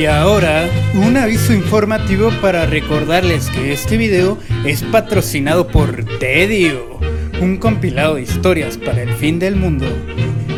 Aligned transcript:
Y 0.00 0.06
ahora, 0.06 0.66
un 0.94 1.18
aviso 1.18 1.52
informativo 1.52 2.30
para 2.40 2.64
recordarles 2.64 3.50
que 3.50 3.74
este 3.74 3.98
video 3.98 4.38
es 4.64 4.82
patrocinado 4.82 5.68
por 5.68 6.06
Tedio, 6.18 6.98
un 7.42 7.58
compilado 7.58 8.14
de 8.14 8.22
historias 8.22 8.78
para 8.78 9.02
el 9.02 9.12
fin 9.12 9.38
del 9.38 9.56
mundo. 9.56 9.84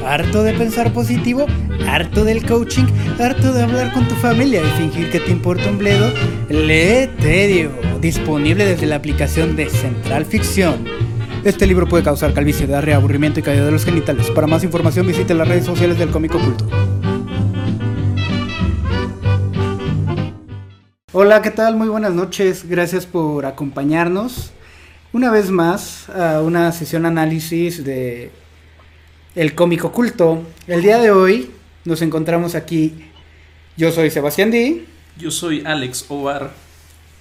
¿Harto 0.06 0.44
de 0.44 0.52
pensar 0.52 0.92
positivo? 0.92 1.46
¿Harto 1.88 2.24
del 2.24 2.46
coaching? 2.46 2.84
¿Harto 3.18 3.52
de 3.52 3.64
hablar 3.64 3.92
con 3.92 4.06
tu 4.06 4.14
familia 4.14 4.60
y 4.60 4.80
fingir 4.80 5.10
que 5.10 5.18
te 5.18 5.32
importa 5.32 5.68
un 5.70 5.78
bledo? 5.78 6.12
Lee 6.48 7.10
Tedio, 7.20 7.72
disponible 8.00 8.64
desde 8.64 8.86
la 8.86 8.94
aplicación 8.94 9.56
de 9.56 9.68
Central 9.70 10.24
Ficción. 10.24 10.84
Este 11.42 11.66
libro 11.66 11.88
puede 11.88 12.04
causar 12.04 12.32
calvicie, 12.32 12.68
diarrea, 12.68 13.00
y 13.00 13.42
caída 13.42 13.64
de 13.64 13.72
los 13.72 13.84
genitales. 13.84 14.30
Para 14.30 14.46
más 14.46 14.62
información 14.62 15.04
visite 15.04 15.34
las 15.34 15.48
redes 15.48 15.64
sociales 15.64 15.98
del 15.98 16.10
cómico 16.10 16.38
oculto. 16.38 16.81
Hola, 21.14 21.42
¿qué 21.42 21.50
tal? 21.50 21.76
Muy 21.76 21.88
buenas 21.88 22.14
noches. 22.14 22.66
Gracias 22.66 23.04
por 23.04 23.44
acompañarnos 23.44 24.50
una 25.12 25.30
vez 25.30 25.50
más 25.50 26.08
a 26.08 26.40
una 26.40 26.72
sesión 26.72 27.04
análisis 27.04 27.84
de 27.84 28.30
El 29.34 29.54
cómico 29.54 29.88
oculto. 29.88 30.42
El 30.66 30.80
día 30.80 30.96
de 30.96 31.10
hoy 31.10 31.50
nos 31.84 32.00
encontramos 32.00 32.54
aquí. 32.54 33.10
Yo 33.76 33.92
soy 33.92 34.10
Sebastián 34.10 34.50
D. 34.50 34.86
Yo 35.18 35.30
soy 35.30 35.62
Alex 35.66 36.06
Ovar. 36.08 36.50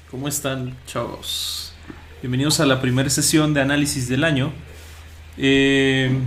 ¿Cómo 0.09 0.30
están, 0.30 0.78
chavos? 0.86 1.73
Bienvenidos 2.22 2.61
a 2.61 2.66
la 2.66 2.80
primera 2.80 3.09
sesión 3.09 3.53
de 3.53 3.59
análisis 3.59 4.08
del 4.08 4.23
año. 4.23 4.53
Eh, 5.38 6.17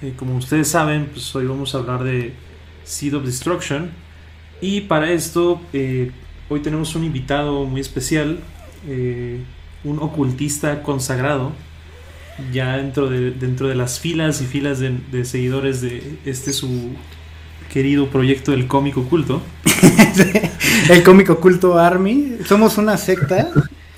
eh, 0.00 0.14
como 0.16 0.36
ustedes 0.36 0.68
saben, 0.68 1.04
pues 1.12 1.36
hoy 1.36 1.44
vamos 1.44 1.74
a 1.74 1.78
hablar 1.78 2.02
de 2.02 2.32
Seed 2.84 3.14
of 3.14 3.26
Destruction. 3.26 3.90
Y 4.62 4.82
para 4.82 5.10
esto, 5.10 5.60
eh, 5.74 6.12
Hoy 6.52 6.58
tenemos 6.58 6.96
un 6.96 7.04
invitado 7.04 7.64
muy 7.64 7.80
especial, 7.80 8.40
eh, 8.88 9.40
un 9.84 10.00
ocultista 10.00 10.82
consagrado, 10.82 11.52
ya 12.52 12.76
dentro 12.76 13.08
de, 13.08 13.30
dentro 13.30 13.68
de 13.68 13.76
las 13.76 14.00
filas 14.00 14.40
y 14.40 14.46
filas 14.46 14.80
de, 14.80 15.24
seguidores 15.24 15.80
de 15.80 16.18
este 16.24 16.52
su 16.52 16.96
querido 17.72 18.08
proyecto 18.08 18.50
del 18.50 18.66
cómic 18.66 18.96
oculto. 18.96 19.40
el 20.90 21.04
cómic 21.04 21.30
oculto 21.30 21.78
Army. 21.78 22.38
Somos 22.44 22.78
una 22.78 22.96
secta. 22.96 23.52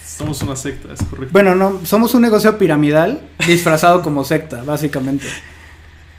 Somos 0.05 0.43
una 0.43 0.55
secta, 0.55 0.93
es 0.93 1.03
correcto. 1.05 1.33
Bueno, 1.33 1.55
no, 1.55 1.81
somos 1.87 2.13
un 2.13 2.21
negocio 2.21 2.59
piramidal 2.59 3.23
disfrazado 3.47 4.03
como 4.03 4.25
secta, 4.25 4.63
básicamente. 4.63 5.25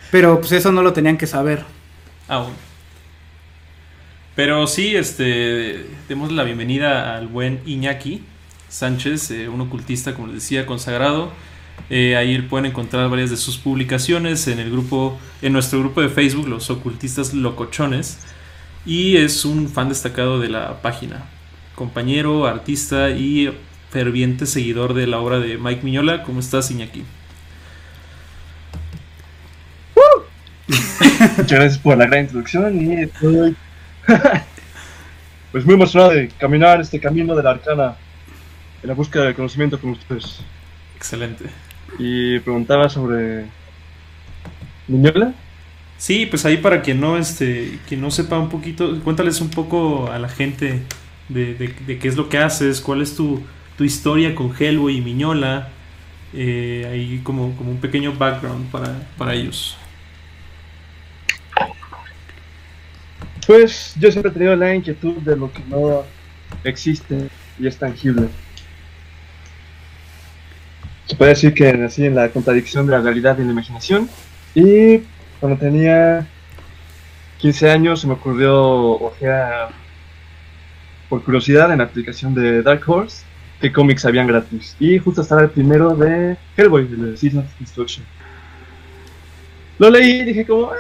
Pero 0.10 0.40
pues 0.40 0.54
eso 0.54 0.72
no 0.72 0.82
lo 0.82 0.94
tenían 0.94 1.16
que 1.16 1.28
saber. 1.28 1.64
Aún. 2.28 2.73
Pero 4.36 4.66
sí, 4.66 4.96
este, 4.96 5.86
demos 6.10 6.32
la 6.32 6.44
bienvenida 6.44 7.16
al 7.16 7.28
buen 7.28 7.60
Iñaki 7.68 8.24
Sánchez, 8.68 9.30
eh, 9.30 9.48
un 9.48 9.62
ocultista, 9.62 10.16
como 10.16 10.28
les 10.28 10.38
decía, 10.38 10.66
consagrado. 10.66 11.32
Eh, 11.92 12.16
ahí 12.16 12.42
pueden 12.42 12.66
encontrar 12.66 13.10
varias 13.10 13.30
de 13.30 13.38
sus 13.38 13.58
publicaciones 13.58 14.48
en 14.48 14.60
el 14.60 14.72
grupo, 14.72 15.20
en 15.44 15.54
nuestro 15.54 15.80
grupo 15.80 16.02
de 16.02 16.10
Facebook, 16.10 16.48
los 16.48 16.72
ocultistas 16.72 17.36
locochones. 17.36 18.18
Y 18.88 19.18
es 19.18 19.46
un 19.46 19.70
fan 19.70 19.90
destacado 19.90 20.40
de 20.40 20.50
la 20.50 20.82
página. 20.82 21.26
Compañero, 21.76 22.48
artista 22.48 23.12
y 23.12 23.56
ferviente 23.92 24.48
seguidor 24.48 24.96
de 24.96 25.06
la 25.06 25.20
obra 25.20 25.40
de 25.40 25.60
Mike 25.60 25.84
Miñola. 25.84 26.24
¿Cómo 26.24 26.40
estás, 26.40 26.72
Iñaki? 26.72 27.04
Muchas 31.38 31.52
gracias 31.52 31.78
por 31.78 31.98
la 31.98 32.08
gran 32.08 32.22
introducción 32.22 32.82
y 32.82 33.04
estoy 33.04 33.56
pues 35.52 35.66
muy 35.66 35.76
emocionado 35.76 36.12
de 36.12 36.28
caminar 36.30 36.82
este 36.82 37.00
camino 37.00 37.36
de 37.36 37.44
la 37.44 37.52
arcana 37.52 37.96
en 38.82 38.90
la 38.90 38.94
búsqueda 38.94 39.26
de 39.26 39.34
conocimiento 39.34 39.80
con 39.80 39.92
ustedes. 39.92 40.42
Excelente. 40.96 41.46
Y 42.00 42.40
preguntaba 42.40 42.90
sobre 42.90 43.46
Miñola. 44.88 45.34
Sí, 45.98 46.26
pues 46.26 46.46
ahí 46.46 46.58
para 46.58 46.82
quien 46.82 47.00
no, 47.00 47.18
este, 47.18 47.80
quien 47.88 48.02
no 48.02 48.12
sepa 48.12 48.38
un 48.38 48.50
poquito, 48.50 49.00
cuéntales 49.02 49.40
un 49.40 49.50
poco 49.50 50.12
a 50.12 50.20
la 50.20 50.28
gente 50.28 50.82
de, 51.30 51.74
qué 52.02 52.08
es 52.08 52.18
lo 52.18 52.30
que 52.30 52.40
haces, 52.40 52.82
cuál 52.82 53.02
es 53.02 53.16
tu, 53.16 53.42
historia 53.80 54.34
con 54.34 54.54
Hellboy 54.58 54.98
y 54.98 55.02
Miñola, 55.02 55.70
eh, 56.34 56.90
ahí 56.92 57.22
como, 57.24 57.56
como 57.56 57.72
un 57.72 57.78
pequeño 57.78 58.14
background 58.14 58.70
para, 58.72 59.08
para 59.18 59.34
ellos. 59.34 59.78
Pues 63.46 63.94
yo 64.00 64.12
siempre 64.12 64.32
he 64.32 64.34
tenido 64.34 64.56
la 64.56 64.74
inquietud 64.74 65.18
de 65.18 65.36
lo 65.36 65.52
que 65.52 65.62
no 65.68 66.04
existe 66.64 67.30
y 67.60 67.68
es 67.68 67.78
tangible. 67.78 68.28
Se 71.06 71.16
puede 71.16 71.32
decir 71.32 71.54
que 71.54 71.74
nací 71.74 72.06
en 72.06 72.16
la 72.16 72.30
contradicción 72.30 72.86
de 72.86 72.94
la 72.94 73.02
realidad 73.02 73.38
y 73.38 73.44
la 73.44 73.52
imaginación. 73.52 74.10
Y 74.56 75.00
cuando 75.40 75.58
tenía 75.58 76.28
15 77.40 77.72
años 77.72 78.02
se 78.02 78.08
me 78.08 78.14
ocurrió 78.14 79.12
sea, 79.20 79.70
por 81.10 81.24
curiosidad 81.24 81.72
en 81.72 81.80
la 81.80 81.86
aplicación 81.86 82.34
de 82.34 82.62
Dark 82.64 82.84
Horse 82.88 83.26
qué 83.64 83.72
cómics 83.72 84.04
habían 84.04 84.28
gratis. 84.28 84.76
Y 84.78 85.00
justo 85.00 85.22
estaba 85.22 85.42
el 85.42 85.50
primero 85.50 85.96
de 85.96 86.36
Hellboy, 86.58 86.86
de 86.86 87.16
Season 87.16 87.40
of 87.40 87.60
Destruction. 87.60 88.06
Lo 89.80 89.90
leí 89.90 90.20
y 90.20 90.26
dije 90.26 90.46
como, 90.46 90.66
ah, 90.68 90.76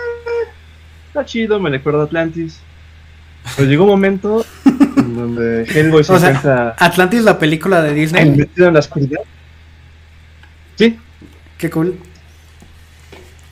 está 1.13 1.25
chido, 1.25 1.59
me 1.59 1.69
recuerda 1.69 2.01
a 2.01 2.05
Atlantis. 2.05 2.59
Pero 3.55 3.69
llegó 3.69 3.83
un 3.83 3.91
momento 3.91 4.43
en 4.65 5.15
donde 5.15 5.63
Hellboy 5.65 6.03
se 6.03 6.13
o. 6.13 6.73
Atlantis, 6.79 7.21
la 7.21 7.37
película 7.37 7.83
de 7.83 7.93
Disney. 7.93 8.31
Metido 8.31 8.67
en 8.67 8.73
la 8.73 8.79
oscuridad. 8.79 9.19
Sí. 10.75 10.97
Qué 11.59 11.69
cool. 11.69 11.99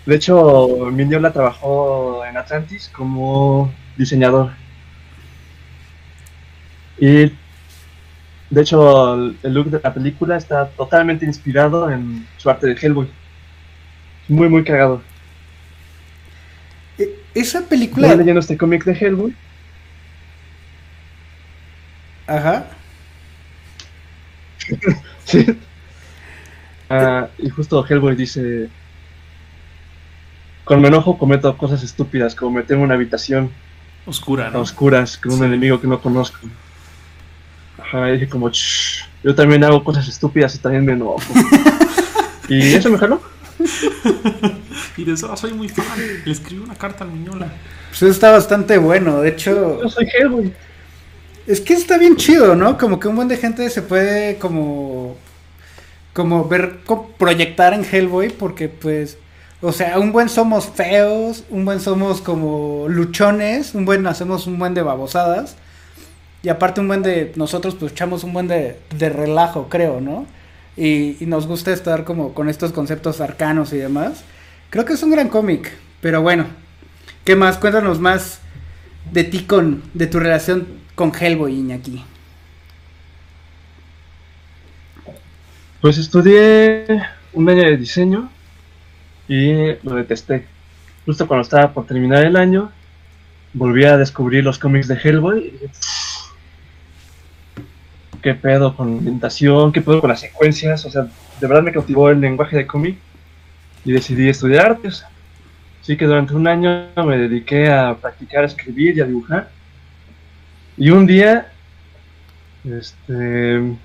De 0.08 0.16
hecho, 0.16 0.90
Miñola 0.92 1.32
trabajó 1.32 2.26
en 2.26 2.36
Atlantis 2.36 2.90
como 2.92 3.72
diseñador. 3.96 4.50
Y 6.98 7.32
de 8.50 8.62
hecho, 8.62 9.14
el 9.14 9.54
look 9.54 9.70
de 9.70 9.80
la 9.84 9.94
película 9.94 10.36
está 10.36 10.68
totalmente 10.70 11.28
inspirado 11.28 11.92
en 11.92 12.28
su 12.38 12.50
arte 12.50 12.66
de 12.66 12.74
Hellboy. 12.74 13.08
Muy, 14.28 14.50
muy 14.50 14.64
cagado. 14.64 15.04
Esa 17.34 17.62
película. 17.62 18.08
¿Estás 18.08 18.20
leyendo 18.20 18.40
este 18.40 18.58
cómic 18.58 18.84
de 18.84 18.94
Hellboy? 18.94 19.36
Ajá. 22.28 22.68
sí. 25.26 25.46
Ah, 26.90 27.28
y 27.38 27.50
justo 27.50 27.86
Hellboy 27.88 28.16
dice: 28.16 28.70
Con 30.66 30.82
mi 30.82 30.88
enojo 30.88 31.18
cometo 31.18 31.56
cosas 31.58 31.84
estúpidas, 31.84 32.36
como 32.36 32.52
meter 32.52 32.78
en 32.78 32.84
una 32.84 32.96
habitación 32.96 33.52
oscura, 34.06 34.50
¿no? 34.50 34.60
oscuras 34.60 35.18
con 35.18 35.34
un 35.34 35.46
enemigo 35.46 35.80
que 35.80 35.88
no 35.88 36.02
conozco. 36.02 36.40
Ajá, 37.78 38.10
y 38.10 38.14
dije 38.14 38.30
como, 38.30 38.50
yo 39.24 39.36
también 39.36 39.64
hago 39.64 39.84
cosas 39.84 40.08
estúpidas 40.08 40.56
y 40.56 40.60
también 40.60 40.86
me 40.86 40.94
enojo. 40.94 41.22
y 42.50 42.74
eso 42.74 42.90
me 42.90 42.98
jaló. 42.98 43.22
y 44.98 45.04
de 45.04 45.14
eso 45.14 45.36
soy 45.36 45.54
muy 45.54 45.70
fan. 45.70 45.86
Le 46.26 46.32
escribí 46.32 46.62
una 46.62 46.76
carta 46.76 47.04
al 47.04 47.12
Miñola. 47.12 47.52
Pues 47.90 48.04
está 48.04 48.32
bastante 48.32 48.78
bueno, 48.78 49.22
de 49.22 49.30
hecho. 49.30 49.82
Yo 49.82 49.90
soy 49.90 50.08
Hellboy. 50.08 50.54
Es 51.48 51.60
que 51.62 51.74
está 51.74 51.98
bien 51.98 52.16
chido, 52.16 52.56
¿no? 52.56 52.78
Como 52.78 53.00
que 53.00 53.08
un 53.08 53.16
buen 53.16 53.28
de 53.28 53.38
gente 53.38 53.70
se 53.70 53.82
puede 53.82 54.38
como. 54.38 55.16
Como 56.14 56.48
ver, 56.48 56.80
proyectar 57.18 57.74
en 57.74 57.86
Hellboy, 57.86 58.30
porque 58.30 58.70
pues. 58.70 59.18
O 59.64 59.72
sea, 59.72 60.00
un 60.00 60.12
buen 60.12 60.28
somos 60.28 60.70
feos, 60.70 61.44
un 61.50 61.66
buen 61.66 61.80
somos 61.80 62.20
como 62.22 62.88
luchones, 62.90 63.76
un 63.76 63.86
buen 63.86 64.08
hacemos 64.08 64.48
un 64.48 64.58
buen 64.58 64.74
de 64.74 64.82
babosadas. 64.82 65.56
Y 66.42 66.50
aparte 66.50 66.82
un 66.82 66.88
buen 66.88 67.04
de 67.04 67.32
nosotros 67.36 67.76
pues 67.76 67.92
echamos 67.92 68.24
un 68.24 68.34
buen 68.34 68.48
de, 68.48 68.80
de 68.98 69.10
relajo, 69.10 69.68
creo, 69.70 70.02
¿no? 70.02 70.26
y, 70.78 71.18
nos 71.22 71.48
gusta 71.48 71.72
estar 71.72 72.04
como 72.04 72.34
con 72.34 72.50
estos 72.50 72.72
conceptos 72.72 73.22
arcanos 73.22 73.74
y 73.74 73.78
demás. 73.78 74.24
Creo 74.72 74.86
que 74.86 74.94
es 74.94 75.04
un 75.04 75.12
gran 75.12 75.28
cómic, 75.28 75.70
pero 76.00 76.22
bueno, 76.22 76.46
¿qué 77.26 77.36
más? 77.36 77.58
Cuéntanos 77.58 78.00
más 78.00 78.40
de 79.12 79.26
ti 79.26 79.44
con, 79.44 79.84
de 79.94 80.08
tu 80.08 80.18
relación 80.18 80.66
con 80.96 81.12
Hellboy, 81.14 81.54
Iñaki. 81.54 82.06
Pues 85.82 85.98
estudié 85.98 86.86
un 87.34 87.50
año 87.50 87.64
de 87.64 87.76
diseño 87.76 88.30
y 89.28 89.74
lo 89.84 89.96
detesté. 89.96 90.48
Justo 91.06 91.28
cuando 91.28 91.42
estaba 91.42 91.74
por 91.74 91.86
terminar 91.86 92.24
el 92.24 92.38
año, 92.38 92.72
volví 93.54 93.84
a 93.84 93.98
descubrir 93.98 94.46
los 94.46 94.58
cómics 94.58 94.88
de 94.88 94.96
Hellboy 94.96 95.54
qué 98.22 98.36
pedo 98.36 98.74
con 98.78 98.92
la 98.92 98.98
ambientación, 99.00 99.74
qué 99.74 99.82
pedo 99.82 100.00
con 100.00 100.12
las 100.12 100.22
secuencias, 100.22 100.86
o 100.86 100.90
sea, 100.90 101.08
de 101.42 101.48
verdad 101.48 101.62
me 101.62 101.74
cautivó 101.74 102.10
el 102.10 102.22
lenguaje 102.22 102.56
de 102.56 102.68
cómic 102.68 102.98
y 103.86 103.92
decidí 103.92 104.30
estudiar 104.30 104.72
artes. 104.72 105.06
Así 105.82 105.98
que 105.98 106.06
durante 106.06 106.36
un 106.36 106.48
año 106.48 106.88
me 106.96 107.18
dediqué 107.18 107.70
a 107.70 107.96
practicar, 107.96 108.44
a 108.44 108.48
escribir 108.48 108.98
y 108.98 109.02
a 109.02 109.06
dibujar. 109.06 109.50
Y 110.78 110.90
un 110.90 111.06
día, 111.06 111.52
este, 112.64 113.76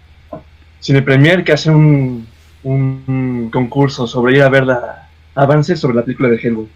Cine 0.80 1.02
Premier 1.02 1.42
que 1.42 1.52
hace 1.52 1.70
un, 1.70 2.26
un 2.62 3.48
concurso 3.52 4.06
sobre 4.06 4.36
ir 4.36 4.42
a 4.42 4.48
ver 4.48 4.66
la 4.66 5.08
avance 5.34 5.76
sobre 5.76 5.96
la 5.96 6.02
película 6.02 6.28
de 6.28 6.36
Hellboy. 6.36 6.68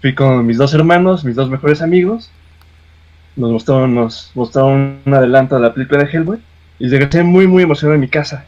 Fui 0.00 0.14
con 0.14 0.46
mis 0.46 0.58
dos 0.58 0.72
hermanos, 0.74 1.24
mis 1.24 1.36
dos 1.36 1.50
mejores 1.50 1.82
amigos. 1.82 2.30
Nos 3.36 3.52
mostraron, 3.52 3.94
nos 3.94 4.32
mostraron 4.34 4.98
un 5.04 5.14
adelanto 5.14 5.54
de 5.56 5.62
la 5.62 5.74
película 5.74 6.04
de 6.04 6.10
Hellboy. 6.10 6.38
Y 6.78 6.88
regresé 6.88 7.22
muy, 7.22 7.46
muy 7.46 7.62
emocionado 7.62 7.94
en 7.94 8.00
mi 8.00 8.08
casa. 8.08 8.44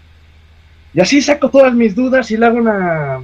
Y 0.95 1.01
así 1.01 1.23
saco 1.23 1.49
todas 1.51 1.75
mis 1.75 1.95
dudas 1.95 2.31
y 2.31 2.37
le 2.37 2.47
hago 2.47 2.59
una, 2.59 3.21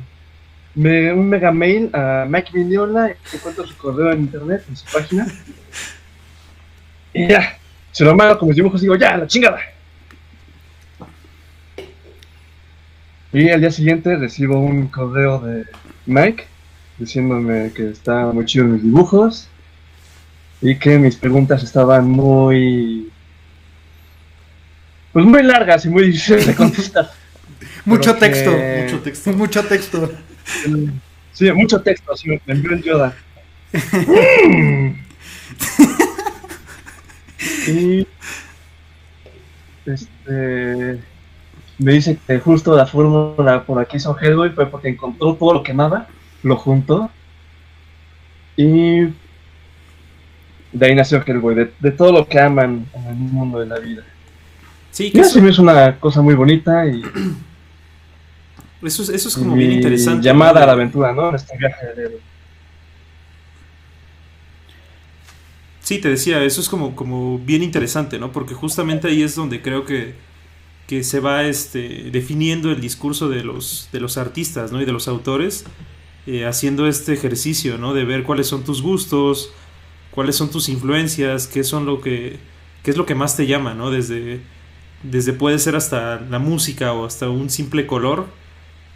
un 0.78 1.28
mega 1.28 1.52
mail 1.52 1.90
a 1.92 2.26
Mike 2.28 2.50
Vignola. 2.52 3.10
Y 3.10 3.36
encuentro 3.36 3.66
su 3.66 3.76
correo 3.76 4.12
en 4.12 4.20
internet, 4.20 4.64
en 4.68 4.76
su 4.76 4.84
página. 4.92 5.26
Y 7.12 7.28
ya, 7.28 7.58
se 7.92 8.04
lo 8.04 8.14
mando 8.14 8.38
con 8.38 8.48
mis 8.48 8.56
dibujos 8.56 8.80
y 8.80 8.84
digo, 8.84 8.96
ya, 8.96 9.16
la 9.16 9.26
chingada. 9.26 9.60
Y 13.32 13.50
al 13.50 13.60
día 13.60 13.70
siguiente 13.70 14.16
recibo 14.16 14.58
un 14.58 14.88
correo 14.88 15.40
de 15.40 15.66
Mike 16.06 16.46
diciéndome 16.98 17.72
que 17.72 17.90
está 17.90 18.26
muy 18.26 18.44
chido 18.44 18.64
mis 18.64 18.82
dibujos 18.82 19.48
y 20.60 20.76
que 20.76 20.98
mis 20.98 21.16
preguntas 21.16 21.62
estaban 21.62 22.08
muy 22.08 23.10
pues 25.12 25.24
muy 25.24 25.42
largas 25.42 25.84
y 25.84 25.88
muy 25.88 26.06
difíciles 26.06 26.46
de 26.46 26.54
contestar. 26.54 27.10
mucho 27.84 28.14
texto, 28.16 28.50
mucho 28.50 29.00
texto, 29.00 29.32
mucho 29.32 29.64
texto. 29.64 30.10
Sí, 31.32 31.50
mucho 31.52 31.80
texto, 31.80 32.12
así 32.12 32.28
me 32.28 32.40
envió 32.46 32.72
el 32.72 32.82
Yoda. 32.82 33.14
y 37.68 38.06
este 39.86 40.98
me 41.78 41.92
dice 41.92 42.18
que 42.26 42.40
justo 42.40 42.74
la 42.76 42.86
fórmula 42.86 43.62
por 43.64 43.78
aquí 43.80 43.98
hizo 43.98 44.16
Hellboy 44.18 44.50
fue 44.50 44.66
porque 44.66 44.88
encontró 44.88 45.34
todo 45.34 45.54
lo 45.54 45.62
que 45.62 45.72
nada, 45.74 46.08
lo 46.42 46.56
juntó 46.56 47.10
y 48.56 49.02
de 50.72 50.86
ahí 50.86 50.94
nació 50.94 51.22
Hellboy, 51.24 51.54
de, 51.54 51.72
de 51.78 51.90
todo 51.92 52.12
lo 52.12 52.26
que 52.26 52.40
aman 52.40 52.86
en 52.94 53.06
el 53.06 53.14
mundo 53.14 53.60
de 53.60 53.66
la 53.66 53.78
vida. 53.78 54.02
Sí, 54.90 55.12
que 55.12 55.20
eso 55.20 55.46
es 55.46 55.58
una 55.60 55.96
cosa 56.00 56.20
muy 56.20 56.34
bonita 56.34 56.84
y 56.86 57.02
eso 58.82 59.02
es, 59.02 59.08
eso 59.08 59.28
es 59.28 59.36
como 59.36 59.54
bien 59.54 59.72
interesante. 59.72 60.24
Llamada 60.24 60.62
a 60.62 60.66
la 60.66 60.72
aventura, 60.72 61.12
¿no? 61.12 61.34
Este 61.34 61.56
viaje 61.56 61.86
de 61.86 62.02
héroe. 62.04 62.20
Sí, 65.80 65.98
te 65.98 66.10
decía, 66.10 66.44
eso 66.44 66.60
es 66.60 66.68
como, 66.68 66.94
como 66.94 67.38
bien 67.38 67.62
interesante, 67.62 68.18
¿no? 68.18 68.30
Porque 68.30 68.54
justamente 68.54 69.08
ahí 69.08 69.22
es 69.22 69.34
donde 69.34 69.62
creo 69.62 69.86
que, 69.86 70.14
que 70.86 71.02
se 71.02 71.18
va 71.18 71.44
este, 71.44 72.10
definiendo 72.10 72.70
el 72.70 72.80
discurso 72.80 73.28
de 73.28 73.42
los, 73.42 73.88
de 73.90 74.00
los 74.00 74.18
artistas, 74.18 74.70
¿no? 74.70 74.82
Y 74.82 74.84
de 74.84 74.92
los 74.92 75.08
autores, 75.08 75.64
eh, 76.26 76.44
haciendo 76.44 76.86
este 76.86 77.14
ejercicio, 77.14 77.78
¿no? 77.78 77.94
De 77.94 78.04
ver 78.04 78.22
cuáles 78.24 78.46
son 78.48 78.64
tus 78.64 78.82
gustos, 78.82 79.50
cuáles 80.10 80.36
son 80.36 80.50
tus 80.50 80.68
influencias, 80.68 81.46
qué 81.46 81.64
son 81.64 81.86
lo 81.86 82.00
que, 82.02 82.38
qué 82.82 82.90
es 82.90 82.96
lo 82.98 83.06
que 83.06 83.14
más 83.14 83.36
te 83.36 83.46
llama, 83.46 83.72
¿no? 83.72 83.90
Desde, 83.90 84.40
desde 85.02 85.32
puede 85.32 85.58
ser 85.58 85.74
hasta 85.74 86.20
la 86.20 86.38
música 86.38 86.92
o 86.92 87.06
hasta 87.06 87.30
un 87.30 87.48
simple 87.48 87.86
color, 87.86 88.26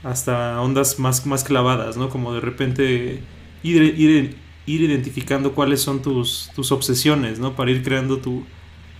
hasta 0.02 0.60
ondas 0.60 0.98
más, 0.98 1.26
más 1.26 1.44
clavadas, 1.44 1.96
¿no? 1.96 2.08
Como 2.08 2.34
de 2.34 2.40
repente 2.40 3.22
ir, 3.62 3.82
ir, 3.82 4.36
ir 4.66 4.80
identificando 4.82 5.52
cuáles 5.52 5.80
son 5.80 6.02
tus, 6.02 6.50
tus 6.54 6.72
obsesiones, 6.72 7.38
¿no? 7.38 7.54
Para 7.54 7.70
ir 7.70 7.82
creando 7.82 8.18
tu, 8.18 8.44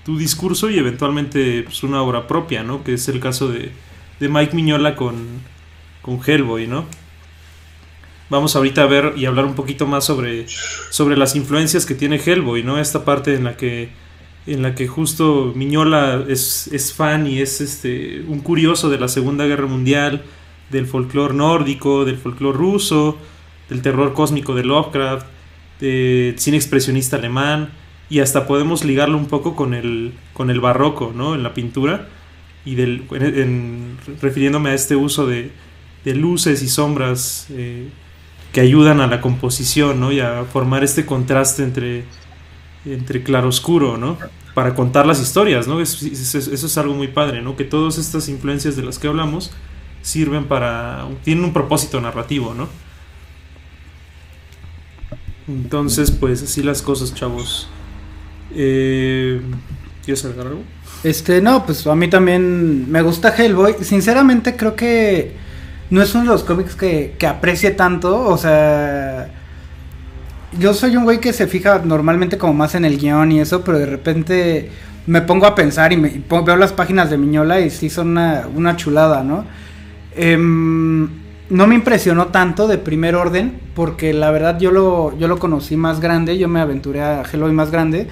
tu 0.04 0.18
discurso 0.18 0.70
y 0.70 0.78
eventualmente 0.78 1.62
pues, 1.62 1.82
una 1.82 2.02
obra 2.02 2.26
propia, 2.26 2.62
¿no? 2.62 2.84
Que 2.84 2.94
es 2.94 3.08
el 3.08 3.20
caso 3.20 3.48
de, 3.48 3.72
de 4.20 4.28
Mike 4.28 4.54
Miñola 4.54 4.96
con, 4.96 5.16
con 6.02 6.20
Hellboy, 6.24 6.66
¿no? 6.66 6.86
Vamos 8.30 8.56
ahorita 8.56 8.84
a 8.84 8.86
ver 8.86 9.12
y 9.16 9.26
hablar 9.26 9.44
un 9.44 9.54
poquito 9.54 9.86
más 9.86 10.04
sobre, 10.04 10.46
sobre 10.90 11.16
las 11.16 11.36
influencias 11.36 11.84
que 11.84 11.94
tiene 11.94 12.16
Hellboy, 12.16 12.62
¿no? 12.62 12.78
Esta 12.78 13.04
parte 13.04 13.34
en 13.34 13.44
la 13.44 13.56
que, 13.56 13.90
en 14.46 14.62
la 14.62 14.74
que 14.74 14.88
justo 14.88 15.52
Miñola 15.54 16.24
es, 16.28 16.68
es 16.72 16.94
fan 16.94 17.26
y 17.26 17.40
es 17.40 17.60
este, 17.60 18.22
un 18.26 18.40
curioso 18.40 18.88
de 18.88 18.98
la 18.98 19.08
Segunda 19.08 19.44
Guerra 19.44 19.66
Mundial, 19.66 20.24
del 20.72 20.86
folclore 20.86 21.34
nórdico, 21.34 22.04
del 22.04 22.16
folclore 22.16 22.58
ruso, 22.58 23.18
del 23.68 23.82
terror 23.82 24.14
cósmico 24.14 24.54
de 24.54 24.64
Lovecraft, 24.64 25.26
del 25.80 26.38
cine 26.38 26.56
expresionista 26.56 27.16
alemán, 27.16 27.70
y 28.08 28.20
hasta 28.20 28.46
podemos 28.46 28.84
ligarlo 28.84 29.16
un 29.16 29.26
poco 29.26 29.54
con 29.54 29.74
el, 29.74 30.12
con 30.32 30.50
el 30.50 30.60
barroco, 30.60 31.12
¿no? 31.14 31.34
En 31.34 31.42
la 31.42 31.54
pintura, 31.54 32.08
y 32.64 32.74
del, 32.74 33.04
refiriéndome 34.20 34.70
a 34.70 34.74
este 34.74 34.96
uso 34.96 35.26
de, 35.26 35.50
de 36.04 36.14
luces 36.14 36.62
y 36.62 36.68
sombras 36.68 37.46
eh, 37.50 37.88
que 38.52 38.60
ayudan 38.60 39.00
a 39.00 39.06
la 39.06 39.20
composición, 39.20 40.00
¿no? 40.00 40.10
Y 40.12 40.20
a 40.20 40.44
formar 40.44 40.84
este 40.84 41.06
contraste 41.06 41.62
entre, 41.62 42.04
entre 42.84 43.22
claroscuro, 43.22 43.98
¿no? 43.98 44.18
Para 44.54 44.74
contar 44.74 45.06
las 45.06 45.20
historias, 45.20 45.66
¿no? 45.66 45.80
Eso, 45.80 46.06
eso 46.06 46.38
es 46.66 46.78
algo 46.78 46.94
muy 46.94 47.08
padre, 47.08 47.42
¿no? 47.42 47.56
Que 47.56 47.64
todas 47.64 47.98
estas 47.98 48.28
influencias 48.28 48.76
de 48.76 48.82
las 48.82 48.98
que 48.98 49.08
hablamos 49.08 49.52
sirven 50.02 50.46
para... 50.46 51.06
tienen 51.24 51.44
un 51.44 51.52
propósito 51.52 52.00
narrativo, 52.00 52.54
¿no? 52.54 52.68
Entonces, 55.48 56.10
pues 56.10 56.42
así 56.42 56.62
las 56.62 56.82
cosas, 56.82 57.14
chavos. 57.14 57.68
Eh, 58.54 59.40
¿Quieres 60.04 60.24
agregar 60.24 60.48
algo? 60.48 60.62
Este, 61.04 61.40
no, 61.40 61.64
pues 61.64 61.86
a 61.86 61.94
mí 61.94 62.08
también 62.08 62.90
me 62.90 63.02
gusta 63.02 63.34
Hellboy. 63.36 63.76
Sinceramente 63.82 64.56
creo 64.56 64.76
que 64.76 65.32
no 65.90 66.02
es 66.02 66.14
uno 66.14 66.24
de 66.24 66.30
los 66.30 66.44
cómics 66.44 66.74
que, 66.74 67.16
que 67.18 67.26
aprecie 67.26 67.72
tanto. 67.72 68.28
O 68.28 68.38
sea, 68.38 69.32
yo 70.58 70.74
soy 70.74 70.96
un 70.96 71.04
güey 71.04 71.18
que 71.18 71.32
se 71.32 71.46
fija 71.46 71.80
normalmente 71.84 72.38
como 72.38 72.54
más 72.54 72.74
en 72.74 72.84
el 72.84 72.98
guion 72.98 73.32
y 73.32 73.40
eso, 73.40 73.62
pero 73.64 73.78
de 73.78 73.86
repente 73.86 74.70
me 75.06 75.22
pongo 75.22 75.46
a 75.46 75.54
pensar 75.54 75.92
y, 75.92 75.96
me, 75.96 76.22
veo 76.28 76.56
las 76.56 76.72
páginas 76.72 77.10
de 77.10 77.18
Miñola 77.18 77.60
y 77.60 77.70
sí 77.70 77.90
son 77.90 78.10
una, 78.10 78.46
una 78.54 78.76
chulada, 78.76 79.24
¿no? 79.24 79.44
Em, 80.14 81.08
no 81.50 81.66
me 81.66 81.74
impresionó 81.74 82.28
tanto 82.28 82.66
de 82.66 82.78
primer 82.78 83.14
orden, 83.14 83.60
porque 83.74 84.12
la 84.14 84.30
verdad 84.30 84.58
yo 84.58 84.70
lo, 84.70 85.16
yo 85.18 85.28
lo 85.28 85.38
conocí 85.38 85.76
más 85.76 86.00
grande, 86.00 86.38
yo 86.38 86.48
me 86.48 86.60
aventuré 86.60 87.02
a 87.02 87.22
Hellboy 87.22 87.52
más 87.52 87.70
grande, 87.70 88.08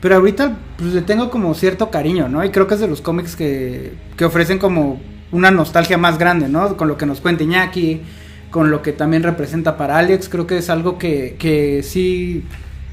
pero 0.00 0.16
ahorita 0.16 0.56
pues, 0.76 0.94
le 0.94 1.02
tengo 1.02 1.30
como 1.30 1.54
cierto 1.54 1.90
cariño, 1.90 2.28
¿no? 2.28 2.44
Y 2.44 2.50
creo 2.50 2.66
que 2.66 2.74
es 2.74 2.80
de 2.80 2.88
los 2.88 3.00
cómics 3.00 3.36
que, 3.36 3.92
que 4.16 4.24
ofrecen 4.24 4.58
como 4.58 5.00
una 5.30 5.50
nostalgia 5.50 5.98
más 5.98 6.18
grande, 6.18 6.48
¿no? 6.48 6.76
Con 6.76 6.88
lo 6.88 6.96
que 6.96 7.06
nos 7.06 7.20
cuenta 7.20 7.44
Iñaki, 7.44 8.00
con 8.50 8.70
lo 8.70 8.82
que 8.82 8.92
también 8.92 9.22
representa 9.22 9.76
para 9.76 9.98
Alex, 9.98 10.28
creo 10.28 10.46
que 10.46 10.58
es 10.58 10.70
algo 10.70 10.98
que, 10.98 11.36
que 11.38 11.82
sí, 11.82 12.44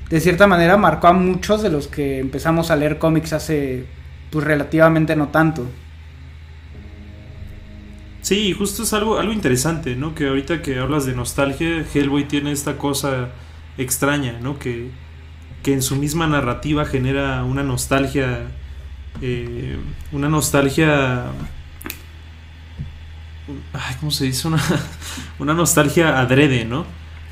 de 0.10 0.20
cierta 0.20 0.48
manera, 0.48 0.78
marcó 0.78 1.08
a 1.08 1.14
muchos 1.14 1.62
de 1.64 1.70
los 1.70 1.88
que 1.88 2.20
empezamos 2.20 2.70
a 2.70 2.76
leer 2.76 3.00
cómics 3.00 3.34
hace, 3.34 3.86
pues 4.30 4.46
relativamente 4.46 5.16
no 5.16 5.30
tanto. 5.30 5.66
Sí, 8.28 8.52
justo 8.52 8.84
es 8.84 8.92
algo, 8.92 9.20
algo 9.20 9.32
interesante, 9.32 9.96
¿no? 9.96 10.14
Que 10.14 10.28
ahorita 10.28 10.62
que 10.62 10.80
hablas 10.80 11.06
de 11.06 11.16
nostalgia, 11.16 11.86
Hellboy 11.94 12.28
tiene 12.28 12.52
esta 12.52 12.78
cosa 12.78 13.30
extraña, 13.78 14.38
¿no? 14.42 14.60
Que, 14.60 14.92
que 15.64 15.72
en 15.72 15.82
su 15.82 15.96
misma 15.96 16.28
narrativa 16.28 16.84
genera 16.84 17.46
una 17.46 17.64
nostalgia, 17.64 18.42
eh, 19.22 19.78
una 20.12 20.28
nostalgia, 20.28 21.28
ay, 23.72 23.96
¿cómo 24.02 24.12
se 24.12 24.26
dice? 24.26 24.46
Una, 24.50 24.62
una 25.40 25.54
nostalgia 25.54 26.20
adrede, 26.20 26.66
¿no? 26.66 26.86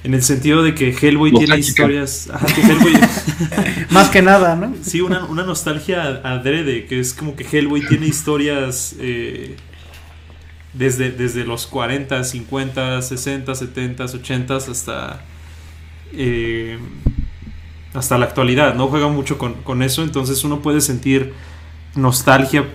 En 0.05 0.13
el 0.13 0.23
sentido 0.23 0.63
de 0.63 0.75
que 0.75 0.91
Hellboy 0.91 1.33
tiene 1.33 1.57
historias. 1.57 2.29
Más 3.89 4.07
que 4.07 4.21
nada, 4.21 4.55
¿no? 4.55 4.73
Sí, 4.81 5.01
una, 5.01 5.25
una, 5.25 5.43
nostalgia 5.43 6.21
adrede, 6.23 6.85
que 6.85 7.01
es 7.01 7.13
como 7.13 7.35
que 7.35 7.43
Hellboy 7.43 7.85
tiene 7.85 8.07
historias 8.07 8.95
eh, 8.97 9.57
desde, 10.77 11.45
los 11.45 11.67
40, 11.67 12.23
50, 12.23 13.01
60, 13.01 13.55
70, 13.55 14.03
80 14.03 14.55
hasta, 14.55 15.21
eh, 16.13 16.77
hasta 17.93 18.17
la 18.17 18.25
actualidad, 18.25 18.75
¿no? 18.75 18.87
Juega 18.87 19.07
mucho 19.07 19.37
con, 19.37 19.83
eso, 19.83 20.03
entonces 20.03 20.43
uno 20.43 20.59
puede 20.61 20.81
sentir 20.81 21.33
nostalgia, 21.95 22.65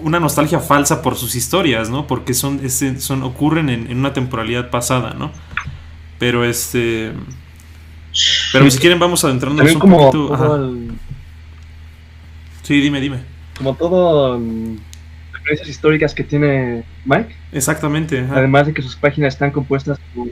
una 0.00 0.20
nostalgia 0.20 0.58
falsa 0.58 1.02
por 1.02 1.16
sus 1.16 1.34
historias, 1.34 1.90
¿no? 1.90 2.06
Porque 2.06 2.32
son, 2.34 2.60
son 2.98 3.22
ocurren 3.22 3.68
en, 3.68 3.96
una 3.96 4.12
temporalidad 4.12 4.70
pasada, 4.70 5.14
¿no? 5.14 5.30
Pero 6.18 6.44
este... 6.44 7.12
Pero 8.52 8.68
si 8.70 8.78
quieren 8.78 8.98
vamos 8.98 9.22
adentrarnos 9.22 9.74
un 9.74 9.80
poquito... 9.80 10.78
Sí, 12.62 12.80
dime, 12.80 13.00
dime. 13.00 13.20
Como 13.56 13.74
todo 13.74 14.38
referencias 15.48 15.68
históricas 15.68 16.14
que 16.14 16.24
tiene 16.24 16.84
Mike. 17.04 17.34
Exactamente. 17.52 18.24
Además 18.30 18.66
de 18.66 18.74
que 18.74 18.82
sus 18.82 18.96
páginas 18.96 19.34
están 19.34 19.50
compuestas 19.50 19.98
por 20.14 20.28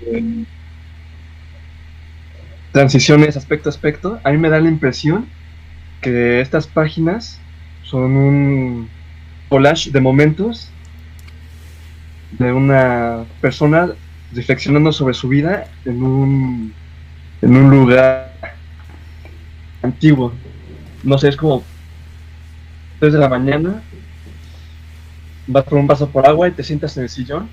transiciones 2.72 3.36
aspecto 3.38 3.68
a 3.68 3.70
aspecto, 3.70 4.20
a 4.22 4.30
mí 4.30 4.36
me 4.36 4.50
da 4.50 4.60
la 4.60 4.68
impresión 4.68 5.26
que 6.02 6.40
estas 6.42 6.66
páginas 6.66 7.40
son 7.82 8.16
un 8.16 8.88
collage 9.48 9.90
de 9.90 10.00
momentos 10.00 10.70
de 12.32 12.52
una 12.52 13.24
persona 13.40 13.88
reflexionando 14.34 14.92
sobre 14.92 15.14
su 15.14 15.28
vida 15.28 15.68
en 15.86 16.02
un, 16.02 16.74
en 17.40 17.56
un 17.56 17.70
lugar 17.70 18.34
antiguo. 19.82 20.34
No 21.02 21.16
sé, 21.16 21.28
es 21.28 21.36
como 21.36 21.64
3 23.00 23.14
de 23.14 23.18
la 23.18 23.28
mañana, 23.30 23.82
vas 25.46 25.64
por 25.64 25.78
un 25.78 25.86
vaso 25.86 26.08
por 26.08 26.26
agua 26.26 26.48
y 26.48 26.52
te 26.52 26.62
sientas 26.62 26.96
en 26.96 27.04
el 27.04 27.08
sillón 27.08 27.48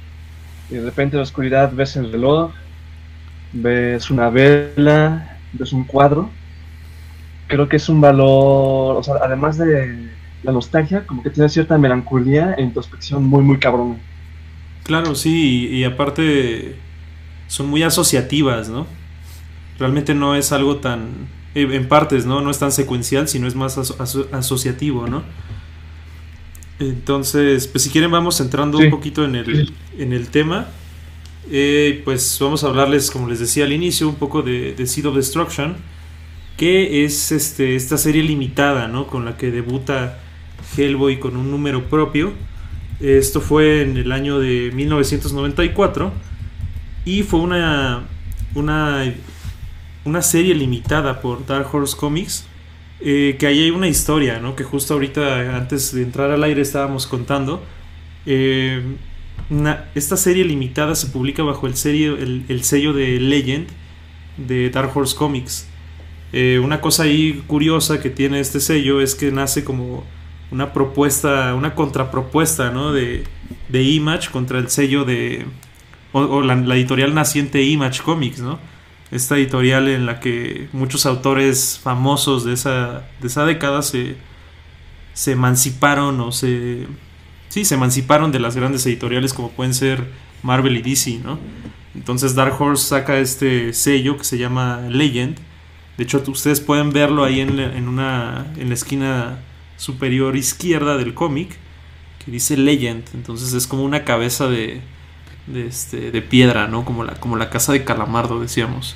y 0.69 0.75
de 0.75 0.85
repente 0.85 1.15
en 1.15 1.19
la 1.19 1.23
oscuridad 1.23 1.71
ves 1.73 1.95
el 1.95 2.11
reloj, 2.11 2.51
ves 3.51 4.09
una 4.09 4.29
vela, 4.29 5.37
ves 5.53 5.73
un 5.73 5.83
cuadro. 5.83 6.29
Creo 7.47 7.67
que 7.69 7.75
es 7.75 7.89
un 7.89 8.01
valor, 8.01 8.97
o 8.97 9.03
sea, 9.03 9.15
además 9.21 9.57
de 9.57 10.09
la 10.43 10.51
nostalgia, 10.51 11.05
como 11.05 11.21
que 11.21 11.29
tiene 11.29 11.49
cierta 11.49 11.77
melancolía 11.77 12.53
e 12.57 12.63
introspección 12.63 13.23
muy, 13.25 13.43
muy 13.43 13.59
cabrón. 13.59 13.97
Claro, 14.83 15.15
sí, 15.15 15.67
y, 15.69 15.83
aparte 15.83 16.75
son 17.47 17.67
muy 17.67 17.83
asociativas, 17.83 18.69
¿no? 18.69 18.87
Realmente 19.77 20.15
no 20.15 20.35
es 20.35 20.51
algo 20.51 20.77
tan, 20.77 21.27
en 21.53 21.87
partes, 21.87 22.25
¿no? 22.25 22.41
No 22.41 22.49
es 22.49 22.57
tan 22.59 22.71
secuencial, 22.71 23.27
sino 23.27 23.47
es 23.47 23.55
más 23.55 23.77
aso- 23.77 23.95
aso- 23.99 24.27
asociativo, 24.31 25.07
¿no? 25.07 25.23
Entonces, 26.79 27.67
pues 27.67 27.83
si 27.83 27.89
quieren 27.89 28.11
vamos 28.11 28.39
entrando 28.41 28.77
Sí. 28.77 28.85
un 28.85 28.89
poquito 28.91 29.23
en 29.25 29.35
el, 29.35 29.73
en 29.97 30.13
el 30.13 30.27
tema. 30.29 30.67
Eh, 31.51 32.01
pues 32.05 32.37
vamos 32.39 32.63
a 32.63 32.67
hablarles, 32.67 33.11
como 33.11 33.27
les 33.27 33.39
decía 33.39 33.65
al 33.65 33.73
inicio, 33.73 34.07
un 34.07 34.15
poco 34.15 34.41
de, 34.41 34.73
de 34.73 34.87
Seed 34.87 35.05
of 35.07 35.15
Destruction, 35.15 35.75
que 36.57 37.03
es 37.03 37.31
este, 37.31 37.75
esta 37.75 37.97
serie 37.97 38.23
limitada, 38.23 38.87
¿no? 38.87 39.07
Con 39.07 39.25
la 39.25 39.35
que 39.37 39.51
debuta 39.51 40.19
Hellboy 40.77 41.19
con 41.19 41.35
un 41.35 41.51
número 41.51 41.83
propio. 41.89 42.31
Esto 43.01 43.41
fue 43.41 43.81
en 43.81 43.97
el 43.97 44.11
año 44.13 44.39
de 44.39 44.71
1994 44.73 46.13
y 47.05 47.23
fue 47.23 47.41
una, 47.41 48.03
una, 48.55 49.13
una 50.05 50.21
serie 50.21 50.55
limitada 50.55 51.19
por 51.21 51.45
Dark 51.45 51.67
Horse 51.73 51.97
Comics. 51.97 52.45
Eh, 53.03 53.35
que 53.37 53.47
ahí 53.47 53.63
hay 53.63 53.71
una 53.71 53.87
historia, 53.87 54.39
¿no? 54.39 54.55
Que 54.55 54.63
justo 54.63 54.93
ahorita, 54.93 55.57
antes 55.57 55.93
de 55.93 56.03
entrar 56.03 56.31
al 56.31 56.43
aire, 56.43 56.61
estábamos 56.61 57.05
contando. 57.07 57.63
Eh, 58.25 58.81
esta 59.93 60.17
serie 60.17 60.45
limitada 60.45 60.95
se 60.95 61.07
publica 61.07 61.43
bajo 61.43 61.67
el, 61.67 61.73
el, 61.85 62.45
el 62.47 62.63
sello 62.63 62.93
de 62.93 63.19
Legend 63.19 63.67
de 64.37 64.69
Dark 64.69 64.95
Horse 64.95 65.15
Comics. 65.15 65.67
Eh, 66.31 66.59
una 66.63 66.81
cosa 66.81 67.03
ahí 67.03 67.43
curiosa 67.45 68.01
que 68.01 68.09
tiene 68.09 68.39
este 68.39 68.59
sello 68.59 69.01
es 69.01 69.13
que 69.13 69.31
nace 69.31 69.63
como 69.63 70.03
una 70.49 70.73
propuesta, 70.73 71.53
una 71.55 71.75
contrapropuesta, 71.75 72.71
¿no? 72.71 72.93
De, 72.93 73.23
de 73.69 73.83
Image 73.83 74.29
contra 74.31 74.59
el 74.59 74.69
sello 74.69 75.03
de. 75.03 75.45
O, 76.13 76.21
o 76.21 76.41
la, 76.41 76.55
la 76.55 76.75
editorial 76.75 77.13
naciente 77.13 77.61
Image 77.63 78.01
Comics, 78.01 78.39
¿no? 78.39 78.59
Esta 79.13 79.37
editorial 79.37 79.87
en 79.89 80.07
la 80.07 80.19
que 80.19 80.69
muchos 80.73 81.05
autores 81.05 81.79
famosos 81.81 82.43
de 82.43 82.53
esa, 82.53 83.07
de 83.21 83.27
esa 83.27 83.45
década 83.45 83.83
se, 83.83 84.15
se 85.13 85.33
emanciparon 85.33 86.19
o 86.19 86.31
se. 86.31 86.87
Sí, 87.49 87.63
se 87.63 87.75
emanciparon 87.75 88.31
de 88.31 88.39
las 88.39 88.55
grandes 88.55 88.83
editoriales 88.87 89.33
como 89.33 89.51
pueden 89.51 89.75
ser 89.75 90.03
Marvel 90.41 90.77
y 90.77 90.81
DC, 90.81 91.19
¿no? 91.23 91.37
Entonces 91.93 92.33
Dark 92.33 92.59
Horse 92.59 92.87
saca 92.87 93.19
este 93.19 93.73
sello 93.73 94.17
que 94.17 94.23
se 94.23 94.39
llama 94.39 94.81
Legend. 94.89 95.37
De 95.97 96.05
hecho, 96.05 96.23
ustedes 96.25 96.59
pueden 96.59 96.91
verlo 96.91 97.23
ahí 97.23 97.39
en, 97.39 97.59
en 97.59 97.87
una, 97.87 98.51
en 98.57 98.69
la 98.69 98.73
esquina 98.73 99.37
superior 99.77 100.35
izquierda 100.35 100.97
del 100.97 101.13
cómic 101.13 101.55
que 102.25 102.31
dice 102.31 102.57
Legend. 102.57 103.03
Entonces 103.13 103.53
es 103.53 103.67
como 103.67 103.83
una 103.83 104.03
cabeza 104.03 104.47
de, 104.47 104.81
de, 105.47 105.67
este, 105.67 106.11
de 106.11 106.21
piedra, 106.21 106.67
¿no? 106.67 106.85
Como 106.85 107.03
la, 107.03 107.13
como 107.15 107.35
la 107.35 107.49
casa 107.49 107.73
de 107.73 107.83
Calamardo, 107.83 108.39
decíamos. 108.39 108.95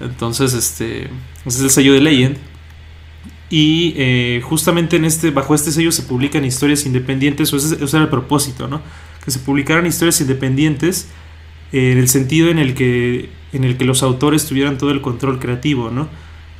Entonces, 0.00 0.54
este, 0.54 1.04
ese 1.46 1.58
es 1.58 1.60
el 1.60 1.70
sello 1.70 1.92
de 1.92 2.00
Legend. 2.00 2.36
Y 3.50 3.94
eh, 3.96 4.40
justamente 4.42 4.96
en 4.96 5.04
este, 5.04 5.30
bajo 5.30 5.54
este 5.54 5.72
sello 5.72 5.92
se 5.92 6.02
publican 6.02 6.44
historias 6.44 6.86
independientes, 6.86 7.52
o 7.52 7.56
ese, 7.56 7.84
ese 7.84 7.96
era 7.96 8.04
el 8.04 8.10
propósito, 8.10 8.66
¿no? 8.66 8.80
Que 9.24 9.30
se 9.30 9.38
publicaran 9.38 9.86
historias 9.86 10.20
independientes 10.20 11.08
eh, 11.72 11.92
en 11.92 11.98
el 11.98 12.08
sentido 12.08 12.48
en 12.48 12.58
el 12.58 12.74
que 12.74 13.30
en 13.52 13.64
el 13.64 13.76
que 13.76 13.84
los 13.84 14.02
autores 14.02 14.46
tuvieran 14.46 14.78
todo 14.78 14.90
el 14.90 15.00
control 15.00 15.38
creativo, 15.38 15.90
¿no? 15.90 16.08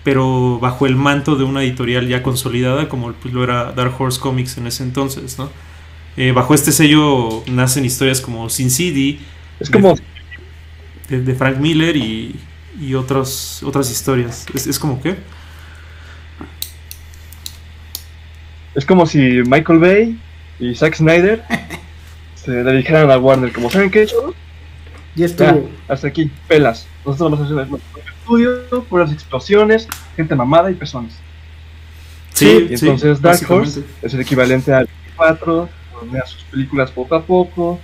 Pero 0.05 0.59
bajo 0.61 0.87
el 0.87 0.97
manto 0.97 1.37
de 1.37 1.45
una 1.45 1.63
editorial 1.63 2.09
ya 2.09 2.23
consolidada 2.23 2.89
como 2.89 3.13
pues, 3.13 3.33
lo 3.33 3.43
era 3.45 3.73
Dark 3.73 3.95
Horse 3.99 4.21
Comics 4.21 4.59
en 4.59 4.67
ese 4.67 4.83
entonces, 4.83 5.39
¿no? 5.39 5.51
Eh, 6.17 6.33
bajo 6.33 6.55
este 6.55 6.73
sello 6.73 7.43
nacen 7.47 7.85
historias 7.85 8.21
como 8.21 8.51
Sin 8.51 8.71
City, 8.71 9.21
Es 9.59 9.71
como, 9.71 9.97
de, 11.09 11.23
de 11.23 11.35
Frank 11.35 11.59
Miller 11.59 11.97
y, 11.97 12.37
y 12.81 12.95
otros, 12.95 13.63
otras 13.63 13.91
historias. 13.91 14.47
Es, 14.55 14.67
es 14.67 14.79
como 14.79 15.01
que... 15.01 15.17
es 18.75 18.87
como 18.87 19.07
si 19.07 19.19
Michael 19.47 19.79
Bay 19.79 20.19
y 20.59 20.75
Zack 20.75 20.95
Snyder 20.95 21.45
se 22.35 22.51
dedicaran 22.51 23.11
a 23.11 23.19
Warner. 23.19 23.53
Como, 23.53 23.71
¿saben 23.71 23.91
qué? 23.91 24.07
Ya, 25.15 25.27
estuvo. 25.27 25.69
hasta 25.89 26.09
aquí, 26.09 26.31
pelas. 26.49 26.87
Nosotros 27.05 27.31
vamos 27.31 27.41
a 27.41 27.45
hacer 27.45 27.73
un 27.73 27.81
estudio, 28.21 28.85
puras 28.85 29.13
explosiones, 29.13 29.89
gente 30.17 30.35
mamada 30.35 30.71
y 30.71 30.75
personas. 30.75 31.13
Sí, 32.33 32.69
Y 32.71 32.75
entonces 32.75 33.21
Dark. 33.21 33.41
Horse 33.49 33.83
es 34.01 34.15
el 34.15 34.21
equivalente 34.21 34.73
al 34.73 34.89
4, 35.17 35.69
ordena 36.03 36.27
sus 36.27 36.43
películas 36.45 36.91
poco 36.91 37.15
a 37.15 37.23
poco, 37.23 37.81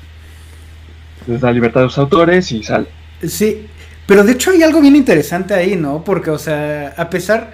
les 1.27 1.41
da 1.41 1.53
libertad 1.53 1.83
a 1.83 1.87
los 1.87 1.99
autores 1.99 2.53
y 2.53 2.63
sale. 2.63 2.87
Sí, 3.27 3.67
pero 4.07 4.25
de 4.25 4.33
hecho 4.33 4.51
hay 4.51 4.63
algo 4.63 4.81
bien 4.81 4.97
interesante 4.97 5.55
ahí, 5.55 5.77
¿no? 5.77 6.05
Porque, 6.05 6.31
o 6.31 6.39
sea, 6.39 6.95
a 6.97 7.11
pesar, 7.11 7.53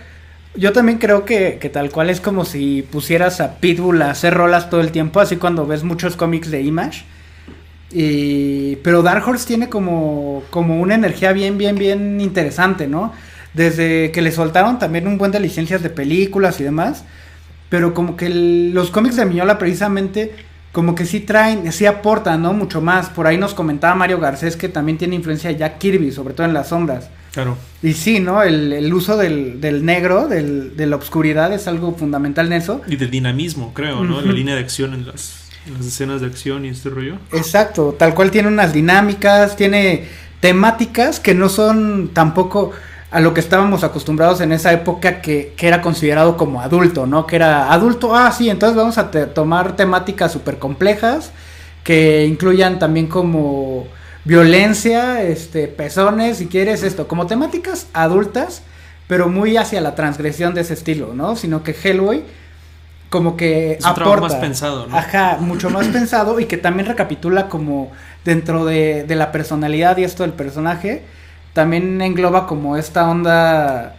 yo 0.55 0.73
también 0.73 0.99
creo 0.99 1.25
que, 1.25 1.59
que 1.61 1.69
tal 1.69 1.91
cual 1.91 2.11
es 2.11 2.21
como 2.21 2.45
si 2.45 2.83
pusieras 2.83 3.41
a 3.41 3.59
Pitbull 3.59 4.03
a 4.03 4.11
hacer 4.11 4.35
rolas 4.35 4.71
todo 4.71 4.81
el 4.81 4.93
tiempo, 4.93 5.21
así 5.21 5.37
cuando 5.37 5.67
ves 5.67 5.83
muchos 5.83 6.17
cómics 6.17 6.51
de 6.51 6.63
Image. 6.63 7.05
Y, 7.91 8.77
pero 8.77 9.03
Dark 9.03 9.27
Horse 9.27 9.47
tiene 9.47 9.69
como, 9.69 10.43
como 10.51 10.81
una 10.81 10.95
energía 10.95 11.33
bien, 11.33 11.59
bien, 11.59 11.77
bien 11.77 12.21
interesante, 12.21 12.87
¿no? 12.87 13.13
Desde 13.53 14.11
que 14.11 14.23
le 14.23 14.33
soltaron 14.33 14.79
también 14.79 15.07
un 15.07 15.17
buen 15.17 15.31
de 15.31 15.41
licencias 15.41 15.83
de 15.83 15.91
películas 15.91 16.61
y 16.61 16.65
demás. 16.65 17.05
Pero 17.69 17.95
como 17.95 18.17
que 18.17 18.29
los 18.29 18.91
cómics 18.91 19.17
de 19.17 19.25
Miñola 19.25 19.59
precisamente 19.59 20.33
como 20.75 20.97
que 20.97 21.07
sí 21.07 21.21
traen, 21.21 21.71
sí 21.71 21.87
aportan, 21.87 22.43
¿no? 22.43 22.53
Mucho 22.53 22.81
más. 22.81 23.09
Por 23.09 23.29
ahí 23.29 23.39
nos 23.39 23.55
comentaba 23.55 23.95
Mario 23.95 24.19
Garcés 24.19 24.57
que 24.57 24.69
también 24.69 24.99
tiene 24.99 25.15
influencia 25.15 25.49
de 25.51 25.57
Jack 25.57 25.79
Kirby, 25.79 26.11
sobre 26.11 26.35
todo 26.35 26.49
en 26.49 26.53
las 26.53 26.71
sombras. 26.71 27.11
Claro. 27.33 27.57
Y 27.81 27.93
sí, 27.93 28.19
¿no? 28.19 28.43
El, 28.43 28.73
el 28.73 28.93
uso 28.93 29.17
del, 29.17 29.61
del 29.61 29.85
negro, 29.85 30.27
del, 30.27 30.77
de 30.77 30.87
la 30.87 30.97
oscuridad 30.97 31.53
es 31.53 31.69
algo 31.69 31.95
fundamental 31.95 32.47
en 32.47 32.55
eso. 32.55 32.83
Y 32.89 32.97
del 32.97 33.09
dinamismo, 33.09 33.73
creo, 33.73 34.03
¿no? 34.03 34.19
Ujú. 34.19 34.27
La 34.27 34.33
línea 34.33 34.57
de 34.57 34.63
acción 34.63 34.95
en 34.95 35.07
las, 35.07 35.49
en 35.69 35.75
las 35.75 35.87
escenas 35.87 36.21
de 36.21 36.27
acción 36.27 36.65
y 36.65 36.71
este 36.71 36.91
rollo. 36.91 37.19
Exacto, 37.33 37.95
tal 37.97 38.13
cual 38.13 38.33
tiene 38.33 38.49
unas 38.49 38.73
dinámicas, 38.73 39.55
tiene 39.55 40.09
temáticas 40.41 41.21
que 41.21 41.37
no 41.37 41.49
son 41.49 42.11
tampoco 42.13 42.73
a 43.15 43.21
lo 43.21 43.33
que 43.33 43.41
estábamos 43.41 43.85
acostumbrados 43.85 44.41
en 44.41 44.53
esa 44.53 44.73
época 44.73 45.23
que, 45.23 45.55
que 45.57 45.69
era 45.69 45.81
considerado 45.81 46.37
como 46.37 46.61
adulto, 46.61 47.07
¿no? 47.07 47.27
Que 47.27 47.37
era 47.37 47.73
adulto, 47.73 48.15
ah, 48.15 48.33
sí, 48.33 48.51
entonces 48.51 48.77
vamos 48.77 48.99
a 48.99 49.11
te- 49.11 49.27
tomar 49.27 49.77
temáticas 49.77 50.33
súper 50.33 50.59
complejas 50.59 51.31
que 51.85 52.27
incluyan 52.27 52.79
también 52.79 53.07
como 53.07 53.87
violencia, 54.25 55.23
este, 55.23 55.69
pezones, 55.69 56.39
si 56.39 56.47
quieres 56.49 56.83
esto, 56.83 57.07
como 57.09 57.27
temáticas 57.27 57.87
adultas, 57.93 58.63
pero 59.07 59.29
muy 59.29 59.57
hacia 59.57 59.81
la 59.81 59.95
transgresión 59.95 60.55
de 60.55 60.63
ese 60.63 60.75
estilo, 60.75 61.13
¿no? 61.15 61.37
Sino 61.37 61.63
que 61.63 61.73
Hellboy 61.73 62.25
como 63.11 63.37
que 63.37 63.73
Es 63.75 63.79
trabajo 63.95 64.21
más 64.23 64.35
pensado, 64.37 64.87
¿no? 64.87 64.97
Ajá, 64.97 65.37
mucho 65.41 65.71
más 65.71 65.87
pensado 65.89 66.41
y 66.41 66.47
que 66.47 66.57
también 66.57 66.89
recapitula 66.89 67.49
como 67.49 67.93
dentro 68.25 68.65
de, 68.65 69.05
de 69.05 69.15
la 69.15 69.31
personalidad 69.31 69.97
y 69.99 70.05
esto 70.05 70.25
del 70.25 70.33
personaje, 70.33 71.03
también 71.55 72.03
engloba 72.03 72.47
como 72.47 72.77
esta 72.77 73.09
onda, 73.09 73.97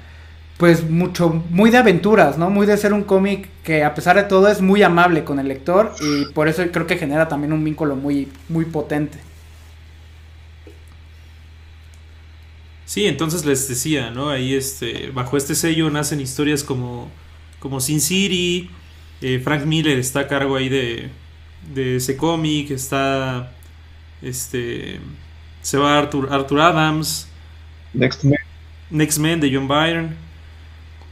pues 0.57 0.87
mucho, 0.87 1.43
muy 1.49 1.71
de 1.71 1.77
aventuras, 1.77 2.37
¿no? 2.37 2.51
Muy 2.51 2.67
de 2.67 2.77
ser 2.77 2.93
un 2.93 3.03
cómic 3.03 3.49
que 3.63 3.83
a 3.83 3.95
pesar 3.95 4.17
de 4.17 4.23
todo 4.23 4.49
es 4.49 4.61
muy 4.61 4.83
amable 4.83 5.23
con 5.23 5.39
el 5.39 5.47
lector 5.47 5.95
y 6.01 6.31
por 6.33 6.47
eso 6.47 6.63
creo 6.71 6.85
que 6.85 6.97
genera 6.97 7.27
también 7.27 7.53
un 7.53 7.63
vínculo 7.63 7.95
muy, 7.95 8.29
muy 8.49 8.65
potente. 8.65 9.17
Sí, 12.85 13.05
entonces 13.05 13.45
les 13.45 13.67
decía, 13.67 14.11
¿no? 14.11 14.29
Ahí 14.29 14.53
este, 14.53 15.09
bajo 15.11 15.37
este 15.37 15.55
sello 15.55 15.89
nacen 15.89 16.21
historias 16.21 16.63
como, 16.63 17.09
como 17.59 17.79
Sin 17.79 17.99
City, 17.99 18.69
eh, 19.21 19.41
Frank 19.43 19.65
Miller 19.65 19.97
está 19.97 20.21
a 20.21 20.27
cargo 20.27 20.55
ahí 20.55 20.69
de, 20.69 21.09
de 21.73 21.95
ese 21.95 22.15
cómic, 22.17 22.69
está, 22.71 23.51
este, 24.21 24.99
se 25.61 25.77
va 25.77 25.97
Arthur, 25.97 26.27
Arthur 26.31 26.61
Adams, 26.61 27.27
Next 27.95 28.23
Man. 28.23 28.35
Next 28.89 29.19
Man 29.19 29.39
de 29.39 29.53
John 29.53 29.67
Byrne. 29.67 30.09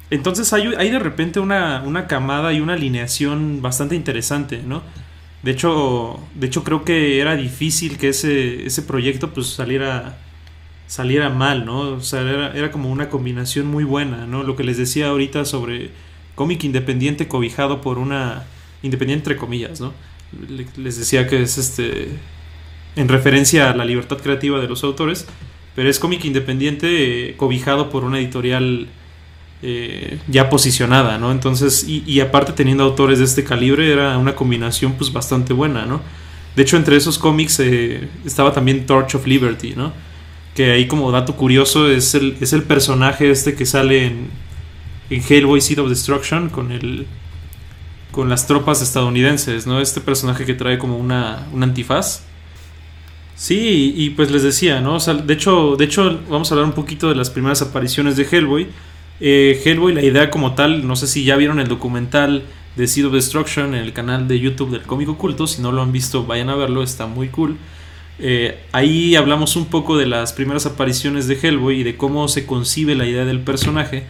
entonces 0.10 0.52
hay, 0.54 0.74
hay 0.78 0.90
de 0.90 1.00
repente 1.00 1.40
una, 1.40 1.82
una, 1.86 2.08
camada 2.08 2.54
y 2.54 2.60
una 2.60 2.74
alineación 2.74 3.62
bastante 3.62 3.96
interesante, 3.96 4.62
¿no? 4.64 4.84
De 5.42 5.52
hecho, 5.52 6.20
de 6.36 6.48
hecho 6.48 6.64
creo 6.64 6.86
que 6.86 7.20
era 7.20 7.36
difícil 7.36 7.98
que 7.98 8.10
ese, 8.10 8.66
ese 8.66 8.82
proyecto 8.82 9.34
pues 9.34 9.48
saliera, 9.48 10.18
saliera 10.88 11.30
mal, 11.30 11.66
¿no? 11.66 11.80
O 11.80 12.02
sea, 12.02 12.22
era, 12.22 12.54
era 12.54 12.72
como 12.72 12.92
una 12.92 13.10
combinación 13.10 13.68
muy 13.68 13.84
buena, 13.84 14.26
¿no? 14.26 14.44
Lo 14.44 14.56
que 14.56 14.64
les 14.64 14.78
decía 14.78 15.10
ahorita 15.10 15.46
sobre 15.46 15.92
cómic 16.36 16.64
independiente 16.64 17.28
cobijado 17.28 17.82
por 17.82 17.98
una... 17.98 18.44
Independiente 18.84 19.30
entre 19.30 19.38
comillas, 19.38 19.80
¿no? 19.80 19.94
Les 20.78 20.98
decía 20.98 21.28
que 21.28 21.42
es 21.42 21.58
este... 21.58 22.10
En 22.96 23.08
referencia 23.08 23.72
a 23.72 23.76
la 23.76 23.86
libertad 23.86 24.18
creativa 24.18 24.60
de 24.60 24.68
los 24.68 24.84
autores, 24.84 25.26
pero 25.76 25.90
es 25.90 26.00
cómic 26.00 26.24
independiente 26.26 27.30
eh, 27.30 27.36
cobijado 27.36 27.90
por 27.90 28.04
una 28.04 28.20
editorial 28.20 28.88
eh, 29.62 30.20
ya 30.28 30.50
posicionada, 30.50 31.18
¿no? 31.18 31.32
Entonces, 31.32 31.86
y, 31.88 32.20
aparte 32.20 32.52
teniendo 32.52 32.84
autores 32.84 33.20
de 33.20 33.26
este 33.26 33.44
calibre, 33.44 33.92
era 33.92 34.18
una 34.18 34.36
combinación 34.36 34.94
pues 34.94 35.12
bastante 35.12 35.54
buena, 35.54 35.86
¿no? 35.86 36.02
De 36.56 36.64
hecho, 36.64 36.78
entre 36.78 36.98
esos 36.98 37.18
cómics 37.18 37.60
eh, 37.60 38.10
estaba 38.26 38.54
también 38.54 38.86
Torch 38.86 39.16
of 39.16 39.26
Liberty, 39.26 39.74
¿no? 39.76 39.94
Que 40.54 40.72
ahí 40.74 40.88
como 40.88 41.12
dato 41.12 41.36
curioso 41.36 41.90
es 41.90 42.14
el, 42.14 42.38
es 42.42 42.54
el 42.54 42.64
personaje 42.64 43.32
este 43.32 43.56
que 43.56 43.66
sale 43.66 44.06
en, 44.06 44.28
en 45.10 45.24
Hellboy 45.28 45.62
Seed 45.62 45.80
of 45.80 45.90
Destruction 45.90 46.50
con 46.50 46.72
el 46.72 47.08
con 48.12 48.30
las 48.30 48.46
tropas 48.46 48.82
estadounidenses, 48.82 49.66
¿no? 49.66 49.82
Este 49.82 50.00
personaje 50.00 50.46
que 50.46 50.54
trae 50.54 50.78
como 50.78 50.98
una, 50.98 51.48
un 51.52 51.64
antifaz 51.64 52.22
Sí, 53.36 53.94
y 53.96 54.12
pues 54.12 54.32
les 54.32 54.44
decía, 54.44 54.80
¿no? 54.80 54.96
O 54.96 55.00
sea, 55.00 55.16
de 55.16 55.34
hecho, 55.34 55.76
de 55.76 55.86
hecho, 55.86 56.20
vamos 56.30 56.52
a 56.52 56.56
hablar 56.56 56.68
un 56.68 56.76
poquito 56.76 57.10
de 57.10 57.16
las 57.16 57.30
primeras 57.30 57.62
apariciones 57.62 58.16
de 58.16 58.28
Hellboy. 58.30 58.68
Eh, 59.20 59.62
Hellboy, 59.64 59.94
la 59.94 60.04
idea 60.04 60.30
como 60.30 60.54
tal, 60.54 60.88
no 60.88 60.96
sé 60.96 61.08
si 61.08 61.24
ya 61.24 61.36
vieron 61.36 61.60
el 61.60 61.68
documental 61.68 62.44
de 62.76 62.88
Seed 62.88 63.08
of 63.08 63.14
Destruction 63.14 63.74
en 63.74 63.82
el 63.82 63.94
canal 63.94 64.28
de 64.28 64.40
YouTube 64.40 64.72
del 64.72 64.84
Cómic 64.84 65.10
Oculto. 65.10 65.48
Si 65.48 65.62
no 65.62 65.72
lo 65.72 65.82
han 65.82 65.92
visto, 65.92 66.26
vayan 66.26 66.50
a 66.50 66.56
verlo, 66.56 66.84
está 66.84 67.08
muy 67.08 67.30
cool. 67.30 67.58
Eh, 68.20 68.60
ahí 68.72 69.16
hablamos 69.16 69.56
un 69.56 69.66
poco 69.66 69.98
de 69.98 70.06
las 70.06 70.34
primeras 70.34 70.66
apariciones 70.66 71.28
de 71.28 71.38
Hellboy 71.42 71.82
y 71.82 71.84
de 71.84 71.98
cómo 71.98 72.28
se 72.28 72.46
concibe 72.46 72.96
la 72.96 73.08
idea 73.08 73.26
del 73.26 73.40
personaje. 73.40 74.06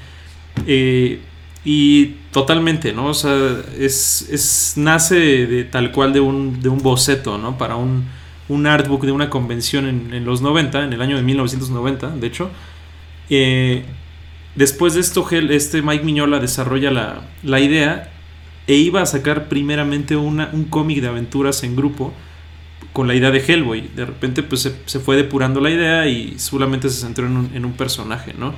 Eh, 0.67 1.19
y 1.65 2.07
totalmente, 2.31 2.91
¿no? 2.91 3.07
O 3.07 3.13
sea, 3.13 3.61
es, 3.79 4.27
es, 4.29 4.73
nace 4.75 5.15
de 5.47 5.63
tal 5.63 5.91
cual 5.91 6.11
de 6.11 6.19
un, 6.19 6.61
de 6.61 6.67
un 6.67 6.79
boceto, 6.79 7.37
¿no? 7.37 7.57
Para 7.57 7.77
un 7.77 8.05
un 8.49 8.67
artbook 8.67 9.05
de 9.05 9.11
una 9.11 9.29
convención 9.29 9.87
en, 9.87 10.25
los 10.25 10.41
90, 10.41 10.85
en 10.85 10.93
el 10.93 11.01
año 11.01 11.15
de 11.15 11.23
1990, 11.23 12.09
de 12.09 12.27
hecho. 12.27 12.49
Eh, 13.29 13.83
después 14.55 14.95
de 14.95 14.99
esto, 14.99 15.27
este 15.31 15.81
Mike 15.81 16.03
Miñola 16.03 16.39
desarrolla 16.39 16.91
la, 17.43 17.59
idea 17.59 18.11
e 18.67 18.75
iba 18.75 19.01
a 19.01 19.05
sacar 19.05 19.47
primeramente 19.47 20.15
una, 20.15 20.49
un 20.53 20.65
cómic 20.65 21.01
de 21.01 21.07
aventuras 21.07 21.63
en 21.63 21.75
grupo 21.75 22.13
con 22.91 23.07
la 23.07 23.15
idea 23.15 23.31
de 23.31 23.39
Hellboy. 23.39 23.89
De 23.95 24.05
repente 24.05 24.43
pues 24.43 24.71
se, 24.85 24.99
fue 24.99 25.15
depurando 25.15 25.59
la 25.61 25.69
idea 25.69 26.07
y 26.07 26.37
solamente 26.37 26.89
se 26.89 27.01
centró 27.01 27.25
en 27.25 27.65
un, 27.65 27.73
personaje, 27.73 28.33
¿no? 28.37 28.53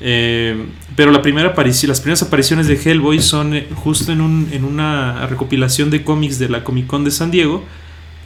Eh, 0.00 0.56
pero 0.94 1.10
la 1.10 1.22
primera 1.22 1.52
las 1.56 2.00
primeras 2.00 2.22
apariciones 2.22 2.68
de 2.68 2.76
Hellboy 2.76 3.20
son 3.20 3.52
eh, 3.54 3.66
justo 3.74 4.12
en, 4.12 4.20
un, 4.20 4.48
en 4.52 4.64
una 4.64 5.26
recopilación 5.26 5.90
de 5.90 6.04
cómics 6.04 6.38
de 6.38 6.48
la 6.48 6.62
Comic 6.62 6.86
Con 6.86 7.02
de 7.02 7.10
San 7.10 7.32
Diego 7.32 7.64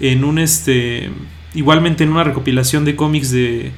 en 0.03 0.25
un 0.25 0.38
este 0.38 1.11
igualmente 1.55 2.05
en 2.05 2.11
una 2.11 2.25
recopilación 2.25 2.85
de 2.85 2.97
cómics 2.97 3.31
de, 3.31 3.71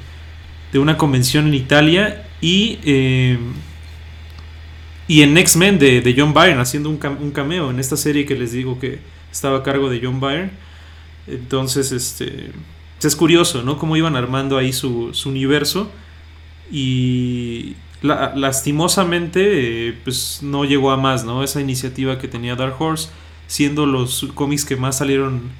de 0.72 0.78
una 0.78 0.96
convención 0.96 1.46
en 1.46 1.54
Italia 1.54 2.26
y 2.40 2.78
eh, 2.84 3.38
y 5.06 5.20
en 5.20 5.36
X-Men 5.36 5.78
de, 5.78 6.14
John 6.16 6.32
Byrne 6.32 6.60
haciendo 6.60 6.88
un, 6.88 6.96
cameo 6.96 7.70
en 7.70 7.78
esta 7.78 7.96
serie 7.96 8.24
que 8.24 8.36
les 8.36 8.52
digo 8.52 8.80
que 8.80 9.00
estaba 9.30 9.58
a 9.58 9.62
cargo 9.62 9.90
de 9.90 10.00
John 10.02 10.18
Byrne. 10.18 10.50
Entonces 11.26 11.92
este 11.92 12.52
es 13.02 13.16
curioso 13.16 13.62
no 13.62 13.76
cómo 13.76 13.98
iban 13.98 14.16
armando 14.16 14.56
ahí 14.56 14.72
su, 14.72 15.12
su 15.12 15.28
universo 15.28 15.90
y 16.72 17.74
lastimosamente 18.00 19.88
eh, 19.88 19.98
pues 20.04 20.38
no 20.42 20.64
llegó 20.64 20.90
a 20.90 20.96
más 20.96 21.22
no 21.22 21.42
esa 21.42 21.60
iniciativa 21.60 22.18
que 22.18 22.28
tenía 22.28 22.56
Dark 22.56 22.80
Horse 22.80 23.10
siendo 23.46 23.84
los 23.84 24.26
cómics 24.34 24.64
que 24.64 24.76
más 24.76 24.96
salieron 24.96 25.50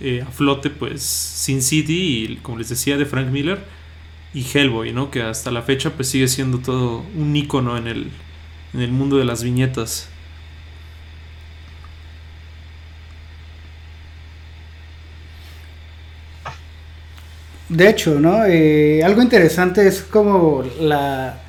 eh, 0.00 0.24
a 0.26 0.30
flote 0.30 0.70
pues 0.70 1.02
Sin 1.02 1.62
City 1.62 2.26
y 2.28 2.36
como 2.36 2.58
les 2.58 2.68
decía 2.68 2.96
de 2.96 3.06
Frank 3.06 3.28
Miller 3.28 3.60
y 4.34 4.44
Hellboy, 4.44 4.92
¿no? 4.92 5.10
Que 5.10 5.22
hasta 5.22 5.50
la 5.50 5.62
fecha 5.62 5.90
pues 5.90 6.08
sigue 6.08 6.28
siendo 6.28 6.58
todo 6.58 7.04
un 7.16 7.34
icono 7.36 7.76
en 7.76 7.86
el, 7.86 8.10
en 8.74 8.80
el 8.80 8.92
mundo 8.92 9.16
de 9.18 9.24
las 9.24 9.42
viñetas. 9.42 10.08
De 17.70 17.88
hecho, 17.88 18.18
¿no? 18.18 18.44
Eh, 18.46 19.02
algo 19.04 19.22
interesante 19.22 19.86
es 19.86 20.02
como 20.02 20.64
la... 20.80 21.40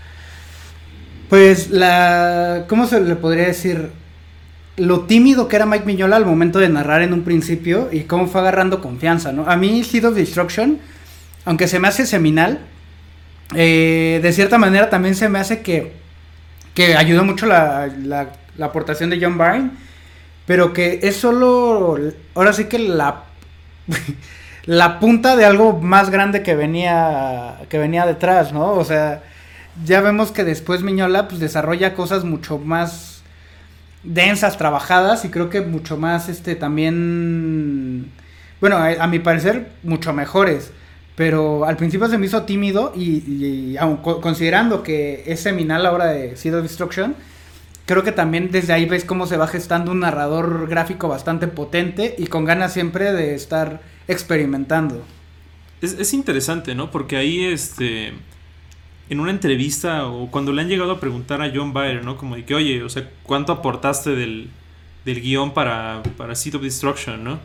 Pues 1.29 1.71
la... 1.71 2.65
¿Cómo 2.67 2.85
se 2.85 3.01
le 3.01 3.15
podría 3.15 3.47
decir? 3.47 4.00
Lo 4.77 5.01
tímido 5.01 5.47
que 5.47 5.57
era 5.57 5.65
Mike 5.65 5.86
Miñola 5.86 6.15
al 6.15 6.25
momento 6.25 6.60
de 6.60 6.69
narrar 6.69 7.01
en 7.01 7.13
un 7.13 7.23
principio 7.23 7.89
y 7.91 8.01
cómo 8.01 8.27
fue 8.27 8.41
agarrando 8.41 8.81
confianza, 8.81 9.31
¿no? 9.31 9.49
A 9.49 9.57
mí 9.57 9.84
Seed 9.84 10.05
of 10.07 10.15
Destruction, 10.15 10.79
aunque 11.45 11.67
se 11.67 11.79
me 11.79 11.88
hace 11.88 12.05
seminal, 12.05 12.60
eh, 13.53 14.19
de 14.23 14.31
cierta 14.31 14.57
manera 14.57 14.89
también 14.89 15.15
se 15.15 15.27
me 15.27 15.39
hace 15.39 15.62
que, 15.62 15.93
que 16.73 16.95
ayudó 16.95 17.25
mucho 17.25 17.45
la, 17.45 17.88
la, 18.03 18.29
aportación 18.65 19.10
de 19.10 19.19
John 19.21 19.38
Byrne, 19.38 19.71
pero 20.45 20.71
que 20.71 20.99
es 21.03 21.17
solo, 21.17 21.97
ahora 22.36 22.53
sí 22.53 22.65
que 22.65 22.79
la, 22.79 23.23
la 24.65 24.99
punta 24.99 25.36
de 25.36 25.43
algo 25.43 25.79
más 25.79 26.10
grande 26.10 26.43
que 26.43 26.55
venía, 26.55 27.57
que 27.67 27.77
venía 27.77 28.05
detrás, 28.05 28.53
¿no? 28.53 28.73
O 28.73 28.86
sea, 28.86 29.21
ya 29.84 29.99
vemos 29.99 30.31
que 30.31 30.43
después 30.45 30.81
Miñola 30.81 31.27
pues 31.27 31.41
desarrolla 31.41 31.93
cosas 31.93 32.23
mucho 32.23 32.57
más 32.57 33.11
densas, 34.03 34.57
trabajadas 34.57 35.25
y 35.25 35.29
creo 35.29 35.49
que 35.49 35.61
mucho 35.61 35.97
más, 35.97 36.29
este, 36.29 36.55
también, 36.55 38.11
bueno, 38.59 38.77
a, 38.77 39.07
mi 39.07 39.19
parecer, 39.19 39.71
mucho 39.83 40.13
mejores. 40.13 40.71
Pero 41.15 41.65
al 41.65 41.77
principio 41.77 42.07
se 42.07 42.17
me 42.17 42.25
hizo 42.25 42.43
tímido 42.43 42.93
y, 42.95 43.75
aun 43.77 43.97
considerando 43.97 44.81
que 44.81 45.23
es 45.27 45.41
seminal 45.41 45.83
la 45.83 45.91
obra 45.91 46.05
de 46.05 46.35
Seed 46.35 46.55
of 46.55 46.63
Destruction, 46.63 47.15
creo 47.85 48.03
que 48.03 48.11
también 48.11 48.49
desde 48.49 48.73
ahí 48.73 48.85
ves 48.85 49.03
cómo 49.03 49.27
se 49.27 49.37
va 49.37 49.47
gestando 49.47 49.91
un 49.91 49.99
narrador 49.99 50.67
gráfico 50.67 51.09
bastante 51.09 51.47
potente 51.47 52.15
y 52.17 52.27
con 52.27 52.45
ganas 52.45 52.73
siempre 52.73 53.11
de 53.11 53.35
estar 53.35 53.81
experimentando. 54.07 55.03
Es, 55.81 55.93
es 55.93 56.13
interesante, 56.13 56.73
¿no? 56.75 56.89
Porque 56.91 57.17
ahí, 57.17 57.43
este 57.43 58.13
en 59.12 59.19
una 59.19 59.32
entrevista 59.32 60.08
o 60.08 60.32
cuando 60.32 60.54
le 60.54 60.62
han 60.62 60.69
llegado 60.69 60.93
a 60.93 61.00
preguntar 61.02 61.41
a 61.41 61.52
John 61.54 61.74
Byrne, 61.74 62.02
¿no? 62.02 62.15
Como 62.15 62.38
de 62.38 62.45
que, 62.45 62.56
oye, 62.56 62.82
o 62.82 62.88
sea, 62.88 63.10
¿cuánto 63.24 63.52
aportaste 63.52 64.12
del, 64.12 64.47
del 65.04 65.21
guion 65.21 65.54
para, 65.54 66.02
para 66.15 66.34
Seed 66.34 66.56
of 66.56 66.62
Destruction, 66.62 67.21
¿no? 67.21 67.38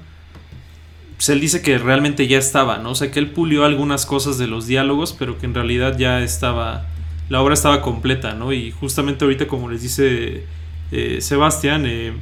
Pues 1.17 1.29
él 1.29 1.41
dice 1.41 1.63
que 1.63 1.77
realmente 1.79 2.29
ya 2.29 2.39
estaba, 2.39 2.79
¿no? 2.79 2.91
O 2.91 2.95
sea, 2.95 3.11
que 3.11 3.19
él 3.19 3.31
pulió 3.31 3.65
algunas 3.65 4.07
cosas 4.07 4.39
de 4.39 4.47
los 4.47 4.69
diálogos, 4.69 5.13
pero 5.13 5.39
que 5.39 5.47
en 5.47 5.55
realidad 5.55 5.99
ya 5.99 6.21
estaba, 6.21 6.87
la 7.29 7.43
obra 7.43 7.55
estaba 7.55 7.83
completa, 7.83 8.33
¿no? 8.35 8.53
Y 8.53 8.71
justamente 8.71 9.25
ahorita, 9.25 9.49
como 9.49 9.69
les 9.69 9.83
dice 9.83 10.45
eh, 10.93 11.19
Sebastián, 11.21 11.83
eh, 11.85 12.13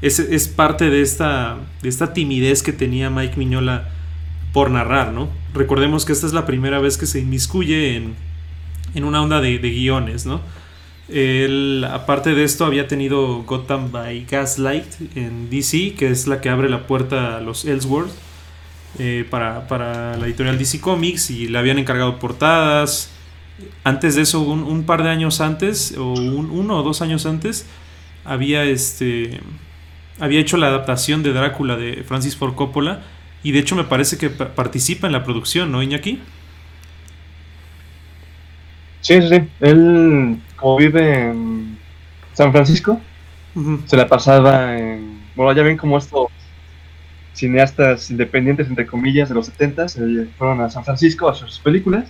es, 0.00 0.18
es, 0.18 0.48
parte 0.48 0.88
de 0.88 1.02
esta, 1.02 1.58
de 1.82 1.90
esta 1.90 2.14
timidez 2.14 2.62
que 2.62 2.72
tenía 2.72 3.10
Mike 3.10 3.36
Miñola 3.36 3.90
por 4.54 4.70
narrar, 4.70 5.12
¿no? 5.12 5.28
Recordemos 5.52 6.06
que 6.06 6.12
esta 6.12 6.26
es 6.26 6.32
la 6.32 6.46
primera 6.46 6.78
vez 6.78 6.96
que 6.96 7.04
se 7.04 7.20
inmiscuye 7.20 7.96
en 7.96 8.31
en 8.94 9.04
una 9.04 9.22
onda 9.22 9.40
de, 9.40 9.58
guiones, 9.58 10.26
¿no? 10.26 10.40
Él, 11.08 11.86
aparte 11.90 12.34
de 12.34 12.44
esto, 12.44 12.64
había 12.64 12.88
tenido 12.88 13.42
Gotham 13.42 13.92
by 13.92 14.24
Gaslight 14.24 15.16
en 15.16 15.50
DC, 15.50 15.94
que 15.94 16.10
es 16.10 16.26
la 16.26 16.40
que 16.40 16.48
abre 16.48 16.70
la 16.70 16.86
puerta 16.86 17.36
a 17.36 17.40
los 17.40 17.64
Ellsworth 17.64 18.12
eh, 18.98 19.26
para, 19.28 20.16
la 20.16 20.26
editorial 20.26 20.58
DC 20.58 20.80
Comics 20.80 21.30
y 21.30 21.48
le 21.48 21.58
habían 21.58 21.78
encargado 21.78 22.18
portadas. 22.18 23.10
Antes 23.84 24.14
de 24.14 24.22
eso, 24.22 24.40
un, 24.40 24.84
par 24.84 25.02
de 25.02 25.10
años 25.10 25.40
antes, 25.40 25.96
o 25.96 26.12
uno 26.12 26.78
o 26.78 26.82
dos 26.82 27.02
años 27.02 27.26
antes, 27.26 27.66
había, 28.24 28.64
este, 28.64 29.40
había 30.18 30.40
hecho 30.40 30.56
la 30.56 30.68
adaptación 30.68 31.22
de 31.22 31.32
Drácula 31.32 31.76
de 31.76 32.04
Francis 32.04 32.36
Ford 32.36 32.54
Coppola 32.54 33.02
y 33.42 33.52
de 33.52 33.58
hecho 33.58 33.76
me 33.76 33.84
parece 33.84 34.18
que 34.18 34.30
participa 34.30 35.06
en 35.06 35.12
la 35.12 35.24
producción, 35.24 35.72
¿no, 35.72 35.82
Iñaki? 35.82 36.20
Sí, 39.02 39.20
sí, 39.20 39.28
sí. 39.28 39.48
Él, 39.60 40.40
como 40.56 40.76
vive 40.78 41.28
en 41.28 41.78
San 42.32 42.52
Francisco, 42.52 43.00
se 43.86 43.96
la 43.96 44.08
pasaba 44.08 44.78
en. 44.78 45.20
Bueno, 45.34 45.52
ya 45.52 45.62
ven 45.62 45.76
como 45.76 45.98
estos 45.98 46.28
cineastas 47.34 48.10
independientes, 48.10 48.68
entre 48.68 48.86
comillas, 48.86 49.28
de 49.28 49.34
los 49.34 49.46
70 49.46 49.84
s 49.84 50.26
fueron 50.38 50.60
a 50.60 50.70
San 50.70 50.84
Francisco 50.84 51.28
a 51.28 51.32
hacer 51.32 51.48
sus 51.48 51.60
películas. 51.60 52.08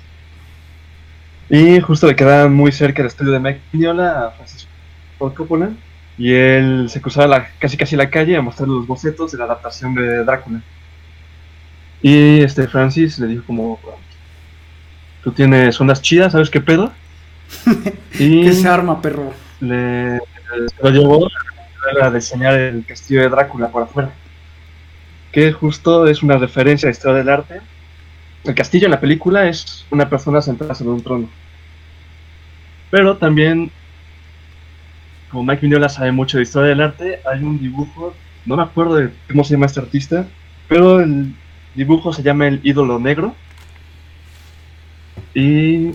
Y 1.49 1.81
justo 1.81 2.07
le 2.07 2.17
quedaba 2.17 2.49
muy 2.49 2.73
cerca 2.73 3.03
el 3.03 3.09
estudio 3.09 3.33
de 3.33 3.41
Mike 3.41 3.61
Mignola 3.73 4.27
a 4.27 4.31
Francis 4.33 4.69
Ford 5.19 5.35
Coppola. 5.35 5.71
Y 6.19 6.33
él 6.33 6.89
se 6.91 7.01
cruzaba 7.01 7.27
la, 7.27 7.49
casi 7.59 7.77
casi 7.77 7.97
la 7.97 8.11
calle 8.11 8.37
a 8.37 8.43
mostrarle 8.43 8.75
los 8.75 8.87
bocetos 8.87 9.33
de 9.33 9.39
la 9.39 9.45
adaptación 9.45 9.95
de 9.95 10.25
Drácula. 10.25 10.63
Y 12.03 12.41
este 12.41 12.69
Francis 12.69 13.19
le 13.19 13.29
dijo 13.29 13.45
como, 13.47 13.79
tú 15.23 15.33
tienes 15.33 15.81
ondas 15.81 16.03
chidas, 16.03 16.33
¿sabes 16.33 16.51
qué 16.51 16.61
pedo? 16.61 16.93
y 18.19 18.45
¿Qué 18.45 18.53
se 18.53 18.69
arma, 18.69 19.01
perro? 19.01 19.33
Le, 19.61 20.19
lo 20.83 20.91
llevó 20.91 21.29
a 22.01 22.11
diseñar 22.11 22.55
el 22.55 22.85
castillo 22.85 23.23
de 23.23 23.29
Drácula 23.29 23.69
por 23.69 23.85
afuera. 23.85 24.11
Que 25.31 25.53
justo 25.53 26.07
es 26.07 26.23
una 26.23 26.37
referencia 26.37 26.87
a 26.87 26.91
la 26.91 26.97
historia 26.97 27.19
del 27.19 27.29
arte. 27.29 27.61
El 28.45 28.55
castillo 28.55 28.87
en 28.87 28.91
la 28.91 29.01
película 29.01 29.49
es 29.49 29.87
una 29.91 30.09
persona 30.09 30.43
sentada 30.43 30.75
sobre 30.75 30.91
un 30.91 31.03
trono. 31.03 31.29
Pero 32.91 33.17
también 33.17 33.71
como 35.33 35.45
Mike 35.45 35.67
Mignola 35.67 35.89
sabe 35.89 36.13
mucho 36.13 36.37
de 36.37 36.43
historia 36.43 36.69
del 36.69 36.83
arte, 36.83 37.21
hay 37.25 37.43
un 37.43 37.59
dibujo, 37.59 38.15
no 38.45 38.55
me 38.55 38.63
acuerdo 38.63 38.97
de 38.97 39.11
cómo 39.29 39.43
se 39.45 39.55
llama 39.55 39.65
este 39.65 39.81
artista, 39.81 40.27
pero 40.69 41.01
el 41.01 41.35
dibujo 41.75 42.13
se 42.13 42.23
llama 42.23 42.49
El 42.49 42.61
ídolo 42.63 42.99
negro. 42.99 43.35
Y 45.35 45.93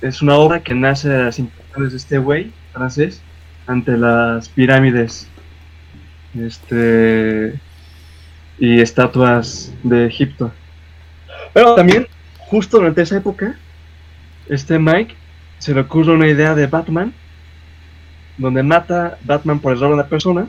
es 0.00 0.22
una 0.22 0.36
obra 0.36 0.60
que 0.60 0.74
nace 0.74 1.12
a 1.12 1.24
las 1.24 1.38
impresiones 1.38 1.92
de 1.92 1.98
este 1.98 2.18
güey 2.18 2.52
francés 2.72 3.22
ante 3.66 3.96
las 3.96 4.48
pirámides 4.48 5.28
este, 6.38 7.54
y 8.58 8.80
estatuas 8.80 9.72
de 9.82 10.06
Egipto. 10.06 10.52
Pero 11.52 11.74
también, 11.74 12.06
justo 12.38 12.78
durante 12.78 13.02
esa 13.02 13.16
época, 13.16 13.56
este 14.48 14.78
Mike 14.78 15.14
se 15.58 15.74
le 15.74 15.80
ocurre 15.80 16.12
una 16.12 16.28
idea 16.28 16.54
de 16.54 16.66
Batman 16.66 17.12
donde 18.38 18.62
mata 18.62 19.18
Batman 19.24 19.60
por 19.60 19.72
error 19.72 19.92
a 19.92 19.94
una 19.94 20.06
persona 20.06 20.46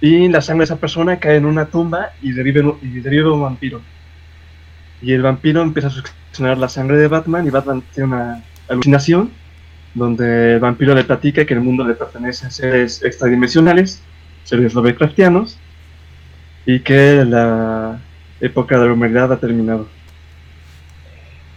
y 0.00 0.28
la 0.28 0.42
sangre 0.42 0.60
de 0.60 0.64
esa 0.64 0.76
persona 0.76 1.18
cae 1.18 1.36
en 1.36 1.46
una 1.46 1.66
tumba 1.66 2.10
y 2.20 2.32
revive, 2.32 2.74
y 2.82 3.18
un 3.18 3.40
vampiro. 3.40 3.80
Y 5.02 5.12
el 5.12 5.22
vampiro 5.22 5.62
empieza 5.62 5.88
a 5.88 5.90
succionar 5.90 6.58
la 6.58 6.68
sangre 6.68 6.96
de 6.98 7.08
Batman 7.08 7.46
y 7.46 7.50
Batman 7.50 7.82
tiene 7.94 8.08
una 8.08 8.44
alucinación 8.68 9.30
donde 9.94 10.54
el 10.54 10.60
vampiro 10.60 10.94
le 10.94 11.04
platica 11.04 11.44
que 11.46 11.54
el 11.54 11.60
mundo 11.60 11.86
le 11.86 11.94
pertenece 11.94 12.46
a 12.46 12.50
seres 12.50 13.02
extradimensionales, 13.02 14.02
seres 14.44 14.74
Lovecraftianos, 14.74 15.58
y 16.66 16.80
que 16.80 17.24
la 17.24 17.98
época 18.40 18.78
de 18.78 18.86
la 18.86 18.92
humanidad 18.92 19.32
ha 19.32 19.38
terminado. 19.38 19.88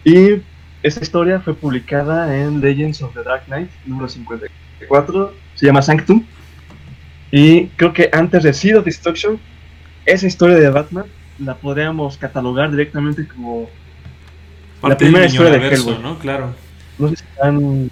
Y 0.04 0.40
esta 0.82 1.00
historia 1.02 1.40
fue 1.40 1.54
publicada 1.54 2.34
en 2.34 2.62
Legends 2.62 3.02
of 3.02 3.12
the 3.12 3.22
Dark 3.22 3.44
Knight, 3.44 3.70
número 3.84 4.08
54 4.08 5.34
se 5.54 5.66
llama 5.66 5.82
Sanctum. 5.82 6.24
Y 7.30 7.66
creo 7.76 7.92
que 7.92 8.08
antes 8.12 8.42
de 8.42 8.52
Seed 8.54 8.78
of 8.78 8.84
Destruction, 8.86 9.38
esa 10.06 10.26
historia 10.26 10.56
de 10.56 10.70
Batman 10.70 11.04
la 11.40 11.54
podríamos 11.56 12.16
catalogar 12.16 12.70
directamente 12.70 13.26
como 13.26 13.68
la 14.82 14.96
primera 14.96 15.26
historia 15.26 15.58
de 15.58 15.68
Hellboy. 15.68 15.98
¿no? 16.02 16.18
Claro. 16.18 16.54
No 16.98 17.08
sé 17.08 17.16
si 17.16 17.24
han, 17.42 17.90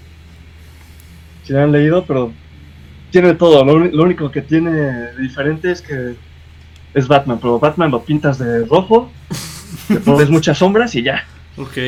si 1.44 1.56
han 1.56 1.72
leído, 1.72 2.04
pero 2.04 2.32
tiene 3.11 3.34
todo. 3.34 3.64
Lo, 3.64 4.02
único 4.02 4.30
que 4.30 4.42
tiene 4.42 4.70
de 4.70 5.16
diferente 5.22 5.70
es 5.70 5.82
que 5.82 6.14
es 6.94 7.08
Batman, 7.08 7.38
pero 7.40 7.58
Batman 7.58 7.90
lo 7.90 8.02
pintas 8.02 8.38
de 8.38 8.64
rojo, 8.66 9.11
le 9.88 10.00
pones 10.00 10.30
muchas 10.30 10.58
sombras 10.58 10.94
y 10.94 11.02
ya. 11.02 11.24
Ok. 11.56 11.78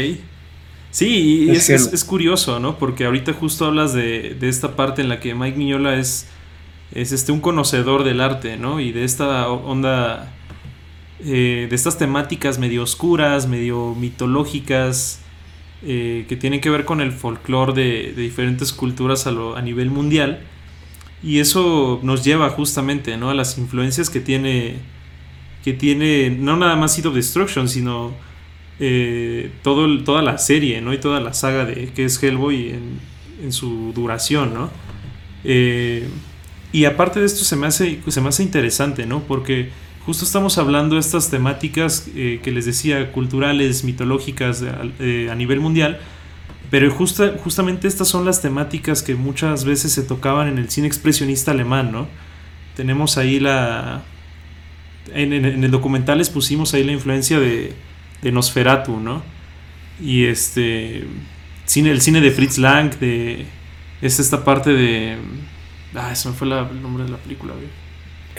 Sí, 0.91 1.47
y 1.47 1.51
es, 1.51 2.05
curioso, 2.05 2.59
¿no? 2.59 2.77
Porque 2.77 3.05
ahorita 3.05 3.33
justo 3.33 3.67
hablas 3.67 3.93
de, 3.93 4.37
esta 4.43 4.75
parte 4.75 5.03
en 5.03 5.09
la 5.09 5.21
que 5.21 5.37
Mike 5.37 5.57
Miñola 5.57 5.95
es, 5.95 6.27
es 6.93 7.13
este, 7.13 7.31
un 7.31 7.41
conocedor 7.41 8.03
del 8.03 8.21
arte, 8.21 8.57
¿no? 8.57 8.81
Y 8.81 8.91
de 8.91 9.05
esta 9.05 9.49
onda, 9.49 10.33
eh, 11.25 11.67
de 11.69 11.77
estas 11.77 11.99
temáticas 11.99 12.59
medio 12.59 12.83
oscuras, 12.83 13.47
medio 13.47 13.95
mitológicas, 13.95 15.21
eh, 15.83 16.27
que 16.29 16.37
tienen 16.37 16.61
que 16.61 16.71
ver 16.71 16.85
con 16.85 17.01
el 17.01 17.13
folclore 17.13 17.73
de, 17.73 18.13
diferentes 18.15 18.73
culturas 18.73 19.27
a, 19.27 19.31
a 19.31 19.63
nivel 19.63 19.91
mundial. 19.91 20.41
Y 21.23 21.39
eso 21.39 22.01
nos 22.03 22.25
lleva 22.25 22.49
justamente, 22.51 23.17
¿no? 23.17 23.31
A 23.31 23.35
las 23.35 23.59
influencias 23.59 24.09
que 24.09 24.21
tiene, 24.21 24.77
que 25.65 25.73
tiene 25.73 26.31
no 26.31 26.57
nada 26.57 26.77
más 26.77 26.95
Seed 26.95 27.07
of 27.07 27.15
Destruction, 27.15 27.69
sino 27.69 28.15
eh, 28.83 29.51
todo, 29.63 30.03
toda 30.05 30.23
la 30.23 30.39
serie, 30.39 30.81
¿no? 30.81 30.95
Y 30.95 30.99
toda 30.99 31.21
la 31.21 31.35
saga 31.35 31.67
de 31.67 31.93
que 31.93 32.07
es 32.07 32.23
Hellboy 32.23 32.71
en, 33.43 33.53
su 33.53 33.93
duración, 33.95 34.55
¿no? 34.55 34.71
Eh, 35.45 36.09
y 36.73 36.85
aparte 36.87 37.21
de 37.21 37.27
esto 37.27 37.45
se 37.45 37.57
me, 37.57 37.67
hace, 37.67 38.01
se 38.07 38.21
me 38.21 38.29
hace 38.29 38.43
interesante, 38.43 39.05
¿no? 39.05 39.21
Porque 39.21 39.71
justo 40.05 40.25
estamos 40.25 40.59
hablando 40.59 40.95
de 40.95 41.01
estas 41.01 41.31
temáticas 41.31 42.09
eh, 42.15 42.41
que 42.43 42.51
les 42.51 42.67
decía, 42.67 43.13
culturales, 43.13 43.85
mitológicas 43.85 44.63
a 44.63 45.35
nivel 45.35 45.61
mundial, 45.61 46.01
pero 46.71 46.91
justamente 46.93 47.89
estas 47.89 48.09
son 48.09 48.25
las 48.25 48.41
temáticas 48.43 49.03
que 49.03 49.17
muchas 49.17 49.65
veces 49.65 49.93
se 49.93 50.03
tocaban 50.03 50.47
en 50.49 50.59
el 50.59 50.71
cine 50.71 50.87
expresionista 50.87 51.51
alemán, 51.51 51.91
¿no? 51.91 52.07
Tenemos 52.77 53.19
ahí 53.19 53.41
la... 53.41 54.03
En, 55.13 55.33
en 55.33 55.65
el 55.65 55.71
documental 55.73 56.19
les 56.19 56.31
pusimos 56.31 56.73
ahí 56.73 56.85
la 56.85 56.93
influencia 56.93 57.41
de, 57.41 57.75
de 58.23 58.33
Nosferatu, 58.33 58.99
¿no? 58.99 59.23
Y 60.01 60.27
este 60.27 61.05
cine, 61.65 61.91
el 61.91 62.01
cine 62.01 62.21
de 62.21 62.31
Fritz 62.31 62.59
Lang, 62.59 62.99
de 62.99 63.47
es 64.03 64.19
esta 64.19 64.45
parte 64.45 64.71
de 64.71 65.17
ah, 65.95 66.11
eso 66.13 66.31
me 66.31 66.35
fue 66.35 66.49
el 66.49 66.83
nombre 66.83 67.05
de 67.05 67.11
la 67.11 67.19
película, 67.19 67.55
güey. 67.55 67.69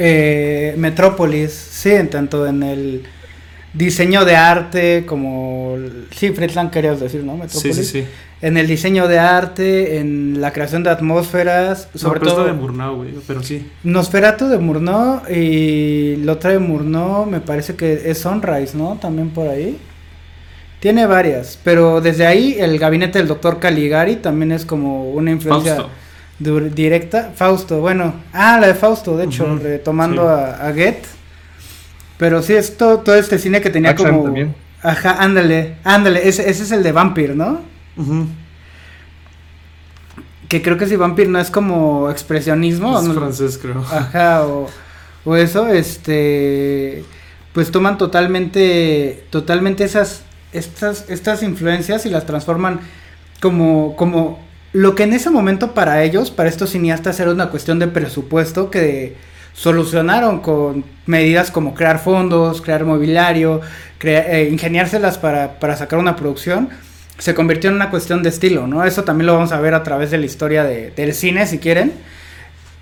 Eh, 0.04 0.74
Metrópolis, 0.78 1.52
sí, 1.52 1.92
en 1.92 2.10
tanto 2.10 2.48
en 2.48 2.64
el 2.64 3.04
diseño 3.72 4.26
de 4.26 4.36
arte 4.36 5.06
como 5.06 5.78
sí, 6.10 6.32
Fritz 6.32 6.56
Lang 6.56 6.72
querías 6.72 7.00
decir, 7.00 7.24
¿no? 7.24 7.38
Metrópolis. 7.38 7.76
Sí, 7.76 7.84
sí, 7.84 8.02
sí. 8.02 8.08
En 8.42 8.58
el 8.58 8.66
diseño 8.66 9.08
de 9.08 9.20
arte, 9.20 10.00
en 10.00 10.42
la 10.42 10.52
creación 10.54 10.82
de 10.82 10.90
atmósferas, 10.90 11.88
sobre 11.94 12.20
todo 12.20 12.46
de 12.46 12.54
Murnau, 12.54 12.96
güey, 12.96 13.14
pero 13.28 13.44
sí. 13.44 13.70
Nosferatu 13.84 14.48
de 14.48 14.58
Murnau 14.58 15.22
y 15.30 16.16
lo 16.16 16.34
otra 16.34 16.50
de 16.50 16.58
Murnau 16.58 17.28
me 17.28 17.40
parece 17.40 17.76
que 17.76 18.10
es 18.10 18.18
Sunrise, 18.18 18.76
¿no? 18.76 18.98
También 19.00 19.30
por 19.30 19.48
ahí. 19.48 19.78
Tiene 20.80 21.06
varias, 21.06 21.60
pero 21.64 22.02
desde 22.02 22.26
ahí 22.26 22.56
el 22.58 22.80
gabinete 22.80 23.20
del 23.20 23.28
doctor 23.28 23.60
Caligari 23.60 24.16
también 24.16 24.52
es 24.52 24.66
como 24.66 25.12
una 25.12 25.30
influencia 25.30 25.86
directa. 26.42 27.32
Fausto, 27.36 27.80
bueno, 27.80 28.14
ah, 28.34 28.58
la 28.60 28.68
de 28.68 28.76
Fausto, 28.76 29.18
de 29.18 29.26
hecho, 29.26 29.58
retomando 29.58 30.30
a, 30.30 30.72
Get. 30.74 31.06
Pero 32.18 32.42
sí, 32.42 32.54
es 32.54 32.78
todo, 32.78 33.16
este 33.16 33.40
cine 33.40 33.62
que 33.62 33.70
tenía 33.70 33.96
como... 33.96 34.24
También. 34.24 34.56
Ajá, 34.84 35.18
ándale, 35.22 35.78
ándale, 35.84 36.28
ese, 36.28 36.50
ese 36.50 36.64
es 36.64 36.72
el 36.72 36.82
de 36.84 36.92
Vampire, 36.92 37.36
¿no? 37.36 37.62
Que 40.52 40.62
creo 40.62 40.78
que 40.78 40.86
si 40.86 40.98
Vampir 40.98 41.30
no 41.30 41.40
es 41.40 41.50
como 41.50 42.10
expresionismo. 42.10 43.00
Es 43.00 43.08
francés, 43.14 43.58
creo. 43.58 43.86
Ajá, 43.92 44.46
o, 44.46 44.70
o, 45.24 45.36
eso, 45.38 45.70
este. 45.70 47.06
Pues 47.54 47.72
toman 47.72 47.98
totalmente. 47.98 49.24
Totalmente 49.30 49.86
esas. 49.86 50.24
Estas, 50.52 51.10
estas 51.10 51.42
influencias 51.44 52.06
y 52.06 52.10
las 52.10 52.26
transforman 52.26 52.82
como. 53.40 53.96
como. 53.96 54.40
Lo 54.74 54.96
que 54.96 55.04
en 55.04 55.14
ese 55.14 55.30
momento 55.30 55.74
para 55.74 56.04
ellos, 56.04 56.32
para 56.32 56.50
estos 56.50 56.70
cineastas, 56.70 57.20
era 57.20 57.32
una 57.32 57.50
cuestión 57.50 57.80
de 57.80 57.88
presupuesto 57.88 58.70
que 58.70 59.16
solucionaron 59.54 60.40
con 60.40 60.86
medidas 61.06 61.52
como 61.52 61.74
crear 61.74 62.00
fondos, 62.00 62.62
crear 62.62 62.86
mobiliario, 62.86 63.62
eh, 64.02 64.50
ingeniárselas 64.52 65.18
para, 65.18 65.60
para 65.60 65.76
sacar 65.76 66.00
una 66.00 66.16
producción 66.16 66.70
se 67.22 67.36
convirtió 67.36 67.70
en 67.70 67.76
una 67.76 67.92
cuestión 67.92 68.24
de 68.24 68.30
estilo, 68.30 68.66
¿no? 68.66 68.84
Eso 68.84 69.04
también 69.04 69.28
lo 69.28 69.36
vamos 69.36 69.52
a 69.52 69.60
ver 69.60 69.76
a 69.76 69.84
través 69.84 70.10
de 70.10 70.18
la 70.18 70.26
historia 70.26 70.64
del 70.64 71.14
cine, 71.14 71.46
si 71.46 71.60
quieren. 71.60 71.94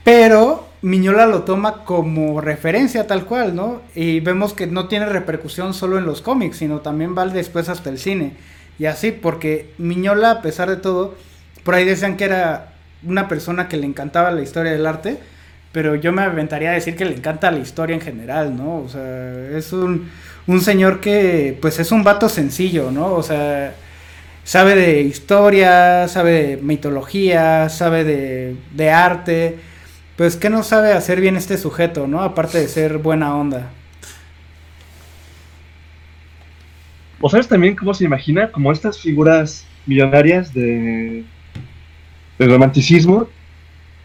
Pero 0.05 0.69
Miñola 0.81 1.25
lo 1.25 1.43
toma 1.43 1.83
como 1.83 2.39
referencia 2.39 3.05
tal 3.05 3.25
cual, 3.25 3.53
¿no? 3.53 3.81
Y 3.95 4.21
vemos 4.21 4.53
que 4.53 4.65
no 4.65 4.87
tiene 4.87 5.07
repercusión 5.07 5.73
solo 5.73 5.97
en 5.97 6.05
los 6.05 6.21
cómics, 6.21 6.55
sino 6.55 6.79
también 6.79 7.17
va 7.17 7.25
después 7.25 7.67
hasta 7.67 7.89
el 7.89 7.99
cine. 7.99 8.31
Y 8.79 8.85
así, 8.85 9.11
porque 9.11 9.73
Miñola, 9.77 10.31
a 10.31 10.41
pesar 10.41 10.69
de 10.69 10.77
todo, 10.77 11.15
por 11.63 11.75
ahí 11.75 11.85
decían 11.85 12.17
que 12.17 12.25
era 12.25 12.73
una 13.03 13.27
persona 13.27 13.67
que 13.67 13.77
le 13.77 13.85
encantaba 13.85 14.31
la 14.31 14.41
historia 14.41 14.71
del 14.71 14.85
arte, 14.85 15.17
pero 15.71 15.95
yo 15.95 16.11
me 16.11 16.23
aventaría 16.23 16.71
a 16.71 16.73
decir 16.73 16.95
que 16.95 17.05
le 17.05 17.15
encanta 17.15 17.51
la 17.51 17.59
historia 17.59 17.95
en 17.95 18.01
general, 18.01 18.55
¿no? 18.57 18.77
O 18.77 18.89
sea, 18.89 19.57
es 19.57 19.71
un, 19.71 20.09
un 20.47 20.61
señor 20.61 20.99
que, 20.99 21.57
pues 21.61 21.79
es 21.79 21.91
un 21.91 22.03
vato 22.03 22.27
sencillo, 22.29 22.91
¿no? 22.91 23.13
O 23.13 23.23
sea 23.23 23.73
sabe 24.49 24.75
de 24.75 25.01
historia, 25.01 26.07
sabe 26.07 26.31
de 26.31 26.57
mitología, 26.57 27.69
sabe 27.69 28.03
de, 28.03 28.89
arte. 28.89 29.59
Pues, 30.15 30.35
¿qué 30.37 30.49
no 30.49 30.63
sabe 30.63 30.93
hacer 30.93 31.21
bien 31.21 31.35
este 31.35 31.55
sujeto, 31.57 32.07
no? 32.07 32.23
Aparte 32.23 32.59
de 32.59 32.67
ser 32.67 32.97
buena 32.97 33.35
onda. 33.35 33.69
¿O 37.21 37.29
sabes 37.29 37.47
también 37.47 37.75
cómo 37.75 37.93
se 37.93 38.05
imagina? 38.05 38.51
Como 38.51 38.71
estas 38.71 38.99
figuras 38.99 39.67
millonarias 39.85 40.51
de, 40.51 41.25
de 42.39 42.47
romanticismo 42.47 43.27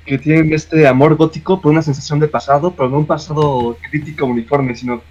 que 0.04 0.18
tienen 0.18 0.52
este 0.52 0.86
amor 0.86 1.14
gótico 1.14 1.60
por 1.60 1.72
una 1.72 1.80
sensación 1.80 2.20
de 2.20 2.28
pasado, 2.28 2.72
pero 2.72 2.90
no 2.90 2.98
un 2.98 3.06
pasado 3.06 3.78
crítico 3.88 4.26
uniforme, 4.26 4.74
sino 4.74 5.02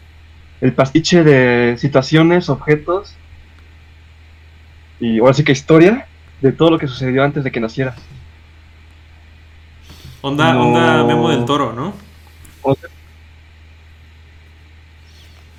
el 0.62 0.74
pastiche 0.74 1.24
de 1.24 1.76
situaciones, 1.78 2.50
objetos 2.50 3.16
y 5.00 5.20
ahora 5.20 5.34
sí 5.34 5.44
que 5.44 5.52
historia 5.52 6.06
de 6.42 6.52
todo 6.52 6.70
lo 6.72 6.78
que 6.78 6.88
sucedió 6.88 7.24
antes 7.24 7.44
de 7.44 7.52
que 7.52 7.60
naciera. 7.60 7.96
Onda, 10.22 10.54
No. 10.54 10.68
onda 10.68 11.04
Memo 11.04 11.30
del 11.30 11.46
Toro, 11.46 11.74
¿no? 11.74 11.94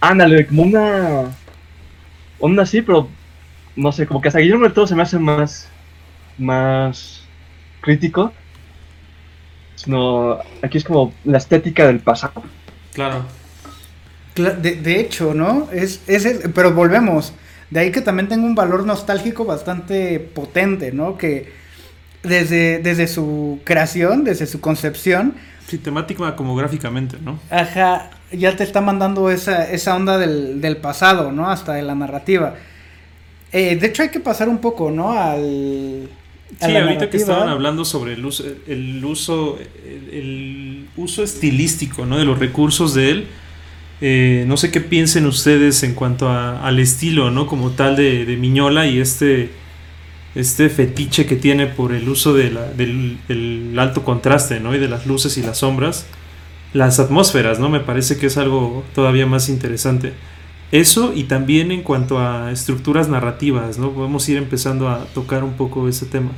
Ándale, 0.00 0.46
como 0.46 0.62
una 0.62 1.35
onda 2.38 2.62
así, 2.62 2.83
pero 2.83 3.09
no 3.74 3.90
sé, 3.90 4.07
como 4.07 4.20
que 4.20 4.29
hasta 4.29 4.40
Guillermo 4.40 4.64
del 4.64 4.72
Toro 4.72 4.87
se 4.87 4.94
me 4.94 5.03
hace 5.03 5.18
más 5.18 5.68
más 6.38 7.23
crítico. 7.85 8.33
Sino 9.77 10.38
aquí 10.62 10.79
es 10.79 10.85
como 10.85 11.12
la 11.25 11.38
estética 11.38 11.87
del 11.87 12.01
pasado. 12.01 12.42
Claro. 12.92 13.25
Cla- 14.35 14.57
De, 14.57 14.77
de 14.77 15.01
hecho, 15.01 15.35
¿no? 15.35 15.68
Es, 15.73 16.01
es, 16.07 16.25
es- 16.25 16.49
pero 16.55 16.73
volvemos. 16.73 17.33
De 17.70 17.81
ahí 17.81 17.90
que 17.90 18.01
también 18.01 18.29
tenga 18.29 18.44
un 18.47 18.55
valor 18.55 18.87
nostálgico 18.87 19.44
bastante 19.44 20.20
potente, 20.20 20.92
¿no? 20.92 21.16
Que 21.18 21.53
desde, 22.23 22.79
desde 22.79 23.07
su 23.09 23.61
creación, 23.64 24.25
desde 24.25 24.47
su 24.47 24.61
concepción, 24.61 25.35
Sí, 25.66 25.79
temática 25.79 26.37
como 26.37 26.55
gráficamente, 26.55 27.16
¿no? 27.23 27.38
ajá, 27.51 28.11
ya 28.31 28.55
te 28.55 28.64
está 28.64 28.83
mandando 28.83 29.31
esa, 29.31 29.70
esa 29.70 29.97
onda 29.97 30.18
del, 30.18 30.61
del 30.61 30.77
pasado, 30.77 31.33
¿no? 31.33 31.51
Hasta 31.51 31.73
de 31.75 31.83
la 31.83 31.94
narrativa. 31.94 32.55
Eh, 33.51 33.75
de 33.77 33.87
hecho, 33.87 34.03
hay 34.03 34.11
que 34.11 34.20
pasar 34.20 34.49
un 34.49 34.59
poco, 34.59 34.90
¿no? 34.90 35.12
Al. 35.18 36.09
Sí, 36.50 36.66
ahorita 36.85 37.11
que 37.11 37.16
estaban 37.16 37.48
hablando 37.48 37.85
sobre 37.85 38.12
el 38.14 38.24
uso, 38.24 38.44
el 38.68 39.04
uso, 39.04 39.59
el, 39.85 40.14
el 40.18 40.87
uso 40.96 41.22
estilístico, 41.22 42.07
¿no? 42.07 42.18
De 42.18 42.24
los 42.24 42.38
recursos 42.38 42.94
de 42.94 43.11
él. 43.11 43.26
eh, 44.00 44.44
no 44.46 44.57
sé 44.57 44.70
qué 44.70 44.80
piensen 44.80 45.24
ustedes 45.26 45.83
en 45.83 45.94
cuanto 45.94 46.28
a- 46.28 46.66
al 46.66 46.78
estilo, 46.78 47.30
¿no? 47.30 47.46
Como 47.46 47.70
tal 47.70 47.96
de, 47.96 48.24
de 48.26 48.37
Miñola 48.37 48.87
y 48.87 48.98
este, 49.00 49.50
este 50.35 50.68
fetiche 50.68 51.26
que 51.26 51.37
tiene 51.37 51.66
por 51.66 51.92
el 51.92 52.09
uso 52.09 52.35
de 52.35 52.50
la- 52.50 52.70
del, 52.72 53.18
del 53.28 53.74
alto 53.78 54.04
contraste, 54.04 54.61
¿no? 54.61 54.74
Y 54.74 54.78
de 54.78 54.88
las 54.88 55.07
luces 55.07 55.38
y 55.38 55.42
las 55.42 55.59
sombras. 55.59 56.07
Las 56.72 56.98
atmósferas, 56.98 57.61
¿no? 57.61 57.68
Me 57.68 57.80
parece 57.80 58.18
que 58.18 58.26
es 58.26 58.37
algo 58.37 58.85
todavía 58.94 59.26
más 59.26 59.48
interesante. 59.48 60.12
Eso 60.74 61.12
y 61.14 61.22
también 61.22 61.70
en 61.70 61.84
cuanto 61.84 62.18
a 62.18 62.50
estructuras 62.50 63.08
narrativas, 63.08 63.78
¿no? 63.78 63.92
Podemos 63.92 64.28
ir 64.28 64.38
empezando 64.38 64.88
a 64.88 65.04
tocar 65.14 65.44
un 65.44 65.52
poco 65.54 65.88
ese 65.88 66.04
tema. 66.04 66.32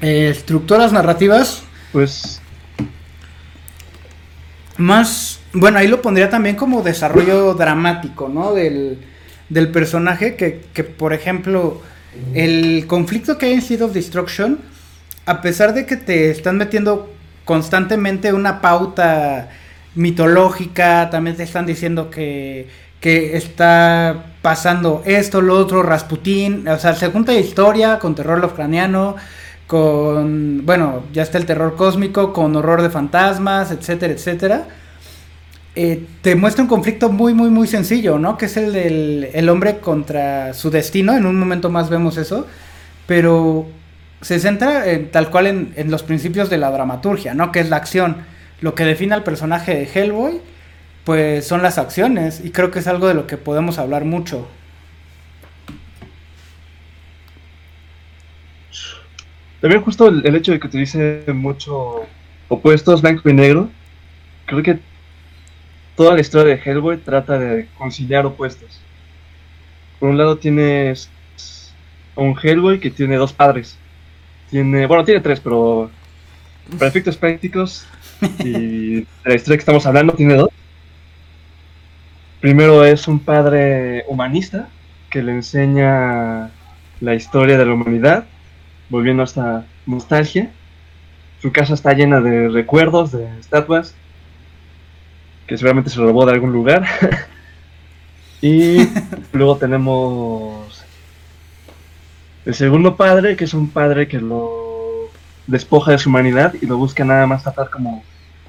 Eh, 0.00 0.30
estructuras 0.30 0.92
narrativas 0.92 1.62
Pues 1.92 2.40
más, 4.76 5.38
bueno, 5.52 5.78
ahí 5.78 5.86
lo 5.86 6.02
pondría 6.02 6.28
también 6.28 6.56
como 6.56 6.82
desarrollo 6.82 7.54
dramático, 7.54 8.28
¿no? 8.28 8.52
Del, 8.52 8.98
del 9.48 9.70
personaje 9.70 10.34
que, 10.34 10.64
que, 10.72 10.82
por 10.82 11.12
ejemplo, 11.12 11.82
el 12.34 12.86
conflicto 12.88 13.38
que 13.38 13.46
hay 13.46 13.52
en 13.52 13.62
Seed 13.62 13.84
of 13.84 13.92
Destruction, 13.92 14.58
a 15.24 15.40
pesar 15.40 15.72
de 15.72 15.86
que 15.86 15.96
te 15.96 16.32
están 16.32 16.56
metiendo 16.56 17.12
constantemente 17.44 18.32
una 18.32 18.60
pauta 18.60 19.50
mitológica, 19.94 21.10
también 21.10 21.36
te 21.36 21.42
están 21.42 21.66
diciendo 21.66 22.10
que, 22.10 22.68
que 23.00 23.36
está 23.36 24.26
pasando 24.42 25.02
esto, 25.06 25.40
lo 25.40 25.54
otro, 25.58 25.82
Rasputín, 25.82 26.66
o 26.68 26.78
sea, 26.78 26.94
se 26.94 27.08
junta 27.10 27.34
historia 27.34 27.98
con 27.98 28.14
terror 28.14 28.38
lovecraniano, 28.38 29.16
con, 29.66 30.64
bueno, 30.66 31.04
ya 31.12 31.22
está 31.22 31.38
el 31.38 31.46
terror 31.46 31.76
cósmico, 31.76 32.32
con 32.32 32.54
horror 32.56 32.82
de 32.82 32.90
fantasmas, 32.90 33.70
etcétera, 33.70 34.12
etcétera. 34.12 34.64
Eh, 35.76 36.04
te 36.22 36.34
muestra 36.34 36.62
un 36.64 36.68
conflicto 36.68 37.10
muy, 37.10 37.32
muy, 37.32 37.48
muy 37.48 37.68
sencillo, 37.68 38.18
¿no? 38.18 38.36
Que 38.36 38.46
es 38.46 38.56
el 38.56 38.72
del 38.72 39.28
el 39.32 39.48
hombre 39.48 39.78
contra 39.78 40.52
su 40.52 40.68
destino, 40.70 41.16
en 41.16 41.26
un 41.26 41.38
momento 41.38 41.70
más 41.70 41.88
vemos 41.88 42.16
eso, 42.16 42.46
pero 43.06 43.66
se 44.20 44.40
centra 44.40 44.90
en- 44.90 45.10
tal 45.12 45.30
cual 45.30 45.46
en, 45.46 45.72
en 45.76 45.90
los 45.90 46.02
principios 46.02 46.50
de 46.50 46.58
la 46.58 46.70
dramaturgia, 46.72 47.34
¿no? 47.34 47.52
Que 47.52 47.60
es 47.60 47.70
la 47.70 47.76
acción. 47.76 48.16
Lo 48.60 48.74
que 48.74 48.84
define 48.84 49.14
al 49.14 49.22
personaje 49.22 49.74
de 49.74 49.88
Hellboy, 49.92 50.40
pues 51.04 51.46
son 51.46 51.62
las 51.62 51.78
acciones, 51.78 52.44
y 52.44 52.50
creo 52.50 52.70
que 52.70 52.80
es 52.80 52.86
algo 52.86 53.08
de 53.08 53.14
lo 53.14 53.26
que 53.26 53.36
podemos 53.36 53.78
hablar 53.78 54.04
mucho. 54.04 54.48
También 59.60 59.82
justo 59.82 60.08
el, 60.08 60.34
hecho 60.34 60.52
de 60.52 60.60
que 60.60 60.66
utilice 60.66 61.24
mucho 61.34 62.06
opuestos 62.48 63.02
blanco 63.02 63.28
y 63.28 63.34
negro, 63.34 63.70
creo 64.46 64.62
que 64.62 64.78
toda 65.96 66.14
la 66.14 66.20
historia 66.20 66.56
de 66.56 66.62
Hellboy 66.62 66.96
trata 66.98 67.38
de 67.38 67.68
conciliar 67.76 68.24
opuestos. 68.24 68.80
Por 69.98 70.08
un 70.08 70.16
lado 70.16 70.38
tienes 70.38 71.10
a 72.16 72.22
un 72.22 72.36
Hellboy 72.42 72.80
que 72.80 72.90
tiene 72.90 73.16
dos 73.16 73.34
padres. 73.34 73.76
Tiene, 74.50 74.86
bueno, 74.86 75.04
tiene 75.04 75.20
tres, 75.20 75.40
pero 75.40 75.90
para 76.78 76.88
efectos 76.88 77.16
prácticos 77.16 77.86
y 78.44 79.06
la 79.24 79.34
historia 79.34 79.56
que 79.56 79.62
estamos 79.62 79.86
hablando 79.86 80.14
tiene 80.14 80.34
dos. 80.34 80.50
Primero 82.40 82.84
es 82.84 83.06
un 83.06 83.18
padre 83.18 84.04
humanista 84.08 84.68
que 85.10 85.22
le 85.22 85.32
enseña 85.32 86.50
la 87.00 87.14
historia 87.14 87.58
de 87.58 87.66
la 87.66 87.74
humanidad 87.74 88.24
volviendo 88.88 89.22
a 89.22 89.24
esta 89.24 89.64
nostalgia. 89.86 90.50
Su 91.40 91.52
casa 91.52 91.74
está 91.74 91.92
llena 91.94 92.20
de 92.20 92.48
recuerdos, 92.48 93.12
de 93.12 93.26
estatuas, 93.38 93.94
que 95.46 95.56
seguramente 95.56 95.90
se 95.90 96.00
robó 96.00 96.26
de 96.26 96.32
algún 96.32 96.52
lugar. 96.52 96.86
y 98.42 98.88
luego 99.32 99.56
tenemos 99.56 100.84
el 102.44 102.54
segundo 102.54 102.96
padre, 102.96 103.36
que 103.36 103.44
es 103.44 103.54
un 103.54 103.68
padre 103.70 104.08
que 104.08 104.20
lo 104.20 105.10
despoja 105.46 105.92
de 105.92 105.98
su 105.98 106.08
humanidad 106.08 106.54
y 106.60 106.66
lo 106.66 106.76
busca 106.76 107.04
nada 107.04 107.26
más 107.26 107.42
tratar 107.42 107.70
como 107.70 108.02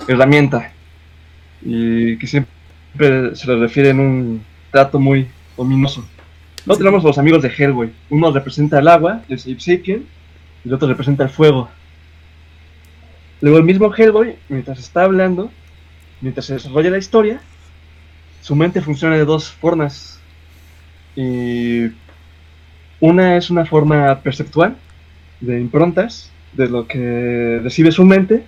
herramienta. 0.08 0.72
Y 1.62 2.18
que 2.18 2.28
siempre 2.28 3.36
se 3.36 3.48
le 3.48 3.58
refiere 3.58 3.90
en 3.90 4.00
un 4.00 4.44
trato 4.72 5.00
muy 5.00 5.28
ominoso. 5.58 6.06
Luego 6.66 6.78
tenemos 6.78 7.04
los 7.04 7.18
amigos 7.18 7.42
de 7.42 7.50
Hellboy. 7.50 7.92
Uno 8.10 8.32
representa 8.32 8.80
el 8.80 8.88
agua, 8.88 9.24
el 9.30 9.40
Sapien, 9.40 10.06
y 10.64 10.68
el 10.68 10.74
otro 10.74 10.88
representa 10.88 11.24
el 11.24 11.30
fuego. 11.30 11.70
Luego 13.42 13.58
el 13.58 13.64
mismo 13.64 13.94
Hellboy, 13.94 14.36
mientras 14.50 14.80
está 14.80 15.04
hablando, 15.04 15.52
mientras 16.22 16.46
se 16.46 16.54
desarrolla 16.54 16.92
la 16.92 17.00
historia, 17.00 17.42
su 18.42 18.56
mente 18.56 18.82
funciona 18.82 19.16
de 19.18 19.26
dos 19.26 19.52
formas. 19.52 20.20
Y 21.16 21.88
una 23.00 23.38
es 23.38 23.50
una 23.50 23.66
forma 23.66 24.20
perceptual, 24.20 24.78
de 25.40 25.60
improntas, 25.60 26.32
de 26.54 26.70
lo 26.70 26.88
que 26.88 27.60
recibe 27.64 27.92
su 27.92 28.06
mente, 28.06 28.44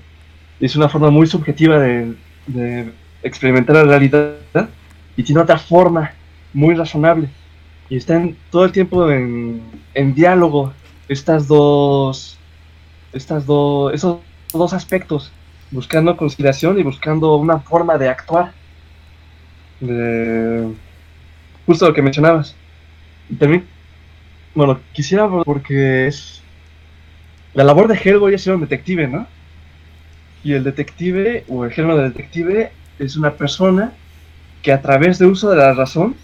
es 0.65 0.75
una 0.75 0.87
forma 0.89 1.09
muy 1.09 1.27
subjetiva 1.27 1.79
de, 1.79 2.15
experimentar 3.21 3.75
la 3.75 3.83
realidad, 3.83 4.35
y 5.15 5.23
tiene 5.23 5.41
otra 5.41 5.57
forma 5.57 6.13
muy 6.53 6.75
razonable. 6.75 7.29
Y 7.89 7.97
están 7.97 8.35
todo 8.49 8.65
el 8.65 8.71
tiempo 8.71 9.09
en, 9.11 9.61
en 9.93 10.13
diálogo 10.13 10.73
estas 11.07 11.47
dos, 11.47 12.37
estas 13.11 13.45
dos, 13.45 13.93
esos 13.93 14.19
dos 14.51 14.73
aspectos, 14.73 15.31
buscando 15.71 16.17
conciliación 16.17 16.79
y 16.79 16.83
buscando 16.83 17.35
una 17.35 17.59
forma 17.59 17.97
de 17.97 18.09
actuar. 18.09 18.53
De, 19.79 20.73
justo 21.65 21.87
lo 21.87 21.93
que 21.93 22.01
mencionabas. 22.01 22.55
Y 23.29 23.35
también, 23.35 23.65
bueno, 24.55 24.79
quisiera 24.93 25.29
porque 25.43 26.07
es 26.07 26.41
la 27.53 27.63
labor 27.63 27.87
de 27.87 27.95
Hellboy 27.95 28.33
es 28.33 28.41
ser 28.41 28.55
un 28.55 28.61
detective, 28.61 29.07
¿no? 29.07 29.27
Y 30.43 30.53
el 30.53 30.63
detective, 30.63 31.45
o 31.47 31.65
el 31.65 31.71
género 31.71 31.97
de 31.97 32.09
detective, 32.09 32.71
es 32.99 33.15
una 33.15 33.31
persona 33.31 33.93
que 34.61 34.71
a 34.71 34.81
través 34.81 35.19
de 35.19 35.25
uso 35.25 35.49
de 35.49 35.57
la 35.57 35.73
razón 35.73 36.15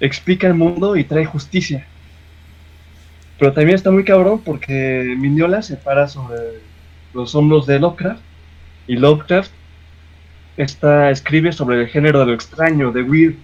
explica 0.00 0.46
el 0.46 0.54
mundo 0.54 0.96
y 0.96 1.04
trae 1.04 1.24
justicia. 1.24 1.86
Pero 3.38 3.52
también 3.52 3.76
está 3.76 3.90
muy 3.90 4.04
cabrón 4.04 4.40
porque 4.44 5.14
Mignola 5.18 5.62
se 5.62 5.76
para 5.76 6.08
sobre 6.08 6.60
los 7.14 7.34
hombros 7.34 7.66
de 7.66 7.78
Lovecraft 7.78 8.20
y 8.86 8.96
Lovecraft 8.96 9.50
está, 10.56 11.10
escribe 11.10 11.52
sobre 11.52 11.80
el 11.80 11.88
género 11.88 12.20
de 12.20 12.26
lo 12.26 12.32
extraño, 12.34 12.92
de 12.92 13.02
weird. 13.02 13.34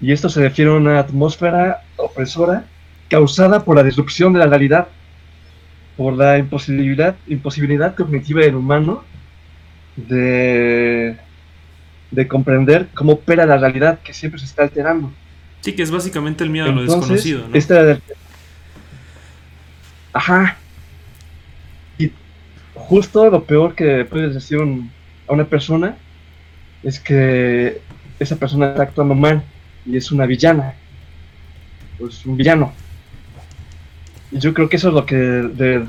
Y 0.00 0.12
esto 0.12 0.28
se 0.28 0.40
refiere 0.40 0.70
a 0.70 0.74
una 0.74 0.98
atmósfera 0.98 1.82
opresora 1.96 2.64
causada 3.08 3.64
por 3.64 3.76
la 3.76 3.82
disrupción 3.82 4.32
de 4.32 4.40
la 4.40 4.46
realidad, 4.46 4.88
por 5.96 6.14
la 6.14 6.38
imposibilidad, 6.38 7.16
imposibilidad 7.26 7.94
cognitiva 7.94 8.40
del 8.42 8.56
humano 8.56 9.04
de, 9.96 11.16
de 12.10 12.28
comprender 12.28 12.88
cómo 12.94 13.12
opera 13.12 13.46
la 13.46 13.56
realidad 13.56 14.00
que 14.00 14.12
siempre 14.12 14.40
se 14.40 14.46
está 14.46 14.62
alterando. 14.62 15.12
Sí, 15.60 15.72
que 15.72 15.82
es 15.82 15.90
básicamente 15.90 16.44
el 16.44 16.50
miedo 16.50 16.66
a 16.66 16.72
lo 16.72 16.82
desconocido, 16.82 17.48
¿no? 17.48 17.54
Esta... 17.54 17.98
Ajá. 20.12 20.56
Y 21.98 22.10
justo 22.74 23.30
lo 23.30 23.44
peor 23.44 23.74
que 23.74 24.04
puedes 24.04 24.34
decir 24.34 24.58
a 25.26 25.32
una 25.32 25.44
persona 25.44 25.96
es 26.82 27.00
que 27.00 27.80
esa 28.18 28.36
persona 28.36 28.70
está 28.70 28.82
actuando 28.82 29.14
mal 29.14 29.42
y 29.86 29.96
es 29.96 30.12
una 30.12 30.26
villana. 30.26 30.74
Pues 31.98 32.26
un 32.26 32.36
villano. 32.36 32.72
Yo 34.34 34.52
creo 34.52 34.68
que 34.68 34.76
eso 34.76 34.88
es 34.88 34.94
lo 34.94 35.06
que 35.06 35.86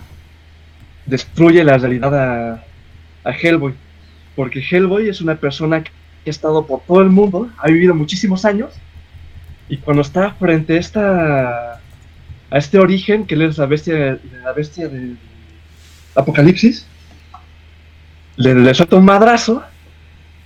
destruye 1.05 1.63
la 1.63 1.77
realidad 1.77 2.15
a, 2.15 2.63
a 3.23 3.31
Hellboy. 3.31 3.73
Porque 4.35 4.59
Hellboy 4.59 5.09
es 5.09 5.21
una 5.21 5.35
persona 5.35 5.83
que 5.83 5.91
ha 6.27 6.29
estado 6.29 6.65
por 6.65 6.81
todo 6.81 7.01
el 7.01 7.09
mundo, 7.09 7.49
ha 7.57 7.67
vivido 7.67 7.95
muchísimos 7.95 8.45
años, 8.45 8.73
y 9.67 9.77
cuando 9.77 10.01
está 10.01 10.31
frente 10.31 10.73
a 10.73 10.79
esta 10.79 11.81
a 12.51 12.57
este 12.57 12.77
origen, 12.77 13.25
que 13.25 13.35
es 13.43 13.57
la 13.57 13.65
bestia, 13.65 14.19
la 14.43 14.53
bestia 14.53 14.87
del 14.87 15.17
Apocalipsis, 16.15 16.85
le, 18.37 18.53
le 18.53 18.73
suelta 18.73 18.95
un 18.97 19.05
madrazo 19.05 19.63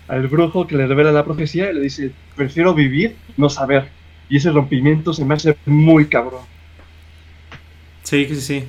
al 0.07 0.27
brujo 0.27 0.65
que 0.65 0.75
le 0.75 0.87
revela 0.87 1.11
la 1.11 1.25
profecía 1.25 1.69
y 1.69 1.75
le 1.75 1.81
dice, 1.81 2.11
prefiero 2.35 2.73
vivir, 2.73 3.15
no 3.37 3.49
saber. 3.49 3.89
Y 4.29 4.37
ese 4.37 4.51
rompimiento 4.51 5.13
se 5.13 5.25
me 5.25 5.35
hace 5.35 5.57
muy 5.65 6.05
cabrón. 6.07 6.41
Sí, 8.03 8.25
sí, 8.29 8.41
sí. 8.41 8.63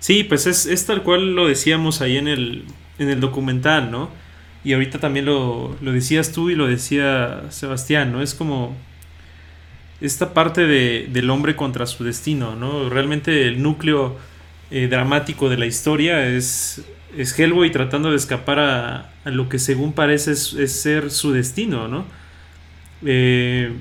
Sí, 0.00 0.24
pues 0.24 0.46
es, 0.46 0.66
es 0.66 0.86
tal 0.86 1.02
cual 1.02 1.34
lo 1.34 1.46
decíamos 1.46 2.00
ahí 2.00 2.16
en 2.16 2.28
el, 2.28 2.64
en 2.98 3.10
el 3.10 3.20
documental, 3.20 3.90
¿no? 3.90 4.10
Y 4.64 4.72
ahorita 4.72 4.98
también 4.98 5.26
lo, 5.26 5.76
lo 5.80 5.92
decías 5.92 6.32
tú 6.32 6.50
y 6.50 6.54
lo 6.54 6.66
decía 6.66 7.44
Sebastián, 7.50 8.12
¿no? 8.12 8.22
Es 8.22 8.34
como 8.34 8.76
esta 10.00 10.32
parte 10.32 10.66
de, 10.66 11.08
del 11.10 11.28
hombre 11.30 11.56
contra 11.56 11.86
su 11.86 12.04
destino, 12.04 12.56
¿no? 12.56 12.88
Realmente 12.88 13.46
el 13.46 13.62
núcleo 13.62 14.16
eh, 14.70 14.88
dramático 14.88 15.48
de 15.48 15.58
la 15.58 15.66
historia 15.66 16.26
es, 16.26 16.82
es 17.16 17.38
Hellboy 17.38 17.70
tratando 17.70 18.10
de 18.10 18.16
escapar 18.16 18.58
a, 18.58 19.10
lo 19.26 19.48
que 19.48 19.58
según 19.58 19.92
parece 19.92 20.32
es, 20.32 20.72
ser 20.72 21.10
su 21.10 21.32
destino, 21.32 21.88
¿no? 21.88 22.06
Eh, 23.04 23.72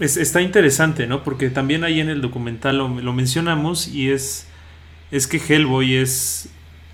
es, 0.00 0.16
está 0.16 0.42
interesante, 0.42 1.06
¿no? 1.06 1.22
Porque 1.22 1.50
también 1.50 1.84
ahí 1.84 2.00
en 2.00 2.08
el 2.08 2.20
documental 2.20 2.78
lo, 2.78 3.12
mencionamos 3.12 3.86
y 3.86 4.10
es, 4.10 4.46
es 5.10 5.26
que 5.26 5.38
Hellboy 5.38 5.94
es 5.94 6.48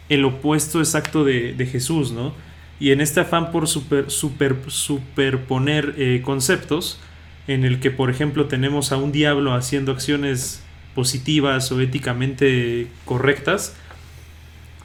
el 0.08 0.24
opuesto 0.24 0.80
exacto 0.80 1.24
de, 1.24 1.68
Jesús, 1.70 2.12
¿no? 2.12 2.34
Y 2.78 2.90
en 2.90 3.00
este 3.00 3.20
afán 3.20 3.52
por 3.52 3.68
super, 3.68 4.10
super, 4.10 4.56
superponer 4.66 5.94
eh, 5.96 6.20
conceptos, 6.22 7.00
en 7.46 7.64
el 7.64 7.80
que, 7.80 7.90
por 7.90 8.10
ejemplo, 8.10 8.46
tenemos 8.46 8.92
a 8.92 8.96
un 8.96 9.12
diablo 9.12 9.54
haciendo 9.54 9.92
acciones 9.92 10.62
positivas 10.94 11.70
o 11.70 11.80
éticamente 11.80 12.88
correctas, 13.04 13.74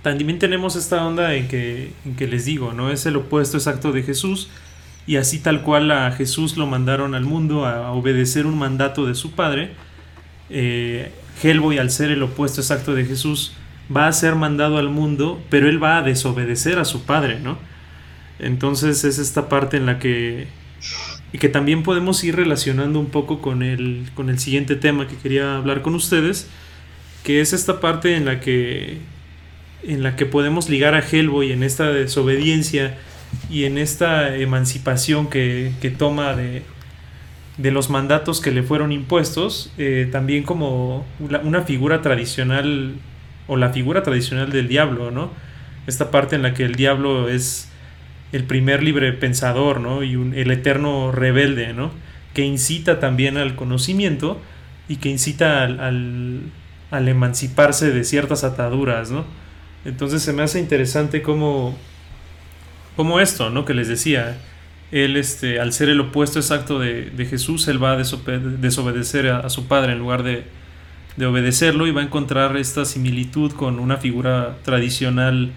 también 0.02 0.40
tenemos 0.40 0.76
esta 0.76 1.06
onda 1.06 1.36
en 1.36 1.48
que, 1.48 1.92
en 2.06 2.16
que 2.16 2.28
les 2.28 2.46
digo, 2.46 2.74
¿no? 2.74 2.92
Es 2.92 3.06
el 3.06 3.16
opuesto 3.16 3.58
exacto 3.58 3.92
de 3.92 4.04
Jesús, 4.04 4.50
y 5.08 5.16
así 5.18 5.40
tal 5.40 5.64
cual 5.64 5.92
a 5.92 6.12
Jesús 6.12 6.58
lo 6.58 6.68
mandaron 6.68 7.16
al 7.16 7.24
mundo 7.24 7.66
a 7.66 7.92
obedecer 7.92 8.46
un 8.46 8.58
mandato 8.58 9.06
de 9.06 9.16
su 9.16 9.32
padre, 9.32 9.72
eh, 10.50 11.12
al 11.80 11.90
ser 11.90 12.12
el 12.12 12.22
opuesto 12.22 12.62
exacto 12.62 12.94
de 12.94 13.06
Jesús, 13.06 13.54
va 13.96 14.08
a 14.08 14.14
ser 14.14 14.36
mandado 14.36 14.78
al 14.78 14.90
mundo, 14.90 15.42
pero 15.50 15.68
él 15.68 15.84
va 15.84 15.98
a 15.98 16.02
desobedecer 16.04 16.78
a 16.78 16.86
su 16.86 17.04
padre, 17.04 17.40
¿no? 17.40 17.58
Entonces 18.40 19.04
es 19.04 19.18
esta 19.20 19.50
parte 19.50 19.78
en 19.78 19.86
la 19.86 20.00
que... 20.00 20.48
Y 21.34 21.38
que 21.38 21.48
también 21.48 21.84
podemos 21.84 22.22
ir 22.26 22.36
relacionando 22.36 23.00
un 23.00 23.06
poco 23.06 23.42
con 23.42 23.64
el, 23.64 24.10
con 24.16 24.30
el 24.30 24.38
siguiente 24.38 24.76
tema 24.76 25.08
que 25.08 25.16
quería 25.16 25.56
hablar 25.56 25.82
con 25.82 25.96
ustedes, 25.96 26.50
que 27.24 27.40
es 27.40 27.54
esta 27.54 27.80
parte 27.80 28.18
en 28.18 28.26
la 28.26 28.42
que, 28.42 28.98
en 29.84 30.04
la 30.04 30.18
que 30.18 30.26
podemos 30.26 30.70
ligar 30.70 30.94
a 30.94 31.00
Hellboy 31.00 31.54
en 31.54 31.64
esta 31.64 31.90
desobediencia 31.92 32.98
y 33.50 33.66
en 33.66 33.78
esta 33.78 34.36
emancipación 34.36 35.30
que, 35.30 35.72
que 35.82 35.90
toma 35.90 36.36
de, 36.36 36.64
de 37.58 37.72
los 37.72 37.90
mandatos 37.90 38.42
que 38.42 38.52
le 38.52 38.64
fueron 38.64 38.92
impuestos, 38.92 39.72
eh, 39.78 40.08
también 40.12 40.44
como 40.44 41.06
una 41.20 41.62
figura 41.62 42.02
tradicional 42.02 42.96
o 43.48 43.58
la 43.58 43.70
figura 43.70 44.04
tradicional 44.04 44.52
del 44.52 44.68
diablo, 44.68 45.12
¿no? 45.12 45.32
Esta 45.88 46.12
parte 46.12 46.36
en 46.36 46.44
la 46.44 46.54
que 46.54 46.64
el 46.64 46.76
diablo 46.76 47.30
es 47.30 47.70
el 48.32 48.46
primer 48.46 48.82
libre 48.82 49.12
pensador, 49.14 49.80
¿no? 49.80 50.04
Y 50.04 50.14
el 50.14 50.52
eterno 50.52 51.12
rebelde, 51.12 51.74
¿no? 51.74 51.92
Que 52.34 52.46
incita 52.46 53.00
también 53.00 53.38
al 53.38 53.56
conocimiento 53.56 54.40
y 54.88 54.98
que 54.98 55.10
incita 55.10 55.64
al, 55.64 56.52
al, 56.92 57.08
emanciparse 57.08 57.92
de 57.92 58.04
ciertas 58.04 58.44
ataduras, 58.44 59.12
¿no? 59.12 59.26
Entonces 59.84 60.22
se 60.22 60.32
me 60.34 60.44
hace 60.44 60.60
interesante 60.60 61.22
cómo, 61.22 61.78
cómo 62.96 63.20
esto, 63.20 63.50
¿no? 63.50 63.66
Que 63.66 63.74
les 63.74 63.88
decía, 63.88 64.38
él, 64.92 65.18
este, 65.18 65.60
al 65.60 65.74
ser 65.74 65.90
el 65.90 66.00
opuesto 66.00 66.40
exacto 66.40 66.80
de, 66.80 67.26
Jesús, 67.30 67.68
él 67.68 67.82
va 67.82 67.94
a 67.94 67.98
desobedecer 67.98 69.30
a, 69.30 69.50
su 69.50 69.68
padre 69.68 69.94
en 69.94 70.00
lugar 70.00 70.24
de, 70.24 70.44
de 71.18 71.26
obedecerlo 71.26 71.88
y 71.88 71.92
va 71.92 72.02
a 72.02 72.04
encontrar 72.04 72.58
esta 72.58 72.86
similitud 72.86 73.52
con 73.52 73.80
una 73.80 73.98
figura 73.98 74.58
tradicional 74.64 75.52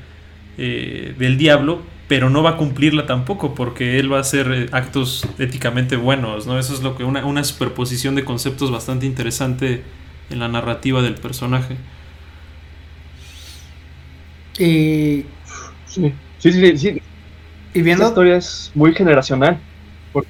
eh, 0.57 1.15
del 1.19 1.37
diablo, 1.37 1.83
pero 2.07 2.31
no 2.31 2.43
va 2.43 2.51
a 2.51 2.57
cumplirla 2.57 3.07
tampoco 3.07 3.55
porque 3.55 3.99
él 3.99 4.13
va 4.13 4.19
a 4.19 4.21
hacer 4.21 4.53
eh, 4.53 4.67
actos 4.73 5.27
éticamente 5.39 5.97
buenos, 5.97 6.47
¿no? 6.47 6.59
Eso 6.59 6.75
es 6.75 6.83
lo 6.83 6.97
que 6.97 7.03
una, 7.03 7.25
una 7.27 7.43
superposición 7.43 8.15
de 8.15 8.25
conceptos 8.25 8.71
bastante 8.71 9.07
interesante 9.07 9.83
en 10.31 10.39
la 10.39 10.49
narrativa 10.49 11.03
del 11.03 11.15
personaje. 11.15 11.77
Sí, 14.53 15.27
sí, 15.87 16.13
sí. 16.39 16.79
sí. 16.79 17.03
Y 17.75 17.83
viendo... 17.83 18.05
Esta 18.05 18.13
historia 18.13 18.37
es 18.37 18.71
muy 18.75 18.95
generacional, 18.95 19.59
porque 20.13 20.29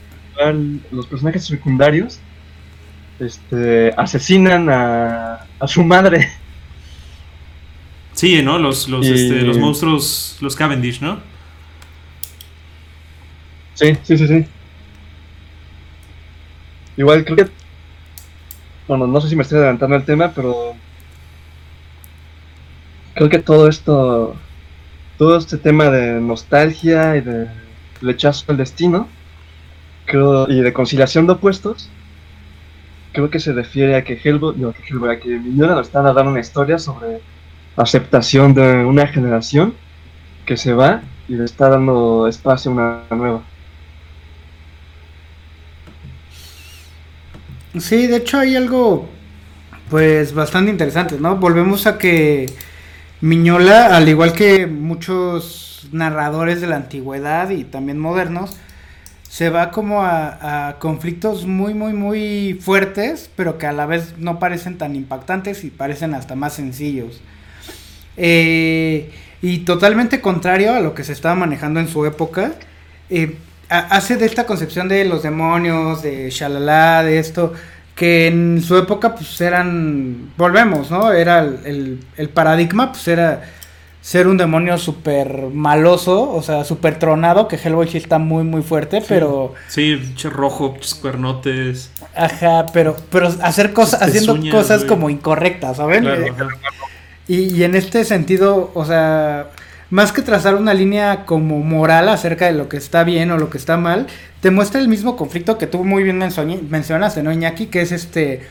los 0.90 1.06
personajes 1.06 1.44
secundarios 1.44 2.18
este, 3.20 3.92
asesinan 3.96 4.68
a, 4.70 5.46
a 5.60 5.68
su 5.68 5.84
madre. 5.84 6.30
Sí, 8.14 8.42
¿no? 8.42 8.58
Los, 8.58 8.88
los, 8.88 9.06
este, 9.06 9.42
los 9.42 9.58
monstruos, 9.58 10.38
los 10.40 10.56
Cavendish, 10.56 11.00
¿no? 11.00 11.20
Sí, 13.74 13.96
sí, 14.02 14.16
sí, 14.16 14.26
sí. 14.26 14.46
Igual 16.96 17.24
creo 17.24 17.36
que... 17.36 17.48
Bueno, 18.86 19.06
no 19.06 19.20
sé 19.20 19.28
si 19.28 19.36
me 19.36 19.42
estoy 19.42 19.58
adelantando 19.58 19.96
el 19.96 20.04
tema, 20.04 20.32
pero... 20.32 20.74
Creo 23.14 23.28
que 23.28 23.38
todo 23.40 23.68
esto... 23.68 24.36
Todo 25.18 25.36
este 25.36 25.58
tema 25.58 25.90
de 25.90 26.20
nostalgia 26.20 27.16
y 27.16 27.20
de 27.20 27.48
rechazo 28.00 28.44
al 28.48 28.56
destino 28.56 29.08
y 30.48 30.60
de 30.60 30.72
conciliación 30.72 31.26
de 31.26 31.32
opuestos 31.32 31.88
creo 33.12 33.30
que 33.30 33.38
se 33.38 33.52
refiere 33.52 33.96
a 33.96 34.04
que 34.04 34.20
Hellboy, 34.22 34.56
no, 34.56 34.70
a 34.70 35.16
que 35.16 35.28
Miñona 35.38 35.74
nos 35.74 35.86
está 35.86 36.02
dando 36.02 36.30
una 36.30 36.40
historia 36.40 36.78
sobre 36.78 37.20
aceptación 37.76 38.54
de 38.54 38.84
una 38.84 39.06
generación 39.06 39.74
que 40.44 40.56
se 40.56 40.74
va 40.74 41.02
y 41.28 41.36
le 41.36 41.44
está 41.44 41.68
dando 41.68 42.28
espacio 42.28 42.70
a 42.72 42.74
una 42.74 43.02
nueva. 43.10 43.42
Sí, 47.78 48.06
de 48.06 48.16
hecho 48.16 48.38
hay 48.38 48.56
algo 48.56 49.08
pues 49.90 50.34
bastante 50.34 50.70
interesante, 50.70 51.16
¿no? 51.18 51.36
Volvemos 51.36 51.86
a 51.86 51.98
que 51.98 52.46
Miñola, 53.24 53.96
al 53.96 54.06
igual 54.06 54.34
que 54.34 54.66
muchos 54.66 55.88
narradores 55.92 56.60
de 56.60 56.66
la 56.66 56.76
antigüedad 56.76 57.48
y 57.48 57.64
también 57.64 57.98
modernos, 57.98 58.54
se 59.30 59.48
va 59.48 59.70
como 59.70 60.02
a, 60.02 60.76
conflictos 60.78 61.46
muy, 61.46 61.72
muy, 61.72 61.94
muy 61.94 62.52
fuertes, 62.60 63.30
pero 63.34 63.56
que 63.56 63.66
a 63.66 63.72
la 63.72 63.86
vez 63.86 64.18
no 64.18 64.38
parecen 64.38 64.76
tan 64.76 64.94
impactantes 64.94 65.64
y 65.64 65.70
parecen 65.70 66.12
hasta 66.12 66.34
más 66.34 66.52
sencillos. 66.52 67.22
Eh, 68.18 69.10
y 69.40 69.60
totalmente 69.60 70.20
contrario 70.20 70.74
a 70.74 70.80
lo 70.80 70.94
que 70.94 71.02
se 71.02 71.14
estaba 71.14 71.34
manejando 71.34 71.80
en 71.80 71.88
su 71.88 72.04
época, 72.04 72.52
eh, 73.08 73.38
hace 73.70 74.18
de 74.18 74.26
esta 74.26 74.44
concepción 74.44 74.86
de 74.86 75.02
los 75.06 75.22
demonios, 75.22 76.02
de 76.02 76.28
shalala, 76.28 77.02
de 77.02 77.20
esto, 77.20 77.54
que 77.94 78.26
en 78.26 78.62
su 78.62 78.76
época 78.76 79.14
pues 79.14 79.40
eran, 79.40 80.32
volvemos, 80.36 80.90
¿no? 80.90 81.12
Era 81.12 81.40
el, 81.40 82.00
el 82.16 82.28
paradigma, 82.28 82.92
pues 82.92 83.06
era 83.08 83.42
ser 84.04 84.26
un 84.26 84.36
demonio 84.36 84.76
súper 84.76 85.48
maloso, 85.50 86.30
o 86.30 86.42
sea, 86.42 86.64
súper 86.64 86.98
tronado, 86.98 87.48
que 87.48 87.56
Hellboy 87.56 87.88
sí 87.88 87.96
está 87.96 88.18
muy, 88.18 88.44
muy 88.44 88.60
fuerte, 88.60 89.02
pero... 89.08 89.54
Sí, 89.68 89.98
rojo, 90.24 90.76
cuernotes. 91.00 91.90
Ajá, 92.14 92.66
pero, 92.74 92.96
pero 93.10 93.32
hacer 93.40 93.72
cosas, 93.72 94.02
haciendo 94.02 94.38
cosas 94.50 94.84
como 94.84 95.08
incorrectas, 95.08 95.78
¿saben? 95.78 96.06
y, 97.26 97.56
y, 97.56 97.64
en 97.64 97.74
este 97.74 98.04
sentido, 98.04 98.72
o 98.74 98.84
sea, 98.84 99.48
más 99.90 100.12
que 100.12 100.22
trazar 100.22 100.54
una 100.54 100.74
línea 100.74 101.24
como 101.24 101.60
moral 101.60 102.08
acerca 102.08 102.46
de 102.46 102.52
lo 102.52 102.68
que 102.68 102.76
está 102.76 103.04
bien 103.04 103.30
o 103.30 103.38
lo 103.38 103.50
que 103.50 103.58
está 103.58 103.76
mal, 103.76 104.06
te 104.40 104.50
muestra 104.50 104.80
el 104.80 104.88
mismo 104.88 105.16
conflicto 105.16 105.58
que 105.58 105.66
tú 105.66 105.84
muy 105.84 106.02
bien 106.02 106.18
mencionaste, 106.18 107.22
¿no, 107.22 107.32
Iñaki? 107.32 107.66
Que 107.66 107.82
es 107.82 107.92
este, 107.92 108.42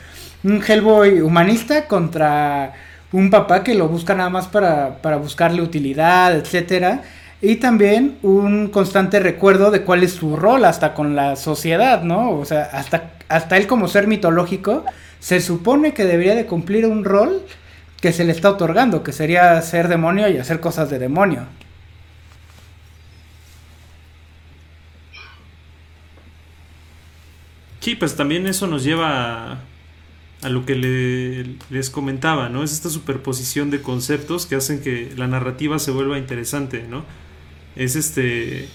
un 0.44 0.62
Hellboy 0.66 1.22
humanista 1.22 1.88
contra 1.88 2.74
un 3.12 3.30
papá 3.30 3.64
que 3.64 3.76
lo 3.76 3.88
busca 3.88 4.16
nada 4.16 4.30
más 4.30 4.48
para, 4.48 5.02
para 5.02 5.18
buscarle 5.18 5.62
utilidad, 5.62 6.36
etcétera. 6.36 7.02
Y 7.42 7.58
también 7.58 8.18
un 8.24 8.70
constante 8.70 9.20
recuerdo 9.20 9.70
de 9.70 9.82
cuál 9.82 10.02
es 10.04 10.14
su 10.14 10.36
rol 10.36 10.64
hasta 10.66 10.94
con 10.94 11.16
la 11.16 11.36
sociedad, 11.36 12.02
¿no? 12.04 12.32
O 12.32 12.46
sea, 12.46 12.70
hasta, 12.72 13.12
hasta 13.28 13.58
él 13.58 13.68
como 13.68 13.88
ser 13.88 14.08
mitológico 14.08 14.86
se 15.20 15.42
supone 15.42 15.94
que 15.94 16.06
debería 16.06 16.36
de 16.36 16.46
cumplir 16.46 16.86
un 16.86 17.04
rol 17.04 17.44
que 18.04 18.12
se 18.12 18.26
le 18.26 18.34
está 18.34 18.50
otorgando, 18.50 19.02
que 19.02 19.14
sería 19.14 19.62
ser 19.62 19.88
demonio 19.88 20.28
y 20.28 20.38
hacer 20.38 20.60
cosas 20.60 20.90
de 20.90 21.00
demonio. 21.00 21.46
Sí, 27.80 27.96
pues 27.96 28.18
también 28.18 28.46
eso 28.46 28.68
nos 28.68 28.84
lleva 28.84 29.62
a, 30.42 30.50
lo 30.50 30.66
que 30.66 31.56
les 31.70 31.90
comentaba, 31.90 32.50
¿no? 32.50 32.66
Es 32.66 32.74
esta 32.74 32.90
superposición 32.90 33.72
de 33.72 33.82
conceptos 33.82 34.48
que 34.48 34.56
hacen 34.56 34.82
que 34.82 35.14
la 35.16 35.28
narrativa 35.28 35.80
se 35.80 35.92
vuelva 35.92 36.18
interesante, 36.18 36.84
¿no? 36.86 37.06
Es 37.78 37.96
este. 37.96 38.68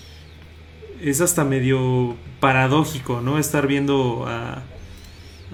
Es 1.03 1.21
hasta 1.21 1.45
medio 1.45 2.17
paradójico, 2.41 3.21
¿no? 3.21 3.39
Estar 3.39 3.67
viendo 3.67 4.25
a. 4.27 4.63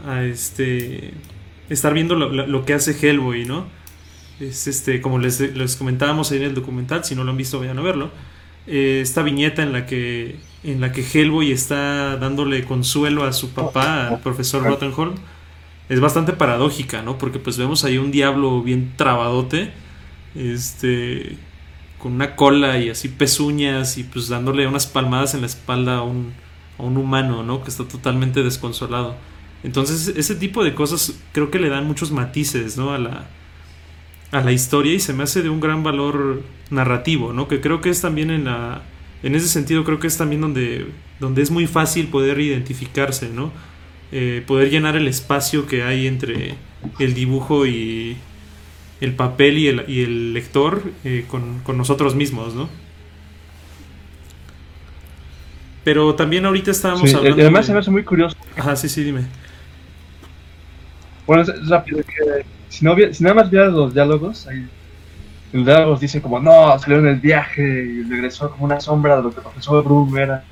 a 0.06 0.22
este 0.22 1.12
estar 1.68 1.94
viendo 1.94 2.14
lo, 2.14 2.64
que 2.64 2.74
hace 2.74 2.96
Hellboy, 3.00 3.44
¿no? 3.44 3.66
Es 4.40 4.66
este, 4.66 5.00
como 5.00 5.18
les, 5.18 5.40
comentábamos 5.76 6.30
ahí 6.30 6.38
en 6.38 6.44
el 6.44 6.54
documental, 6.54 7.04
si 7.04 7.14
no 7.14 7.24
lo 7.24 7.30
han 7.30 7.36
visto 7.36 7.60
vayan 7.60 7.78
a 7.78 7.82
verlo. 7.82 8.10
Eh, 8.66 9.00
esta 9.02 9.22
viñeta 9.22 9.62
en 9.62 9.72
la 9.72 9.86
que 9.86 10.36
en 10.64 10.80
la 10.80 10.92
que 10.92 11.02
Hellboy 11.02 11.52
está 11.52 12.16
dándole 12.16 12.64
consuelo 12.64 13.24
a 13.24 13.32
su 13.32 13.50
papá, 13.50 14.08
al 14.08 14.20
profesor 14.20 14.62
Rottenholm, 14.62 15.14
es 15.90 16.00
bastante 16.00 16.32
paradójica, 16.32 17.02
¿no? 17.02 17.18
Porque 17.18 17.38
pues 17.38 17.58
vemos 17.58 17.84
ahí 17.84 17.98
un 17.98 18.10
diablo 18.10 18.62
bien 18.62 18.94
trabadote, 18.96 19.72
este, 20.34 21.36
con 21.98 22.12
una 22.12 22.34
cola 22.34 22.78
y 22.78 22.88
así 22.88 23.08
pezuñas 23.08 23.98
y 23.98 24.04
pues 24.04 24.28
dándole 24.28 24.66
unas 24.66 24.86
palmadas 24.86 25.34
en 25.34 25.42
la 25.42 25.46
espalda 25.46 25.96
a 25.98 26.02
un, 26.02 26.32
a 26.78 26.82
un 26.82 26.96
humano, 26.96 27.42
¿no? 27.42 27.62
Que 27.62 27.68
está 27.68 27.86
totalmente 27.86 28.42
desconsolado. 28.42 29.16
Entonces 29.64 30.14
ese 30.16 30.34
tipo 30.34 30.62
de 30.62 30.74
cosas 30.74 31.18
creo 31.32 31.50
que 31.50 31.58
le 31.58 31.70
dan 31.70 31.86
muchos 31.86 32.12
matices 32.12 32.76
¿no? 32.76 32.92
a, 32.92 32.98
la, 32.98 33.26
a 34.30 34.40
la 34.42 34.52
historia 34.52 34.92
y 34.92 35.00
se 35.00 35.14
me 35.14 35.24
hace 35.24 35.42
de 35.42 35.48
un 35.48 35.58
gran 35.58 35.82
valor 35.82 36.42
narrativo, 36.70 37.32
¿no? 37.32 37.48
que 37.48 37.60
creo 37.60 37.80
que 37.80 37.90
es 37.90 38.00
también 38.00 38.30
en 38.30 38.44
la... 38.44 38.82
En 39.22 39.34
ese 39.34 39.48
sentido 39.48 39.84
creo 39.84 39.98
que 39.98 40.06
es 40.06 40.18
también 40.18 40.42
donde, 40.42 40.86
donde 41.18 41.40
es 41.40 41.50
muy 41.50 41.66
fácil 41.66 42.08
poder 42.08 42.38
identificarse, 42.40 43.30
¿no? 43.30 43.52
Eh, 44.12 44.44
poder 44.46 44.68
llenar 44.68 44.96
el 44.96 45.08
espacio 45.08 45.66
que 45.66 45.82
hay 45.82 46.06
entre 46.06 46.56
el 46.98 47.14
dibujo 47.14 47.64
y 47.64 48.18
el 49.00 49.14
papel 49.14 49.56
y 49.56 49.68
el, 49.68 49.84
y 49.88 50.02
el 50.02 50.34
lector 50.34 50.82
eh, 51.04 51.24
con, 51.26 51.60
con, 51.60 51.78
nosotros 51.78 52.14
mismos, 52.14 52.54
¿no? 52.54 52.68
Pero 55.84 56.14
también 56.16 56.44
ahorita 56.44 56.70
estábamos 56.70 57.08
sí, 57.08 57.16
hablando. 57.16 57.40
Además 57.40 57.64
se 57.64 57.72
me 57.72 57.78
hace 57.78 57.90
muy 57.90 58.04
curioso. 58.04 58.36
Ajá, 58.58 58.76
sí, 58.76 58.90
sí, 58.90 59.02
dime. 59.02 59.22
Bueno, 61.26 61.42
es 61.42 61.68
rápido 61.68 61.98
que 61.98 62.44
si, 62.68 62.84
no, 62.84 62.94
si 63.12 63.22
nada 63.22 63.34
más 63.34 63.50
vieras 63.50 63.72
los 63.72 63.94
diálogos, 63.94 64.46
ahí, 64.46 64.66
los 65.52 65.64
diálogos 65.64 66.00
dicen 66.00 66.20
como, 66.20 66.40
no, 66.40 66.78
salió 66.78 66.98
en 66.98 67.06
el 67.06 67.20
viaje 67.20 67.62
y 67.62 68.02
regresó 68.02 68.50
como 68.50 68.64
una 68.64 68.80
sombra 68.80 69.16
de 69.16 69.22
lo 69.22 69.30
que 69.30 69.36
el 69.36 69.42
profesor 69.42 69.84
Broom 69.84 70.16
era. 70.18 70.44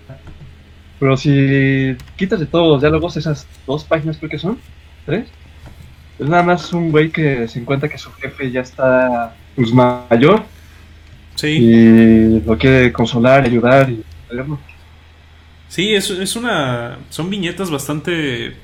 Pero 0.99 1.17
si 1.17 1.97
quitas 2.17 2.39
de 2.39 2.47
todos 2.47 2.69
los 2.69 2.81
diálogos, 2.81 3.17
esas 3.17 3.47
dos 3.67 3.85
páginas 3.85 4.17
creo 4.19 4.31
que 4.31 4.39
son, 4.39 4.59
tres, 5.05 5.29
es 6.19 6.29
nada 6.29 6.43
más 6.43 6.73
un 6.73 6.91
güey 6.91 7.11
que 7.11 7.49
se 7.49 7.59
encuentra 7.59 7.89
que 7.89 7.99
su 7.99 8.13
jefe 8.13 8.51
ya 8.51 8.61
está 8.61 9.35
pues, 9.57 9.73
mayor. 9.73 10.45
Sí. 11.35 11.49
Y 11.49 12.41
lo 12.41 12.57
quiere 12.57 12.93
consolar, 12.93 13.45
ayudar 13.45 13.91
y 13.91 14.05
Sí, 15.69 15.95
es, 15.95 16.11
es 16.11 16.37
una. 16.37 16.99
Son 17.09 17.31
viñetas 17.31 17.71
bastante 17.71 18.55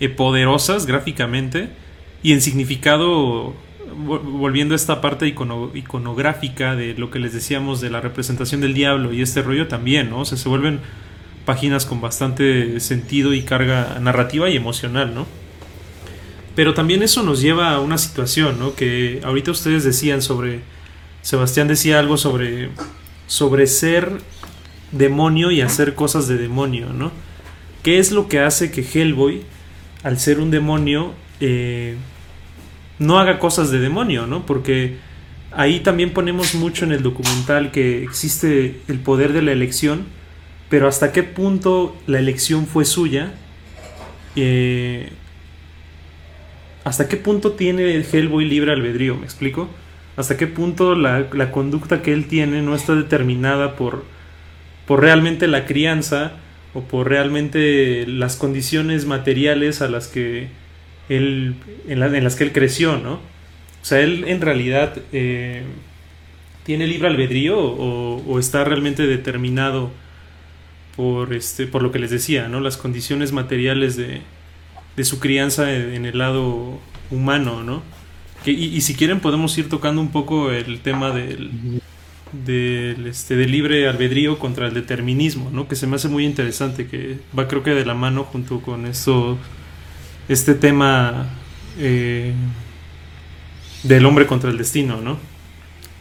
eh, 0.00 0.08
poderosas 0.08 0.86
gráficamente 0.86 1.70
y 2.22 2.32
en 2.32 2.40
significado, 2.40 3.54
volviendo 3.94 4.74
a 4.74 4.76
esta 4.76 5.00
parte 5.00 5.26
iconográfica 5.28 6.74
de 6.74 6.94
lo 6.94 7.10
que 7.10 7.18
les 7.18 7.32
decíamos 7.32 7.80
de 7.80 7.90
la 7.90 8.00
representación 8.00 8.60
del 8.60 8.74
diablo 8.74 9.12
y 9.12 9.22
este 9.22 9.42
rollo 9.42 9.68
también, 9.68 10.10
¿no? 10.10 10.20
O 10.20 10.24
sea, 10.24 10.36
se 10.36 10.48
vuelven 10.48 10.80
páginas 11.44 11.86
con 11.86 12.00
bastante 12.00 12.80
sentido 12.80 13.32
y 13.32 13.42
carga 13.42 13.98
narrativa 14.00 14.50
y 14.50 14.56
emocional, 14.56 15.14
¿no? 15.14 15.26
Pero 16.54 16.74
también 16.74 17.02
eso 17.02 17.22
nos 17.22 17.40
lleva 17.40 17.72
a 17.72 17.80
una 17.80 17.96
situación, 17.96 18.58
¿no? 18.58 18.74
Que 18.74 19.20
ahorita 19.22 19.50
ustedes 19.50 19.84
decían 19.84 20.20
sobre, 20.20 20.60
Sebastián 21.22 21.68
decía 21.68 21.98
algo 21.98 22.16
sobre, 22.16 22.70
sobre 23.26 23.66
ser 23.66 24.20
demonio 24.90 25.50
y 25.50 25.60
hacer 25.60 25.94
cosas 25.94 26.28
de 26.28 26.36
demonio, 26.36 26.92
¿no? 26.92 27.12
¿Qué 27.82 27.98
es 27.98 28.10
lo 28.10 28.28
que 28.28 28.40
hace 28.40 28.70
que 28.70 28.82
Hellboy 28.82 29.42
al 30.06 30.20
ser 30.20 30.38
un 30.38 30.52
demonio, 30.52 31.14
eh, 31.40 31.96
no 33.00 33.18
haga 33.18 33.40
cosas 33.40 33.72
de 33.72 33.80
demonio, 33.80 34.28
¿no? 34.28 34.46
Porque 34.46 34.98
ahí 35.50 35.80
también 35.80 36.12
ponemos 36.12 36.54
mucho 36.54 36.84
en 36.84 36.92
el 36.92 37.02
documental 37.02 37.72
que 37.72 38.04
existe 38.04 38.80
el 38.86 39.00
poder 39.00 39.32
de 39.32 39.42
la 39.42 39.50
elección, 39.50 40.04
pero 40.68 40.86
hasta 40.86 41.10
qué 41.10 41.24
punto 41.24 41.96
la 42.06 42.20
elección 42.20 42.68
fue 42.68 42.84
suya, 42.84 43.34
eh, 44.36 45.10
hasta 46.84 47.08
qué 47.08 47.16
punto 47.16 47.54
tiene 47.54 48.00
Hellboy 48.00 48.44
libre 48.44 48.70
albedrío, 48.70 49.16
¿me 49.16 49.24
explico? 49.24 49.68
Hasta 50.16 50.36
qué 50.36 50.46
punto 50.46 50.94
la, 50.94 51.26
la 51.32 51.50
conducta 51.50 52.02
que 52.02 52.12
él 52.12 52.28
tiene 52.28 52.62
no 52.62 52.76
está 52.76 52.94
determinada 52.94 53.74
por, 53.74 54.04
por 54.86 55.00
realmente 55.00 55.48
la 55.48 55.66
crianza, 55.66 56.34
o 56.76 56.82
por 56.82 57.08
realmente 57.08 58.06
las 58.06 58.36
condiciones 58.36 59.06
materiales 59.06 59.80
a 59.80 59.88
las 59.88 60.08
que 60.08 60.48
él, 61.08 61.54
en, 61.88 62.00
las 62.00 62.36
que 62.36 62.44
él 62.44 62.52
creció, 62.52 62.98
¿no? 62.98 63.14
O 63.14 63.84
sea, 63.88 64.00
él 64.00 64.24
en 64.26 64.42
realidad 64.42 64.98
eh, 65.12 65.62
tiene 66.64 66.86
libre 66.86 67.08
albedrío 67.08 67.58
o, 67.58 68.38
está 68.38 68.62
realmente 68.64 69.06
determinado 69.06 69.90
por, 70.96 71.32
este, 71.32 71.66
por 71.66 71.82
lo 71.82 71.92
que 71.92 71.98
les 71.98 72.10
decía, 72.10 72.48
¿no? 72.48 72.60
Las 72.60 72.76
condiciones 72.76 73.32
materiales 73.32 73.96
de, 73.96 74.20
de 74.96 75.04
su 75.04 75.18
crianza 75.18 75.72
en 75.72 76.04
el 76.04 76.18
lado 76.18 76.78
humano, 77.10 77.62
¿no? 77.62 77.82
Que, 78.44 78.50
y, 78.50 78.78
si 78.82 78.94
quieren 78.94 79.20
podemos 79.20 79.56
ir 79.56 79.70
tocando 79.70 80.02
un 80.02 80.12
poco 80.12 80.50
el 80.50 80.80
tema 80.80 81.10
del, 81.10 81.80
del, 82.44 83.06
este, 83.06 83.36
de 83.36 83.46
libre 83.46 83.88
albedrío 83.88 84.38
contra 84.38 84.66
el 84.66 84.74
determinismo, 84.74 85.50
¿no? 85.50 85.68
Que 85.68 85.76
se 85.76 85.86
me 85.86 85.96
hace 85.96 86.08
muy 86.08 86.24
interesante, 86.24 86.86
que 86.86 87.18
va 87.36 87.48
creo 87.48 87.62
que 87.62 87.70
de 87.70 87.84
la 87.86 87.94
mano 87.94 88.24
junto 88.24 88.60
con 88.60 88.86
eso, 88.86 89.38
este 90.28 90.54
tema 90.54 91.26
eh, 91.78 92.32
del 93.82 94.06
hombre 94.06 94.26
contra 94.26 94.50
el 94.50 94.58
destino, 94.58 95.00
¿no? 95.00 95.18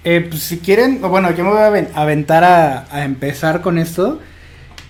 Eh, 0.03 0.27
pues 0.29 0.43
si 0.43 0.59
quieren, 0.59 1.01
bueno, 1.01 1.31
yo 1.31 1.43
me 1.43 1.49
voy 1.49 1.59
a 1.59 2.01
aventar 2.01 2.43
a, 2.43 3.03
empezar 3.03 3.61
con 3.61 3.77
esto, 3.77 4.19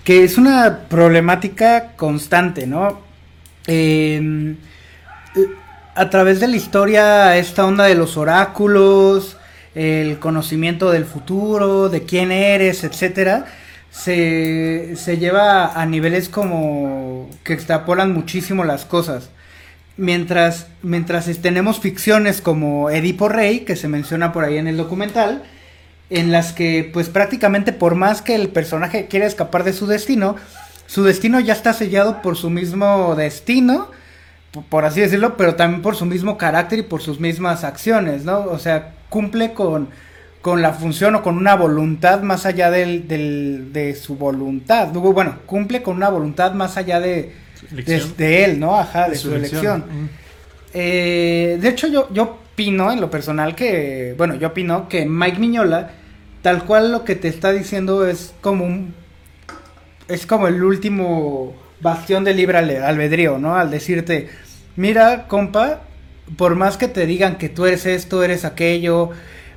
que 0.04 0.24
es 0.24 0.36
una 0.36 0.80
problemática 0.88 1.92
constante, 1.96 2.66
¿no? 2.66 3.00
Em, 3.66 4.56
a 5.94 6.10
través 6.10 6.40
de 6.40 6.48
la 6.48 6.56
historia, 6.56 7.36
esta 7.38 7.64
onda 7.64 7.84
de 7.84 7.94
los 7.94 8.18
oráculos, 8.18 9.35
el 9.76 10.18
conocimiento 10.18 10.90
del 10.90 11.04
futuro, 11.04 11.90
de 11.90 12.02
quién 12.04 12.32
eres, 12.32 12.82
etcétera, 12.82 13.44
se, 13.90 14.96
se 14.96 15.18
lleva 15.18 15.80
a 15.80 15.84
niveles 15.84 16.30
como 16.30 17.28
que 17.44 17.52
extrapolan 17.52 18.12
muchísimo 18.12 18.64
las 18.64 18.86
cosas. 18.86 19.30
Mientras, 19.98 20.68
mientras 20.82 21.26
tenemos 21.40 21.80
ficciones 21.80 22.40
como 22.40 22.90
Edipo 22.90 23.28
Rey, 23.28 23.60
que 23.60 23.76
se 23.76 23.88
menciona 23.88 24.32
por 24.32 24.44
ahí 24.44 24.56
en 24.56 24.66
el 24.66 24.78
documental, 24.78 25.42
en 26.08 26.32
las 26.32 26.52
que 26.52 26.88
pues 26.92 27.10
prácticamente 27.10 27.72
por 27.72 27.94
más 27.94 28.22
que 28.22 28.34
el 28.34 28.48
personaje 28.48 29.08
quiera 29.08 29.26
escapar 29.26 29.62
de 29.62 29.74
su 29.74 29.86
destino, 29.86 30.36
su 30.86 31.04
destino 31.04 31.38
ya 31.40 31.52
está 31.52 31.74
sellado 31.74 32.22
por 32.22 32.36
su 32.36 32.48
mismo 32.48 33.14
destino, 33.14 33.90
por 34.68 34.84
así 34.84 35.00
decirlo, 35.00 35.36
pero 35.36 35.54
también 35.54 35.82
por 35.82 35.96
su 35.96 36.06
mismo 36.06 36.38
carácter 36.38 36.80
y 36.80 36.82
por 36.82 37.02
sus 37.02 37.20
mismas 37.20 37.64
acciones, 37.64 38.24
¿no? 38.24 38.40
O 38.40 38.58
sea, 38.58 38.94
cumple 39.08 39.52
con, 39.52 39.88
con 40.40 40.62
la 40.62 40.72
función 40.72 41.14
o 41.14 41.22
con 41.22 41.36
una 41.36 41.54
voluntad 41.54 42.22
más 42.22 42.46
allá 42.46 42.70
del, 42.70 43.06
del, 43.08 43.72
de 43.72 43.94
su 43.94 44.16
voluntad. 44.16 44.88
Bueno, 44.88 45.38
cumple 45.46 45.82
con 45.82 45.96
una 45.96 46.08
voluntad 46.08 46.52
más 46.52 46.76
allá 46.76 47.00
de, 47.00 47.32
de, 47.70 48.44
él, 48.44 48.58
¿no? 48.58 48.78
Ajá, 48.78 49.08
de, 49.08 49.16
su, 49.16 49.34
elección. 49.34 49.84
Eh, 50.72 51.58
de 51.60 51.68
hecho, 51.68 51.88
yo, 51.88 52.08
yo 52.12 52.38
opino 52.52 52.90
en 52.90 53.00
lo 53.00 53.10
personal 53.10 53.54
que, 53.54 54.14
bueno, 54.16 54.34
yo 54.36 54.48
opino 54.48 54.88
que 54.88 55.04
Mike 55.04 55.38
Miñola 55.38 55.90
tal 56.42 56.64
cual 56.64 56.92
lo 56.92 57.04
que 57.04 57.16
te 57.16 57.28
está 57.28 57.50
diciendo 57.52 58.06
es 58.06 58.32
como 58.40 58.64
un 58.64 58.94
es 60.08 60.26
como 60.26 60.46
el 60.46 60.62
último 60.62 61.54
bastión 61.80 62.24
de 62.24 62.34
libre 62.34 62.58
albedrío, 62.58 63.38
¿no? 63.38 63.56
Al 63.56 63.70
decirte, 63.70 64.28
mira, 64.76 65.28
compa, 65.28 65.82
por 66.36 66.54
más 66.54 66.76
que 66.76 66.88
te 66.88 67.06
digan 67.06 67.36
que 67.36 67.48
tú 67.48 67.66
eres 67.66 67.86
esto, 67.86 68.22
eres 68.22 68.44
aquello, 68.44 69.10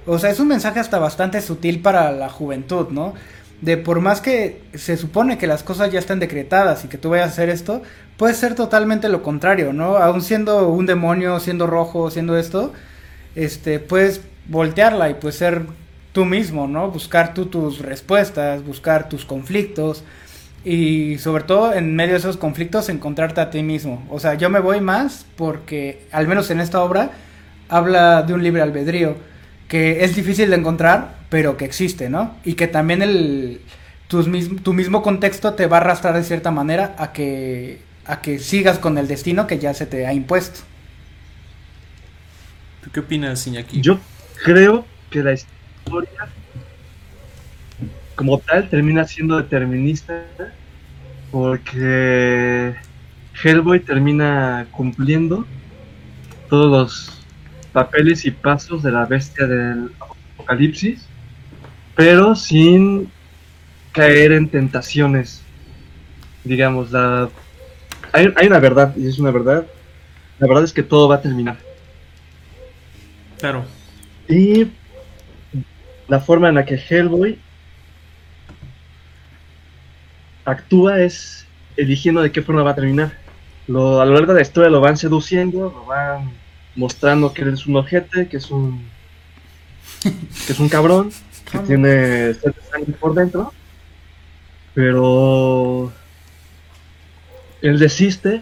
o 0.05 0.19
sea, 0.19 0.29
es 0.29 0.39
un 0.39 0.47
mensaje 0.47 0.79
hasta 0.79 0.99
bastante 0.99 1.41
sutil 1.41 1.81
para 1.81 2.11
la 2.11 2.29
juventud, 2.29 2.87
¿no? 2.89 3.13
De 3.61 3.77
por 3.77 3.99
más 3.99 4.21
que 4.21 4.61
se 4.73 4.97
supone 4.97 5.37
que 5.37 5.47
las 5.47 5.63
cosas 5.63 5.91
ya 5.91 5.99
están 5.99 6.19
decretadas 6.19 6.85
y 6.85 6.87
que 6.87 6.97
tú 6.97 7.09
vayas 7.09 7.27
a 7.27 7.31
hacer 7.33 7.49
esto, 7.49 7.81
puede 8.17 8.33
ser 8.33 8.55
totalmente 8.55 9.09
lo 9.09 9.21
contrario, 9.21 9.73
¿no? 9.73 9.97
Aún 9.97 10.21
siendo 10.21 10.69
un 10.69 10.85
demonio, 10.85 11.39
siendo 11.39 11.67
rojo, 11.67 12.09
siendo 12.09 12.37
esto, 12.37 12.73
este, 13.35 13.79
puedes 13.79 14.21
voltearla 14.47 15.09
y 15.09 15.15
pues 15.15 15.35
ser 15.35 15.65
tú 16.11 16.25
mismo, 16.25 16.67
¿no? 16.67 16.89
Buscar 16.89 17.33
tú 17.33 17.47
tus 17.47 17.79
respuestas, 17.79 18.63
buscar 18.63 19.09
tus 19.09 19.25
conflictos, 19.25 20.03
y 20.63 21.17
sobre 21.19 21.43
todo 21.43 21.73
en 21.73 21.95
medio 21.95 22.13
de 22.13 22.19
esos 22.19 22.37
conflictos 22.37 22.89
encontrarte 22.89 23.41
a 23.41 23.49
ti 23.49 23.63
mismo. 23.63 24.05
O 24.09 24.19
sea, 24.19 24.35
yo 24.35 24.49
me 24.49 24.59
voy 24.59 24.81
más 24.81 25.25
porque, 25.35 26.05
al 26.11 26.27
menos 26.27 26.49
en 26.51 26.59
esta 26.59 26.81
obra, 26.81 27.11
habla 27.69 28.23
de 28.23 28.33
un 28.33 28.43
libre 28.43 28.61
albedrío, 28.61 29.15
que 29.67 30.03
es 30.03 30.15
difícil 30.15 30.49
de 30.49 30.57
encontrar, 30.57 31.15
pero 31.29 31.55
que 31.57 31.65
existe, 31.65 32.09
¿no? 32.09 32.35
Y 32.43 32.53
que 32.53 32.67
también 32.67 33.01
el, 33.01 33.61
tu, 34.07 34.23
tu 34.63 34.73
mismo 34.73 35.01
contexto 35.01 35.53
te 35.53 35.67
va 35.67 35.77
a 35.77 35.81
arrastrar 35.81 36.15
de 36.15 36.23
cierta 36.23 36.51
manera 36.51 36.95
a 36.97 37.13
que, 37.13 37.81
a 38.05 38.21
que 38.21 38.39
sigas 38.39 38.79
con 38.79 38.97
el 38.97 39.07
destino 39.07 39.47
que 39.47 39.59
ya 39.59 39.73
se 39.73 39.85
te 39.85 40.05
ha 40.07 40.13
impuesto. 40.13 40.61
¿Tú 42.83 42.91
qué 42.91 42.99
opinas, 43.01 43.45
Iñaki? 43.45 43.81
Yo 43.81 43.99
creo 44.43 44.85
que 45.11 45.21
la 45.21 45.33
historia 45.33 46.27
como 48.19 48.37
tal 48.37 48.67
termina 48.67 49.05
siendo 49.05 49.37
determinista 49.37 50.25
porque 51.31 52.75
Hellboy 53.41 53.79
termina 53.79 54.67
cumpliendo 54.71 55.45
todos 56.49 56.69
los 56.69 57.25
papeles 57.71 58.25
y 58.25 58.31
pasos 58.31 58.83
de 58.83 58.91
la 58.91 59.05
bestia 59.05 59.47
del 59.47 59.93
apocalipsis, 60.01 61.07
pero 61.95 62.35
sin 62.35 63.09
caer 63.93 64.33
en 64.33 64.49
tentaciones. 64.49 65.41
Digamos, 66.43 66.91
la... 66.91 67.29
hay, 68.11 68.33
hay 68.35 68.47
una 68.47 68.59
verdad, 68.59 68.93
y 68.97 69.07
es 69.07 69.17
una 69.17 69.31
verdad. 69.31 69.65
La 70.39 70.47
verdad 70.47 70.65
es 70.65 70.73
que 70.73 70.83
todo 70.83 71.07
va 71.07 71.15
a 71.15 71.21
terminar. 71.21 71.57
Claro. 73.37 73.63
Y 74.27 74.67
la 76.09 76.19
forma 76.19 76.49
en 76.49 76.55
la 76.55 76.65
que 76.65 76.75
Hellboy 76.75 77.39
actúa 80.51 80.99
es 81.01 81.45
eligiendo 81.77 82.21
de 82.21 82.31
qué 82.31 82.41
forma 82.41 82.63
va 82.63 82.71
a 82.71 82.75
terminar. 82.75 83.13
Lo, 83.67 84.01
a 84.01 84.05
lo 84.05 84.13
largo 84.13 84.33
de 84.33 84.39
la 84.39 84.41
historia 84.41 84.69
lo 84.69 84.81
van 84.81 84.97
seduciendo, 84.97 85.71
lo 85.71 85.85
van 85.85 86.31
mostrando 86.75 87.33
que 87.33 87.43
es 87.43 87.67
un 87.67 87.75
ojete, 87.75 88.27
que 88.27 88.37
es 88.37 88.49
un 88.51 88.83
que 90.01 90.53
es 90.53 90.59
un 90.59 90.69
cabrón, 90.69 91.11
que 91.51 91.59
tiene 91.59 92.33
sangre 92.33 92.93
por 92.99 93.13
dentro, 93.13 93.53
pero 94.73 95.91
él 97.61 97.79
desiste 97.79 98.41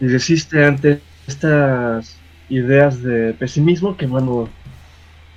y 0.00 0.06
desiste 0.06 0.64
ante 0.64 1.00
estas 1.26 2.16
ideas 2.48 3.02
de 3.02 3.34
pesimismo 3.34 3.96
que 3.96 4.06
bueno 4.06 4.48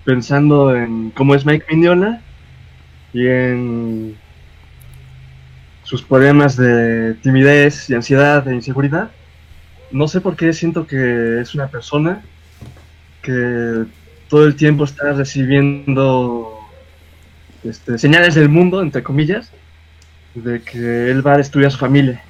pensando 0.03 0.75
en 0.75 1.11
cómo 1.11 1.35
es 1.35 1.45
Mike 1.45 1.65
Mignola 1.69 2.21
y 3.13 3.27
en 3.27 4.17
sus 5.93 6.01
problemas 6.01 6.57
de 6.57 7.13
timidez 7.21 7.87
y 7.87 7.93
ansiedad 7.93 8.47
e 8.47 8.55
inseguridad. 8.55 9.11
No 9.91 10.07
sé 10.07 10.21
por 10.21 10.35
qué 10.35 10.51
siento 10.51 10.87
que 10.87 11.39
es 11.39 11.53
una 11.53 11.67
persona 11.67 12.23
que 13.21 13.83
todo 14.27 14.47
el 14.47 14.55
tiempo 14.55 14.85
está 14.85 15.13
recibiendo 15.13 16.57
este, 17.63 17.99
señales 17.99 18.33
del 18.33 18.49
mundo, 18.49 18.81
entre 18.81 19.03
comillas, 19.03 19.51
de 20.33 20.63
que 20.63 21.11
él 21.11 21.21
va 21.23 21.33
a 21.33 21.37
destruir 21.37 21.67
a 21.67 21.69
su 21.69 21.77
familia. 21.77 22.23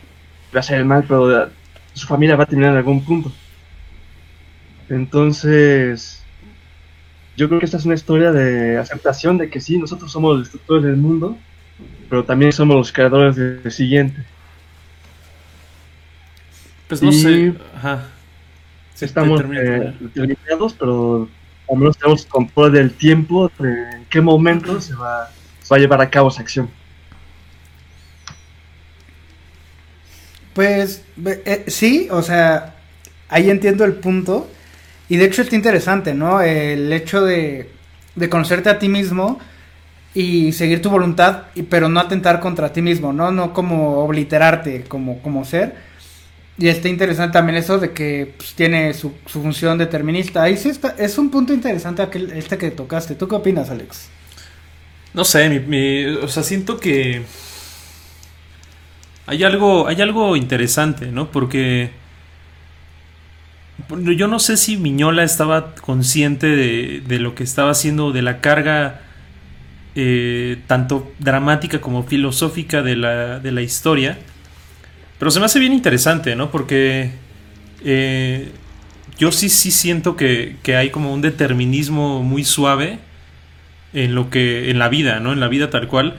Va 0.53 0.57
a 0.57 0.59
hacer 0.59 0.79
el 0.79 0.85
mal, 0.85 1.05
pero 1.07 1.49
su 1.93 2.05
familia 2.05 2.35
va 2.35 2.43
a 2.43 2.47
terminar 2.47 2.73
en 2.73 2.79
algún 2.79 3.05
punto. 3.05 3.31
Entonces, 4.89 6.21
yo 7.37 7.47
creo 7.47 7.59
que 7.61 7.65
esta 7.67 7.77
es 7.77 7.85
una 7.85 7.95
historia 7.95 8.33
de 8.33 8.77
aceptación 8.77 9.37
de 9.37 9.49
que 9.49 9.61
sí, 9.61 9.77
nosotros 9.77 10.11
somos 10.11 10.33
los 10.33 10.39
destructores 10.41 10.83
del 10.83 10.97
mundo, 10.97 11.37
pero 12.13 12.23
también 12.23 12.53
somos 12.53 12.75
los 12.75 12.91
creadores 12.91 13.35
del 13.35 13.71
siguiente. 13.71 14.23
Pues 16.87 17.01
no 17.01 17.11
sé. 17.11 17.55
Ajá. 17.75 18.07
estamos 19.01 19.41
eh, 19.41 19.95
limitados, 20.13 20.73
pero 20.73 21.27
al 21.67 21.75
menos 21.75 21.97
tenemos 21.97 22.23
control 22.27 22.71
del 22.71 22.91
tiempo, 22.91 23.49
de 23.57 23.89
en 23.93 24.05
qué 24.11 24.21
momento 24.21 24.79
se 24.79 24.93
va, 24.93 25.27
a 25.71 25.77
llevar 25.79 26.01
a 26.01 26.09
cabo 26.11 26.29
esa 26.29 26.43
acción. 26.43 26.69
Pues 30.53 31.03
eh, 31.25 31.63
sí, 31.65 32.09
o 32.11 32.21
sea, 32.21 32.75
ahí 33.27 33.49
entiendo 33.49 33.85
el 33.85 33.93
punto. 33.93 34.47
Y 35.09 35.17
de 35.17 35.25
hecho 35.25 35.41
está 35.41 35.55
interesante, 35.55 36.13
¿no? 36.13 36.41
El 36.41 36.93
hecho 36.93 37.23
de, 37.23 37.71
de 38.13 38.29
conocerte 38.29 38.69
a 38.69 38.77
ti 38.77 38.87
mismo 38.87 39.39
y 40.13 40.51
seguir 40.51 40.81
tu 40.81 40.89
voluntad, 40.89 41.43
pero 41.69 41.89
no 41.89 41.99
atentar 41.99 42.39
contra 42.39 42.71
ti 42.71 42.81
mismo, 42.81 43.13
¿no? 43.13 43.31
No 43.31 43.53
como 43.53 43.99
obliterarte 43.99 44.83
como, 44.83 45.19
como 45.21 45.43
ser. 45.43 45.75
Y 46.57 46.67
está 46.67 46.87
interesante 46.87 47.33
también 47.33 47.57
eso 47.57 47.79
de 47.79 47.93
que 47.93 48.35
pues, 48.37 48.53
tiene 48.53 48.93
su, 48.93 49.13
función 49.25 49.77
determinista. 49.79 50.43
Ahí 50.43 50.55
sí 50.55 50.69
está, 50.69 50.95
es 50.99 51.17
un 51.17 51.31
punto 51.31 51.51
interesante 51.51 52.03
aquel, 52.03 52.31
este 52.31 52.59
que 52.59 52.69
tocaste. 52.69 53.15
¿Tú 53.15 53.27
qué 53.27 53.35
opinas, 53.35 53.71
Alex? 53.71 54.09
No 55.15 55.25
sé, 55.25 55.49
mi, 55.49 56.05
o 56.05 56.27
sea, 56.27 56.43
siento 56.43 56.79
que 56.79 57.23
hay 59.25 59.43
algo, 59.43 59.87
hay 59.87 60.01
algo 60.01 60.35
interesante, 60.35 61.07
¿no? 61.07 61.31
Porque 61.31 61.89
yo 63.89 64.27
no 64.27 64.37
sé 64.37 64.57
si 64.57 64.77
Miñola 64.77 65.23
estaba 65.23 65.73
consciente 65.75 66.47
de, 66.47 67.01
de 67.05 67.19
lo 67.19 67.33
que 67.33 67.43
estaba 67.43 67.71
haciendo, 67.71 68.11
de 68.11 68.21
la 68.21 68.41
carga 68.41 69.01
eh, 69.95 70.57
tanto 70.65 71.11
dramática 71.19 71.79
como 71.79 72.03
filosófica 72.03 72.81
de 72.81 72.95
la, 72.95 73.39
de 73.39 73.51
la, 73.51 73.61
historia. 73.61 74.17
Pero 75.19 75.29
se 75.29 75.39
me 75.39 75.45
hace 75.45 75.59
bien 75.59 75.71
interesante, 75.71 76.35
¿no? 76.35 76.49
Porque 76.49 77.11
eh, 77.85 78.51
yo 79.19 79.31
sí, 79.31 79.49
sí 79.49 79.69
siento 79.69 80.15
que, 80.15 80.57
que, 80.63 80.75
hay 80.75 80.89
como 80.89 81.13
un 81.13 81.21
determinismo 81.21 82.23
muy 82.23 82.43
suave 82.43 82.97
en 83.93 84.15
lo 84.15 84.31
que. 84.31 84.71
en 84.71 84.79
la 84.79 84.89
vida, 84.89 85.19
¿no? 85.19 85.31
En 85.31 85.39
la 85.39 85.47
vida 85.47 85.69
tal 85.69 85.87
cual. 85.87 86.15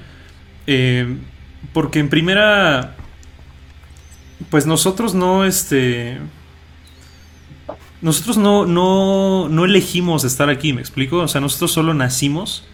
Eh, 0.68 1.16
porque 1.72 1.98
en 1.98 2.08
primera. 2.08 2.94
Pues 4.50 4.66
nosotros 4.66 5.14
no, 5.14 5.44
este. 5.44 6.18
Nosotros 8.02 8.36
no, 8.36 8.66
no, 8.66 9.48
no 9.48 9.64
elegimos 9.64 10.22
estar 10.24 10.48
aquí, 10.48 10.72
¿me 10.72 10.80
explico? 10.80 11.18
O 11.18 11.28
sea, 11.28 11.40
nosotros 11.40 11.72
solo 11.72 11.92
nacimos 11.94 12.68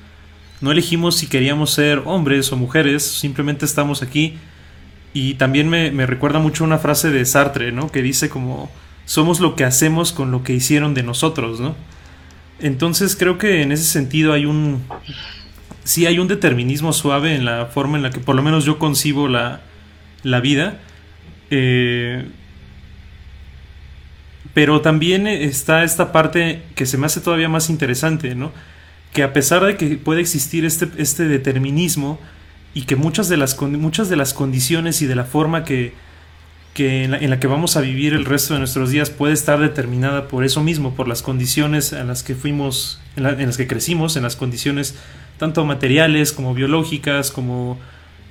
no 0.60 0.70
elegimos 0.70 1.16
si 1.16 1.26
queríamos 1.26 1.70
ser 1.70 2.02
hombres 2.04 2.52
o 2.52 2.56
mujeres, 2.56 3.02
simplemente 3.02 3.64
estamos 3.64 4.02
aquí. 4.02 4.38
Y 5.12 5.34
también 5.34 5.68
me, 5.68 6.06
recuerda 6.06 6.38
mucho 6.38 6.64
una 6.64 6.78
frase 6.78 7.10
de 7.10 7.24
Sartre, 7.24 7.72
¿no? 7.72 7.90
Que 7.90 8.02
dice 8.02 8.28
como, 8.28 8.70
somos 9.06 9.40
lo 9.40 9.56
que 9.56 9.64
hacemos 9.64 10.12
con 10.12 10.30
lo 10.30 10.44
que 10.44 10.52
hicieron 10.52 10.94
de 10.94 11.02
nosotros, 11.02 11.60
¿no? 11.60 11.74
Entonces 12.60 13.16
creo 13.16 13.38
que 13.38 13.62
en 13.62 13.72
ese 13.72 13.84
sentido 13.84 14.32
hay 14.32 14.44
un... 14.44 14.82
Sí 15.82 16.06
hay 16.06 16.18
un 16.18 16.28
determinismo 16.28 16.92
suave 16.92 17.34
en 17.34 17.46
la 17.46 17.66
forma 17.66 17.96
en 17.96 18.02
la 18.02 18.10
que 18.10 18.20
por 18.20 18.36
lo 18.36 18.42
menos 18.42 18.64
yo 18.64 18.78
concibo 18.78 19.28
la, 19.28 19.62
la 20.22 20.40
vida. 20.40 20.78
Eh, 21.50 22.26
pero 24.54 24.82
también 24.82 25.26
está 25.26 25.84
esta 25.84 26.12
parte 26.12 26.62
que 26.74 26.86
se 26.86 26.98
me 26.98 27.06
hace 27.06 27.20
todavía 27.20 27.48
más 27.48 27.70
interesante, 27.70 28.34
¿no? 28.34 28.52
Que 29.12 29.22
a 29.22 29.32
pesar 29.32 29.64
de 29.64 29.76
que 29.76 29.96
puede 29.96 30.20
existir 30.20 30.64
este, 30.64 30.88
este 30.98 31.26
determinismo 31.26 32.18
y 32.74 32.82
que 32.82 32.96
muchas 32.96 33.28
de, 33.28 33.36
las, 33.36 33.60
muchas 33.60 34.08
de 34.08 34.16
las 34.16 34.32
condiciones 34.32 35.02
y 35.02 35.06
de 35.06 35.16
la 35.16 35.24
forma 35.24 35.64
que, 35.64 35.92
en, 36.78 37.30
la, 37.30 37.40
que 37.40 37.46
vamos 37.46 37.76
a 37.76 37.80
vivir 37.80 38.14
el 38.14 38.24
resto 38.24 38.54
de 38.54 38.60
nuestros 38.60 38.90
días 38.90 39.10
puede 39.10 39.34
estar 39.34 39.58
determinada 39.58 40.28
por 40.28 40.44
eso 40.44 40.62
mismo, 40.62 40.94
por 40.94 41.08
las 41.08 41.22
condiciones 41.22 41.92
en 41.92 42.06
las 42.06 42.22
que 42.22 42.34
fuimos, 42.34 43.00
en, 43.16 43.24
las 43.24 43.56
que 43.56 43.66
crecimos, 43.66 44.16
en 44.16 44.22
las 44.22 44.36
condiciones 44.36 44.94
tanto 45.38 45.64
materiales 45.64 46.32
como 46.32 46.54
biológicas, 46.54 47.30
como 47.30 47.78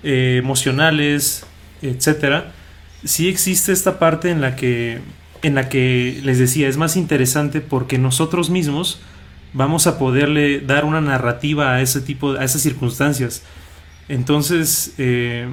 eh, 0.04 0.38
emocionales, 0.40 1.46
etcétera. 1.82 2.54
Sí 3.04 3.28
existe 3.28 3.72
esta 3.72 4.00
parte 4.00 4.30
en 4.30 4.42
la 4.42 4.56
que, 4.56 5.00
en 5.42 5.56
la 5.56 5.70
que 5.70 6.20
les 6.24 6.40
decía, 6.40 6.68
es 6.68 6.78
más 6.78 6.96
interesante 6.96 7.62
porque 7.62 7.98
nosotros 7.98 8.50
mismos 8.50 9.02
vamos 9.54 9.88
a 9.88 9.98
poderle 9.98 10.60
dar 10.62 10.86
una 10.86 11.02
narrativa 11.02 11.74
a 11.74 11.82
ese 11.82 12.02
tipo, 12.02 12.34
a 12.34 12.44
esas 12.44 12.62
circunstancias. 12.62 13.44
Entonces, 14.08 14.94
eh, 14.98 15.48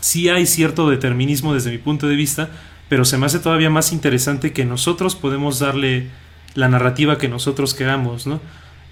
sí 0.00 0.28
hay 0.28 0.46
cierto 0.46 0.88
determinismo 0.88 1.54
desde 1.54 1.70
mi 1.70 1.78
punto 1.78 2.08
de 2.08 2.16
vista, 2.16 2.50
pero 2.88 3.04
se 3.04 3.16
me 3.16 3.26
hace 3.26 3.38
todavía 3.38 3.70
más 3.70 3.92
interesante 3.92 4.52
que 4.52 4.64
nosotros 4.64 5.16
podemos 5.16 5.58
darle 5.58 6.08
la 6.54 6.68
narrativa 6.68 7.18
que 7.18 7.28
nosotros 7.28 7.72
queramos, 7.74 8.26
¿no? 8.26 8.40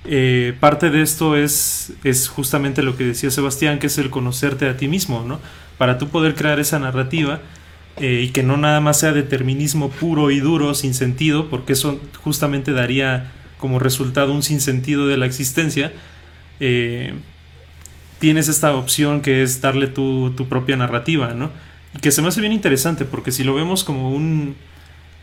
Eh, 0.07 0.57
parte 0.61 0.89
de 0.89 1.03
esto 1.03 1.37
es, 1.37 1.93
es 2.05 2.29
justamente 2.29 2.83
lo 2.83 2.97
que 2.97 3.05
decía 3.05 3.31
Sebastián, 3.31 3.79
que 3.79 3.89
es 3.89 3.99
el 3.99 4.09
conocerte 4.09 4.67
a 4.69 4.77
ti 4.77 4.89
mismo, 4.89 5.25
¿no? 5.27 5.41
Para 5.77 5.99
tú 5.99 6.09
poder 6.09 6.35
crear 6.35 6.59
esa 6.59 6.79
narrativa 6.79 7.41
eh, 7.99 8.23
y 8.25 8.31
que 8.31 8.43
no 8.43 8.57
nada 8.57 8.81
más 8.81 9.01
sea 9.01 9.13
determinismo 9.13 9.91
puro 9.91 10.31
y 10.31 10.41
duro, 10.41 10.75
sin 10.75 10.95
sentido, 10.95 11.51
porque 11.51 11.75
eso 11.75 12.01
justamente 12.23 12.73
daría 12.73 13.31
como 13.61 13.79
resultado 13.79 14.33
un 14.33 14.43
sinsentido 14.43 15.07
de 15.07 15.17
la 15.17 15.27
existencia, 15.27 15.93
eh, 16.59 17.15
tienes 18.19 18.49
esta 18.49 18.75
opción 18.75 19.21
que 19.21 19.43
es 19.43 19.61
darle 19.61 19.87
tu, 19.87 20.31
tu 20.37 20.49
propia 20.49 20.77
narrativa, 20.77 21.35
¿no? 21.35 21.51
Y 21.95 21.99
que 21.99 22.11
se 22.11 22.23
me 22.23 22.29
hace 22.29 22.41
bien 22.41 22.53
interesante, 22.53 23.05
porque 23.05 23.33
si 23.33 23.45
lo 23.45 23.55
vemos 23.55 23.85
como 23.85 24.11
un 24.11 24.57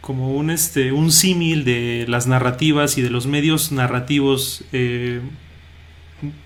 como 0.02 0.32
un 0.36 0.50
este 0.52 0.94
un 0.94 1.12
símil 1.12 1.66
de 1.66 2.06
las 2.08 2.28
narrativas 2.28 2.98
y 2.98 3.02
de 3.02 3.10
los 3.10 3.28
medios 3.28 3.74
narrativos 3.74 4.64
eh, 4.72 5.20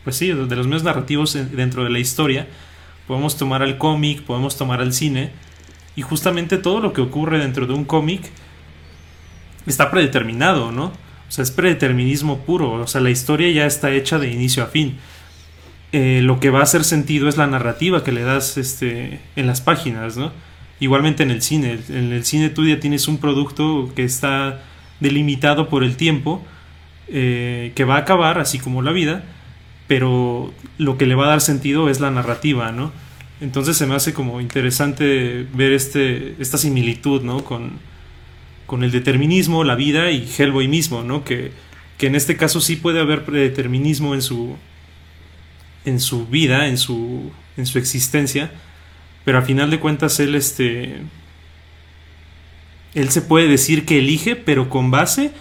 pues 0.03 0.15
sí 0.15 0.29
de 0.29 0.55
los 0.55 0.65
medios 0.65 0.83
narrativos 0.83 1.37
dentro 1.51 1.83
de 1.83 1.91
la 1.91 1.99
historia 1.99 2.47
podemos 3.07 3.37
tomar 3.37 3.61
al 3.61 3.77
cómic 3.77 4.23
podemos 4.23 4.57
tomar 4.57 4.81
al 4.81 4.93
cine 4.93 5.31
y 5.95 6.01
justamente 6.01 6.57
todo 6.57 6.79
lo 6.79 6.91
que 6.91 7.01
ocurre 7.01 7.37
dentro 7.37 7.67
de 7.67 7.73
un 7.73 7.85
cómic 7.85 8.23
está 9.67 9.91
predeterminado 9.91 10.71
no 10.71 10.91
o 11.31 11.33
sea 11.33 11.43
es 11.43 11.51
predeterminismo 11.51 12.39
puro 12.39 12.73
o 12.73 12.87
sea 12.87 12.99
la 12.99 13.09
historia 13.09 13.49
ya 13.51 13.65
está 13.65 13.91
hecha 13.91 14.19
de 14.19 14.29
inicio 14.29 14.63
a 14.63 14.67
fin 14.67 14.97
eh, 15.93 16.19
lo 16.21 16.39
que 16.39 16.49
va 16.49 16.59
a 16.59 16.63
hacer 16.63 16.83
sentido 16.83 17.29
es 17.29 17.37
la 17.37 17.47
narrativa 17.47 18.03
que 18.03 18.11
le 18.11 18.23
das 18.23 18.57
este 18.57 19.21
en 19.37 19.47
las 19.47 19.61
páginas 19.61 20.17
no 20.17 20.31
Igualmente 20.81 21.21
en 21.21 21.29
el 21.29 21.43
cine. 21.43 21.77
En 21.89 22.11
el 22.11 22.25
cine 22.25 22.49
tú 22.49 22.65
ya 22.65 22.79
tienes 22.79 23.07
un 23.07 23.19
producto 23.19 23.91
que 23.95 24.03
está 24.03 24.63
delimitado 24.99 25.69
por 25.69 25.83
el 25.83 25.95
tiempo, 25.95 26.43
eh, 27.07 27.71
que 27.75 27.83
va 27.83 27.97
a 27.97 27.99
acabar, 27.99 28.39
así 28.39 28.57
como 28.57 28.81
la 28.81 28.91
vida, 28.91 29.23
pero 29.87 30.51
lo 30.79 30.97
que 30.97 31.05
le 31.05 31.13
va 31.13 31.25
a 31.25 31.29
dar 31.29 31.41
sentido 31.41 31.87
es 31.87 31.99
la 31.99 32.09
narrativa, 32.09 32.71
¿no? 32.71 32.91
Entonces 33.41 33.77
se 33.77 33.85
me 33.85 33.93
hace 33.93 34.11
como 34.11 34.41
interesante 34.41 35.45
ver 35.53 35.71
este, 35.71 36.35
esta 36.39 36.57
similitud, 36.57 37.21
¿no? 37.21 37.43
Con, 37.43 37.73
con 38.71 38.85
el 38.85 38.91
determinismo, 38.91 39.65
la 39.65 39.75
vida 39.75 40.11
y 40.11 40.25
Hellboy 40.25 40.69
mismo, 40.69 41.03
¿no? 41.03 41.25
Que, 41.25 41.51
que 41.97 42.07
en 42.07 42.15
este 42.15 42.37
caso 42.37 42.61
sí 42.61 42.77
puede 42.77 43.01
haber 43.01 43.25
predeterminismo 43.25 44.15
en 44.15 44.21
su, 44.21 44.55
en 45.83 45.99
su 45.99 46.25
vida, 46.25 46.69
en 46.69 46.77
su, 46.77 47.33
en 47.57 47.65
su 47.65 47.79
existencia, 47.79 48.49
pero 49.25 49.39
a 49.39 49.41
final 49.41 49.71
de 49.71 49.81
cuentas 49.81 50.21
él 50.21 50.35
este 50.35 51.01
él 52.93 53.09
se 53.09 53.21
puede 53.21 53.49
decir 53.49 53.85
que 53.85 53.99
elige, 53.99 54.37
pero 54.37 54.69
con 54.69 54.89
base 54.89 55.31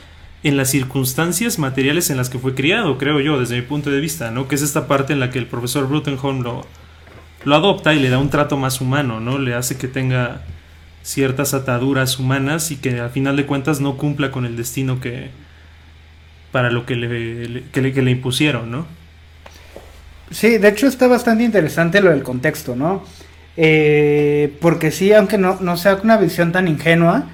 en 0.43 0.57
las 0.57 0.68
circunstancias 0.68 1.61
materiales 1.61 2.11
en 2.11 2.16
las 2.16 2.31
que 2.31 2.41
fue 2.41 2.57
criado, 2.57 2.99
creo 2.99 3.20
yo, 3.20 3.39
desde 3.39 3.55
mi 3.55 3.62
punto 3.62 3.93
de 3.93 4.01
vista, 4.01 4.33
¿no? 4.33 4.49
Que 4.49 4.57
es 4.57 4.62
esta 4.62 4.89
parte 4.89 5.12
en 5.12 5.20
la 5.20 5.31
que 5.31 5.39
el 5.39 5.47
profesor 5.47 5.87
Brutenholm 5.87 6.43
lo, 6.43 6.66
lo 7.45 7.55
adopta 7.55 7.95
y 7.95 8.01
le 8.01 8.11
da 8.11 8.18
un 8.18 8.28
trato 8.28 8.57
más 8.57 8.81
humano, 8.81 9.20
¿no? 9.20 9.39
Le 9.39 9.55
hace 9.55 9.78
que 9.78 9.87
tenga 9.87 10.43
ciertas 11.03 11.55
ataduras 11.55 12.18
humanas 12.18 12.70
y 12.70 12.76
que 12.76 13.01
al 13.01 13.11
final 13.11 13.36
de 13.36 13.46
cuentas 13.46 13.80
no 13.80 13.96
cumpla 13.96 14.30
con 14.30 14.44
el 14.44 14.57
destino 14.57 15.01
que 15.01 15.30
para 16.53 16.70
lo 16.70 16.84
que 16.84 16.96
le, 16.96 17.62
que 17.70 18.03
le, 18.03 18.11
impusieron, 18.11 18.70
¿no? 18.70 18.86
Sí, 20.30 20.59
de 20.59 20.68
hecho 20.68 20.86
está 20.86 21.07
bastante 21.07 21.44
interesante 21.44 22.01
lo 22.01 22.11
del 22.11 22.22
contexto, 22.22 22.74
¿no? 22.76 23.05
Eh, 23.57 24.57
porque 24.61 24.90
sí, 24.90 25.12
aunque 25.12 25.38
no, 25.38 25.59
no 25.61 25.76
sea 25.76 25.96
una 26.03 26.16
visión 26.16 26.53
tan 26.53 26.66
ingenua, 26.66 27.26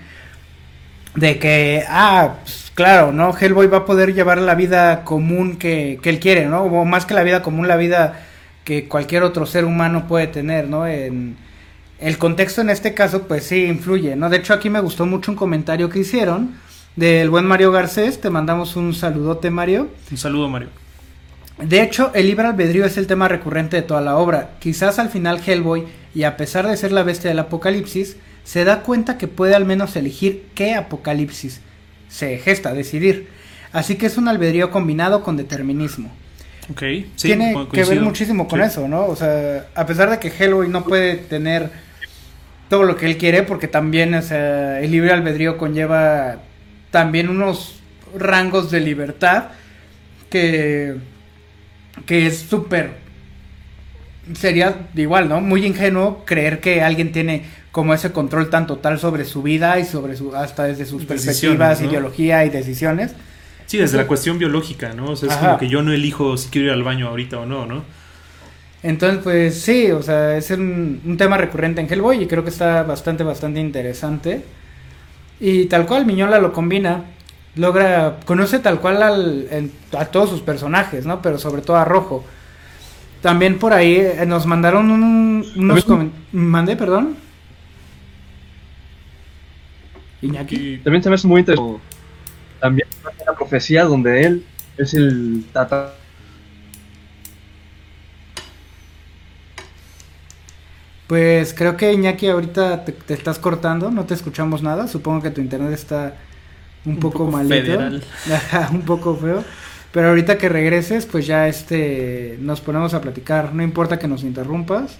de 1.14 1.38
que, 1.38 1.84
ah, 1.88 2.36
pues, 2.42 2.70
claro, 2.74 3.12
¿no? 3.12 3.34
Hellboy 3.36 3.68
va 3.68 3.78
a 3.78 3.84
poder 3.86 4.14
llevar 4.14 4.38
la 4.38 4.54
vida 4.54 5.02
común 5.04 5.56
que, 5.56 5.98
que, 6.02 6.10
él 6.10 6.20
quiere, 6.20 6.46
¿no? 6.46 6.64
O 6.64 6.84
más 6.84 7.06
que 7.06 7.14
la 7.14 7.22
vida 7.22 7.42
común, 7.42 7.68
la 7.68 7.76
vida 7.76 8.20
que 8.64 8.86
cualquier 8.86 9.22
otro 9.22 9.46
ser 9.46 9.64
humano 9.64 10.06
puede 10.06 10.26
tener, 10.26 10.68
¿no? 10.68 10.86
En, 10.86 11.36
el 11.98 12.18
contexto 12.18 12.60
en 12.60 12.70
este 12.70 12.94
caso, 12.94 13.22
pues 13.22 13.44
sí, 13.44 13.64
influye, 13.64 14.16
¿no? 14.16 14.28
De 14.28 14.36
hecho, 14.36 14.52
aquí 14.52 14.70
me 14.70 14.80
gustó 14.80 15.06
mucho 15.06 15.30
un 15.30 15.36
comentario 15.36 15.88
que 15.88 16.00
hicieron 16.00 16.54
del 16.94 17.30
buen 17.30 17.46
Mario 17.46 17.72
Garcés. 17.72 18.20
Te 18.20 18.30
mandamos 18.30 18.76
un 18.76 18.94
saludote, 18.94 19.50
Mario. 19.50 19.88
Un 20.10 20.16
saludo, 20.16 20.48
Mario. 20.48 20.68
De 21.58 21.82
hecho, 21.82 22.10
el 22.14 22.26
libre 22.26 22.46
albedrío 22.46 22.84
es 22.84 22.98
el 22.98 23.06
tema 23.06 23.28
recurrente 23.28 23.76
de 23.76 23.82
toda 23.82 24.02
la 24.02 24.16
obra. 24.16 24.50
Quizás 24.58 24.98
al 24.98 25.08
final 25.08 25.40
Hellboy, 25.44 25.84
y 26.14 26.24
a 26.24 26.36
pesar 26.36 26.66
de 26.66 26.76
ser 26.76 26.92
la 26.92 27.02
bestia 27.02 27.30
del 27.30 27.38
apocalipsis, 27.38 28.16
se 28.44 28.64
da 28.64 28.82
cuenta 28.82 29.16
que 29.16 29.26
puede 29.26 29.54
al 29.54 29.64
menos 29.64 29.96
elegir 29.96 30.46
qué 30.54 30.74
apocalipsis 30.74 31.60
se 32.08 32.38
gesta, 32.38 32.74
decidir. 32.74 33.28
Así 33.72 33.96
que 33.96 34.06
es 34.06 34.18
un 34.18 34.28
albedrío 34.28 34.70
combinado 34.70 35.22
con 35.22 35.36
determinismo. 35.36 36.10
Ok, 36.70 36.80
sí, 36.80 37.28
Tiene 37.28 37.54
que 37.72 37.84
ver 37.84 38.00
muchísimo 38.00 38.48
con 38.48 38.60
eso, 38.60 38.86
¿no? 38.86 39.06
O 39.06 39.16
sea, 39.16 39.66
a 39.74 39.86
pesar 39.86 40.10
de 40.10 40.18
que 40.18 40.28
Hellboy 40.28 40.68
no 40.68 40.84
puede 40.84 41.16
tener 41.16 41.70
todo 42.68 42.82
lo 42.84 42.96
que 42.96 43.06
él 43.06 43.16
quiere, 43.16 43.42
porque 43.42 43.68
también 43.68 44.14
o 44.14 44.22
sea, 44.22 44.80
el 44.80 44.90
libre 44.90 45.12
albedrío 45.12 45.56
conlleva 45.56 46.38
también 46.90 47.28
unos 47.28 47.80
rangos 48.16 48.70
de 48.70 48.80
libertad 48.80 49.48
que 50.30 50.96
que 52.04 52.26
es 52.26 52.40
súper 52.40 53.06
sería 54.34 54.88
igual, 54.94 55.28
¿no? 55.28 55.40
Muy 55.40 55.64
ingenuo 55.64 56.24
creer 56.24 56.60
que 56.60 56.82
alguien 56.82 57.12
tiene 57.12 57.44
como 57.70 57.94
ese 57.94 58.10
control 58.10 58.50
tan 58.50 58.66
total 58.66 58.98
sobre 58.98 59.24
su 59.24 59.42
vida 59.42 59.78
y 59.78 59.84
sobre 59.84 60.16
su 60.16 60.34
hasta 60.34 60.64
desde 60.64 60.86
sus 60.86 61.04
perspectivas, 61.04 61.80
ideología 61.80 62.44
y 62.44 62.50
decisiones. 62.50 63.14
Sí, 63.66 63.78
desde 63.78 63.96
la 63.96 64.06
cuestión 64.06 64.38
biológica, 64.38 64.92
¿no? 64.94 65.10
O 65.10 65.16
sea, 65.16 65.28
es 65.28 65.36
como 65.36 65.58
que 65.58 65.68
yo 65.68 65.82
no 65.82 65.92
elijo 65.92 66.36
si 66.36 66.48
quiero 66.48 66.68
ir 66.68 66.72
al 66.72 66.82
baño 66.82 67.08
ahorita 67.08 67.38
o 67.38 67.46
no, 67.46 67.66
¿no? 67.66 67.84
Entonces, 68.82 69.20
pues 69.22 69.60
sí, 69.60 69.90
o 69.90 70.02
sea, 70.02 70.36
es 70.36 70.50
un, 70.50 71.00
un 71.04 71.16
tema 71.16 71.36
recurrente 71.36 71.80
en 71.80 71.90
Hellboy 71.92 72.22
y 72.22 72.26
creo 72.26 72.44
que 72.44 72.50
está 72.50 72.82
bastante, 72.84 73.24
bastante 73.24 73.60
interesante. 73.60 74.44
Y 75.40 75.66
tal 75.66 75.86
cual, 75.86 76.06
Miñola 76.06 76.38
lo 76.38 76.52
combina 76.52 77.04
logra, 77.56 78.18
conoce 78.24 78.58
tal 78.60 78.80
cual 78.80 79.02
al, 79.02 79.70
a 79.98 80.04
todos 80.06 80.30
sus 80.30 80.40
personajes, 80.42 81.06
¿no? 81.06 81.20
Pero 81.20 81.38
sobre 81.38 81.62
todo 81.62 81.76
a 81.76 81.84
Rojo. 81.84 82.24
También 83.22 83.58
por 83.58 83.72
ahí 83.72 83.96
eh, 83.96 84.24
nos 84.26 84.46
mandaron 84.46 84.90
unos 84.90 85.84
comentarios. 85.84 86.28
¿Mandé, 86.32 86.76
perdón? 86.76 87.16
Iñaki. 90.22 90.78
También 90.78 91.02
se 91.02 91.08
me 91.08 91.14
hace 91.16 91.26
muy 91.26 91.40
interesante. 91.40 91.80
También 92.60 92.88
la 93.26 93.34
profecía 93.34 93.84
donde 93.84 94.22
él 94.22 94.44
es 94.76 94.94
el 94.94 95.44
tata. 95.52 95.94
Pues 101.06 101.54
creo 101.54 101.76
que 101.76 101.92
Iñaki 101.92 102.28
ahorita 102.28 102.84
te, 102.84 102.92
te 102.92 103.14
estás 103.14 103.38
cortando, 103.38 103.90
no 103.90 104.04
te 104.04 104.14
escuchamos 104.14 104.62
nada. 104.62 104.88
Supongo 104.88 105.22
que 105.22 105.30
tu 105.30 105.40
internet 105.40 105.72
está 105.72 106.14
un, 106.86 106.98
poco, 106.98 107.26
malito. 107.30 107.78
un 108.72 108.82
poco 108.82 109.16
feo. 109.16 109.44
Pero 109.92 110.08
ahorita 110.08 110.38
que 110.38 110.48
regreses, 110.48 111.06
pues 111.06 111.26
ya 111.26 111.48
este 111.48 112.38
nos 112.40 112.60
ponemos 112.60 112.94
a 112.94 113.00
platicar. 113.00 113.54
No 113.54 113.62
importa 113.62 113.98
que 113.98 114.08
nos 114.08 114.22
interrumpas. 114.22 114.98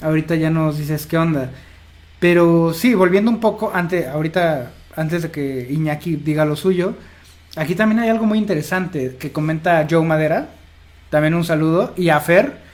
Ahorita 0.00 0.34
ya 0.34 0.50
nos 0.50 0.78
dices 0.78 1.06
qué 1.06 1.18
onda. 1.18 1.50
Pero 2.20 2.72
sí, 2.74 2.94
volviendo 2.94 3.30
un 3.30 3.40
poco 3.40 3.70
antes, 3.74 4.06
ahorita 4.06 4.72
antes 4.96 5.22
de 5.22 5.30
que 5.30 5.68
Iñaki 5.70 6.16
diga 6.16 6.44
lo 6.44 6.56
suyo, 6.56 6.94
aquí 7.56 7.74
también 7.74 8.00
hay 8.00 8.08
algo 8.08 8.26
muy 8.26 8.38
interesante 8.38 9.16
que 9.18 9.30
comenta 9.30 9.86
Joe 9.88 10.04
Madera. 10.04 10.48
También 11.10 11.34
un 11.34 11.44
saludo 11.44 11.94
y 11.96 12.08
a 12.08 12.20
Fer. 12.20 12.67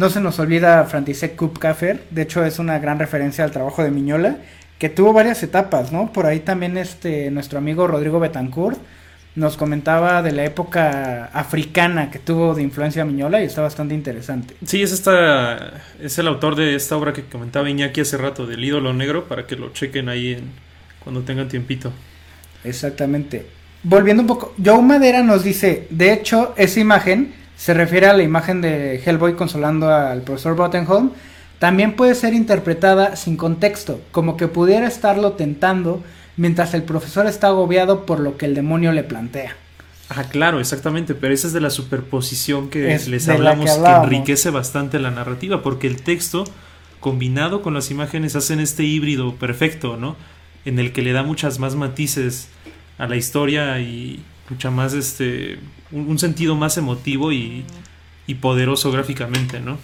No 0.00 0.08
se 0.08 0.22
nos 0.22 0.38
olvida 0.38 0.82
Frantisek 0.84 1.36
Kupka-Fer. 1.36 2.04
De 2.10 2.22
hecho, 2.22 2.42
es 2.42 2.58
una 2.58 2.78
gran 2.78 2.98
referencia 2.98 3.44
al 3.44 3.50
trabajo 3.50 3.84
de 3.84 3.90
Miñola 3.90 4.38
que 4.78 4.88
tuvo 4.88 5.12
varias 5.12 5.42
etapas, 5.42 5.92
¿no? 5.92 6.10
Por 6.10 6.24
ahí 6.24 6.40
también 6.40 6.78
este 6.78 7.30
nuestro 7.30 7.58
amigo 7.58 7.86
Rodrigo 7.86 8.18
Betancourt 8.18 8.78
nos 9.34 9.58
comentaba 9.58 10.22
de 10.22 10.32
la 10.32 10.46
época 10.46 11.26
africana 11.34 12.10
que 12.10 12.18
tuvo 12.18 12.54
de 12.54 12.62
influencia 12.62 13.04
Miñola 13.04 13.42
y 13.42 13.44
está 13.44 13.60
bastante 13.60 13.92
interesante. 13.92 14.54
Sí, 14.64 14.80
es 14.80 14.92
esta 14.92 15.82
es 16.00 16.18
el 16.18 16.28
autor 16.28 16.56
de 16.56 16.76
esta 16.76 16.96
obra 16.96 17.12
que 17.12 17.24
comentaba 17.24 17.68
Iñaki 17.68 18.00
hace 18.00 18.16
rato 18.16 18.46
del 18.46 18.64
ídolo 18.64 18.94
negro 18.94 19.28
para 19.28 19.46
que 19.46 19.54
lo 19.54 19.70
chequen 19.74 20.08
ahí 20.08 20.32
en, 20.32 20.44
cuando 21.04 21.20
tengan 21.20 21.46
tiempito. 21.48 21.92
Exactamente. 22.64 23.44
Volviendo 23.82 24.22
un 24.22 24.28
poco, 24.28 24.54
Joe 24.64 24.80
Madera 24.80 25.22
nos 25.22 25.44
dice, 25.44 25.88
de 25.90 26.14
hecho, 26.14 26.54
esa 26.56 26.80
imagen 26.80 27.34
se 27.60 27.74
refiere 27.74 28.06
a 28.06 28.14
la 28.14 28.22
imagen 28.22 28.62
de 28.62 29.02
Hellboy 29.04 29.34
consolando 29.34 29.90
al 29.94 30.22
profesor 30.22 30.56
Bottenholm 30.56 31.10
también 31.58 31.94
puede 31.94 32.14
ser 32.14 32.32
interpretada 32.32 33.16
sin 33.16 33.36
contexto, 33.36 34.00
como 34.12 34.38
que 34.38 34.48
pudiera 34.48 34.88
estarlo 34.88 35.32
tentando 35.32 36.02
mientras 36.38 36.72
el 36.72 36.84
profesor 36.84 37.26
está 37.26 37.48
agobiado 37.48 38.06
por 38.06 38.18
lo 38.18 38.38
que 38.38 38.46
el 38.46 38.54
demonio 38.54 38.92
le 38.92 39.02
plantea. 39.02 39.56
Ah, 40.08 40.24
claro, 40.24 40.58
exactamente, 40.58 41.14
pero 41.14 41.34
esa 41.34 41.48
es 41.48 41.52
de 41.52 41.60
la 41.60 41.68
superposición 41.68 42.70
que 42.70 42.94
Es 42.94 43.08
les 43.08 43.28
hablamos, 43.28 43.70
que 43.70 43.82
que, 43.82 43.90
enriquece 43.90 44.48
bastante 44.48 44.98
la 44.98 45.10
narrativa, 45.10 45.62
porque 45.62 45.86
el 45.86 46.00
texto 46.00 46.44
combinado 46.98 47.60
con 47.60 47.74
las 47.74 47.90
imágenes 47.90 48.36
hacen 48.36 48.60
este 48.60 48.84
híbrido 48.84 49.34
perfecto, 49.34 49.98
¿no? 49.98 50.16
En 50.64 50.78
el 50.78 50.94
que 50.94 51.02
le 51.02 51.12
da 51.12 51.24
muchas 51.24 51.58
más 51.58 51.76
matices 51.76 52.48
a 52.96 53.06
la 53.06 53.16
historia 53.16 53.78
y 53.80 54.24
mucha 54.50 54.70
más, 54.70 54.92
este, 54.92 55.58
un, 55.92 56.18
sentido 56.18 56.54
más 56.54 56.76
emotivo 56.76 57.32
y, 57.32 57.64
y 58.26 58.34
poderoso 58.34 58.92
gráficamente, 58.92 59.60
¿no? 59.60 59.78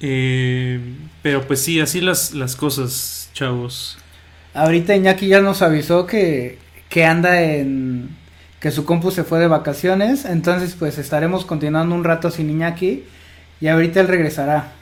Eh, 0.00 0.80
pero 1.22 1.46
pues 1.46 1.60
sí, 1.60 1.80
así 1.80 2.00
las, 2.00 2.32
las 2.32 2.56
cosas, 2.56 3.30
chavos. 3.34 3.98
Ahorita 4.54 4.96
Iñaki 4.96 5.28
ya 5.28 5.40
nos 5.40 5.62
avisó 5.62 6.06
que, 6.06 6.58
que 6.88 7.04
anda 7.04 7.42
en... 7.42 8.08
que 8.60 8.70
su 8.70 8.84
compu 8.84 9.10
se 9.10 9.24
fue 9.24 9.38
de 9.38 9.46
vacaciones, 9.46 10.24
entonces 10.24 10.74
pues 10.78 10.98
estaremos 10.98 11.44
continuando 11.44 11.94
un 11.94 12.04
rato 12.04 12.30
sin 12.30 12.50
Iñaki 12.50 13.04
y 13.60 13.68
ahorita 13.68 14.00
él 14.00 14.08
regresará. 14.08 14.72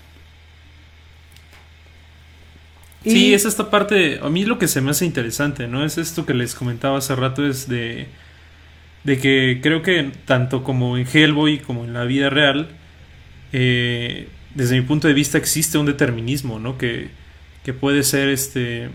Sí, 3.12 3.34
es 3.34 3.44
esta 3.44 3.70
parte, 3.70 4.18
a 4.20 4.28
mí 4.30 4.44
lo 4.44 4.58
que 4.58 4.66
se 4.68 4.80
me 4.80 4.90
hace 4.90 5.04
interesante, 5.06 5.68
¿no? 5.68 5.84
Es 5.84 5.96
esto 5.96 6.26
que 6.26 6.34
les 6.34 6.54
comentaba 6.56 6.98
hace 6.98 7.14
rato, 7.14 7.46
es 7.46 7.68
de, 7.68 8.08
de 9.04 9.18
que 9.18 9.60
creo 9.62 9.82
que 9.82 10.12
tanto 10.24 10.64
como 10.64 10.96
en 10.98 11.06
Hellboy 11.06 11.60
como 11.60 11.84
en 11.84 11.92
la 11.94 12.04
vida 12.04 12.30
real, 12.30 12.68
eh, 13.52 14.28
desde 14.54 14.76
mi 14.80 14.86
punto 14.86 15.08
de 15.08 15.14
vista 15.14 15.38
existe 15.38 15.78
un 15.78 15.86
determinismo, 15.86 16.58
¿no? 16.58 16.78
Que, 16.78 17.10
que 17.64 17.74
puede 17.74 18.02
ser 18.02 18.28
este, 18.28 18.90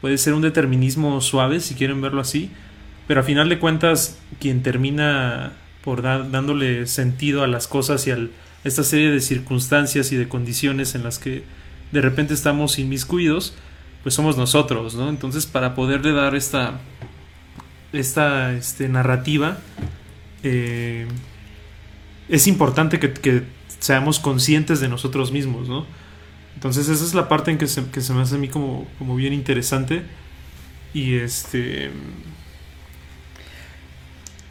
puede 0.00 0.18
ser 0.18 0.34
un 0.34 0.42
determinismo 0.42 1.20
suave, 1.20 1.60
si 1.60 1.74
quieren 1.74 2.00
verlo 2.00 2.20
así, 2.20 2.50
pero 3.06 3.20
a 3.20 3.24
final 3.24 3.48
de 3.48 3.58
cuentas, 3.58 4.18
quien 4.40 4.62
termina 4.62 5.52
por 5.82 6.02
dar- 6.02 6.30
dándole 6.30 6.86
sentido 6.86 7.42
a 7.42 7.46
las 7.46 7.68
cosas 7.68 8.06
y 8.06 8.10
a 8.10 8.18
esta 8.64 8.84
serie 8.84 9.10
de 9.10 9.20
circunstancias 9.20 10.12
y 10.12 10.16
de 10.16 10.28
condiciones 10.28 10.94
en 10.94 11.02
las 11.04 11.18
que 11.18 11.42
de 11.92 12.00
repente 12.00 12.34
estamos 12.34 12.78
inmiscuidos, 12.78 13.54
pues 14.02 14.14
somos 14.14 14.36
nosotros, 14.36 14.94
¿no? 14.94 15.08
Entonces, 15.08 15.46
para 15.46 15.74
poderle 15.74 16.12
dar 16.12 16.34
esta, 16.34 16.80
esta 17.92 18.52
este, 18.52 18.88
narrativa, 18.88 19.58
eh, 20.42 21.06
es 22.28 22.46
importante 22.46 22.98
que, 22.98 23.12
que 23.12 23.42
seamos 23.78 24.18
conscientes 24.18 24.80
de 24.80 24.88
nosotros 24.88 25.30
mismos, 25.30 25.68
¿no? 25.68 25.86
Entonces, 26.54 26.88
esa 26.88 27.04
es 27.04 27.14
la 27.14 27.28
parte 27.28 27.50
en 27.50 27.58
que 27.58 27.66
se, 27.66 27.84
que 27.90 28.00
se 28.00 28.12
me 28.12 28.22
hace 28.22 28.36
a 28.36 28.38
mí 28.38 28.48
como, 28.48 28.86
como 28.98 29.16
bien 29.16 29.32
interesante. 29.32 30.02
Y 30.94 31.16
este. 31.16 31.90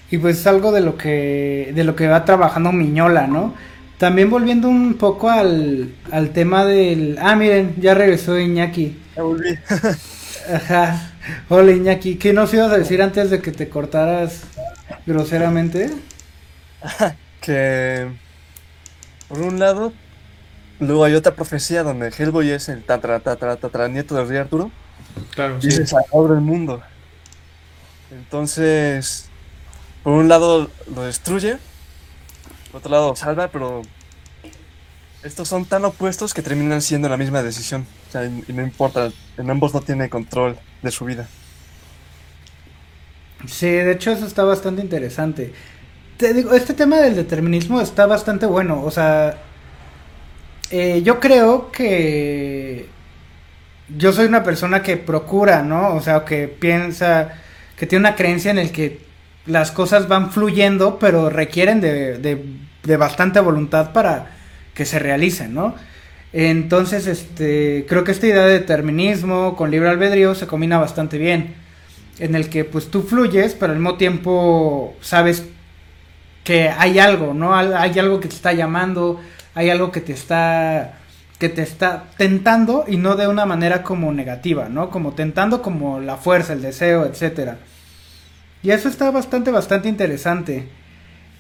Y 0.10 0.18
pues 0.18 0.40
es 0.40 0.48
algo 0.48 0.72
de 0.72 0.82
lo 0.82 0.98
que 0.98 1.72
de 1.74 1.84
lo 1.86 1.96
que 1.96 2.08
va 2.08 2.26
trabajando 2.26 2.72
Miñola, 2.72 3.28
¿no? 3.28 3.54
También 4.02 4.32
volviendo 4.32 4.68
un 4.68 4.96
poco 4.96 5.30
al, 5.30 5.94
al 6.12 6.32
tema 6.32 6.66
del... 6.66 7.20
Ah, 7.22 7.36
miren, 7.36 7.76
ya 7.80 7.94
regresó 7.94 8.40
Iñaki. 8.40 9.00
Ya 9.16 9.22
volví. 9.22 9.60
Ajá. 10.52 11.12
Hola 11.50 11.72
Iñaki, 11.72 12.16
¿qué 12.16 12.34
nos 12.34 12.52
ibas 12.52 12.72
a 12.72 12.80
decir 12.80 13.00
antes 13.04 13.30
de 13.30 13.44
que 13.44 13.52
te 13.52 13.70
cortaras 13.70 14.42
groseramente? 15.06 15.92
Que 17.42 18.08
por 19.28 19.42
un 19.42 19.60
lado, 19.60 19.94
luego 20.80 21.04
hay 21.04 21.14
otra 21.14 21.36
profecía 21.36 21.84
donde 21.84 22.08
Hellboy 22.10 22.50
es 22.50 22.70
el 22.70 22.84
tatra, 22.84 23.20
tatra, 23.20 23.58
tatra 23.58 23.88
nieto 23.88 24.16
del 24.16 24.28
rey 24.28 24.40
Arturo 24.40 24.72
Claro, 25.36 25.60
y 25.62 25.68
es 25.68 25.78
el 25.78 25.88
salvador 25.88 26.32
del 26.32 26.42
mundo. 26.42 26.82
Entonces, 28.10 29.30
por 30.02 30.14
un 30.14 30.28
lado 30.28 30.72
lo 30.96 31.04
destruye, 31.04 31.58
por 32.72 32.80
otro 32.80 32.92
lado 32.92 33.16
salva, 33.16 33.50
pero 33.50 33.82
estos 35.24 35.48
son 35.48 35.66
tan 35.66 35.86
opuestos 35.86 36.34
que 36.34 36.42
terminan 36.42 36.82
siendo 36.82 37.10
la 37.10 37.18
misma 37.18 37.44
decisión. 37.44 37.86
O 38.08 38.12
sea, 38.12 38.26
y, 38.26 38.44
y 38.48 38.54
no 38.54 38.64
importa, 38.64 39.12
en 39.38 39.50
ambos 39.50 39.74
no 39.74 39.82
tiene 39.82 40.10
control 40.10 40.58
de 40.82 40.92
su 40.92 41.06
vida. 41.06 41.28
Sí, 43.48 43.68
de 43.68 43.92
hecho 43.92 44.12
eso 44.12 44.26
está 44.26 44.44
bastante 44.44 44.82
interesante. 44.82 45.54
Te 46.18 46.34
digo, 46.34 46.54
este 46.54 46.74
tema 46.74 46.98
del 46.98 47.16
determinismo 47.16 47.82
está 47.82 48.06
bastante 48.06 48.46
bueno. 48.46 48.84
O 48.84 48.92
sea, 48.92 49.38
eh, 50.70 51.02
yo 51.04 51.20
creo 51.20 51.72
que 51.72 52.88
yo 53.98 54.14
soy 54.14 54.26
una 54.28 54.44
persona 54.44 54.82
que 54.84 54.98
procura, 54.98 55.64
¿no? 55.64 55.96
O 55.96 56.02
sea, 56.02 56.24
que 56.26 56.48
piensa, 56.48 57.34
que 57.76 57.88
tiene 57.88 58.08
una 58.08 58.16
creencia 58.16 58.52
en 58.52 58.60
el 58.60 58.72
que 58.72 59.02
las 59.46 59.72
cosas 59.72 60.08
van 60.08 60.32
fluyendo, 60.32 61.00
pero 61.00 61.30
requieren 61.30 61.82
de, 61.82 62.18
de, 62.84 62.98
bastante 62.98 63.40
voluntad 63.40 63.92
para 63.94 64.32
que 64.74 64.86
se 64.86 65.00
realicen, 65.00 65.54
¿no? 65.54 65.76
Entonces, 66.34 67.08
este, 67.08 67.86
creo 67.90 68.04
que 68.04 68.12
esta 68.12 68.28
idea 68.28 68.46
de 68.46 68.54
determinismo 68.54 69.56
con 69.56 69.72
libre 69.72 69.90
albedrío 69.90 70.36
se 70.36 70.48
combina 70.48 70.80
bastante 70.80 71.18
bien 71.18 71.56
en 72.20 72.36
el 72.36 72.50
que 72.50 72.64
pues 72.64 72.90
tú 72.90 73.02
fluyes, 73.04 73.56
pero 73.60 73.74
al 73.74 73.80
mismo 73.80 73.98
tiempo 73.98 74.96
sabes 75.02 75.44
que 76.44 76.70
hay 76.70 77.00
algo, 77.00 77.34
¿no? 77.34 77.56
Hay 77.56 77.98
algo 78.00 78.20
que 78.20 78.28
te 78.28 78.36
está 78.36 78.54
llamando, 78.54 79.20
hay 79.56 79.70
algo 79.70 79.92
que 79.92 80.02
te 80.02 80.14
está 80.14 80.98
que 81.40 81.50
te 81.50 81.64
está 81.64 82.04
tentando 82.18 82.86
y 82.88 82.98
no 82.98 83.16
de 83.16 83.28
una 83.28 83.48
manera 83.48 83.82
como 83.82 84.14
negativa, 84.14 84.70
¿no? 84.70 84.92
Como 84.92 85.14
tentando 85.14 85.64
como 85.64 86.00
la 86.00 86.18
fuerza, 86.18 86.54
el 86.54 86.62
deseo, 86.62 87.06
etcétera. 87.06 87.58
Y 88.64 88.72
eso 88.72 88.90
está 88.90 89.12
bastante 89.12 89.52
bastante 89.52 89.90
interesante. 89.90 90.68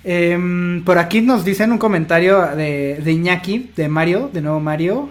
Em, 0.03 0.83
por 0.83 0.97
aquí 0.97 1.21
nos 1.21 1.45
dicen 1.45 1.71
un 1.71 1.77
comentario 1.77 2.41
de, 2.55 2.99
de 3.03 3.11
Iñaki, 3.11 3.71
de 3.75 3.87
Mario, 3.87 4.29
de 4.33 4.41
nuevo 4.41 4.59
Mario. 4.59 5.09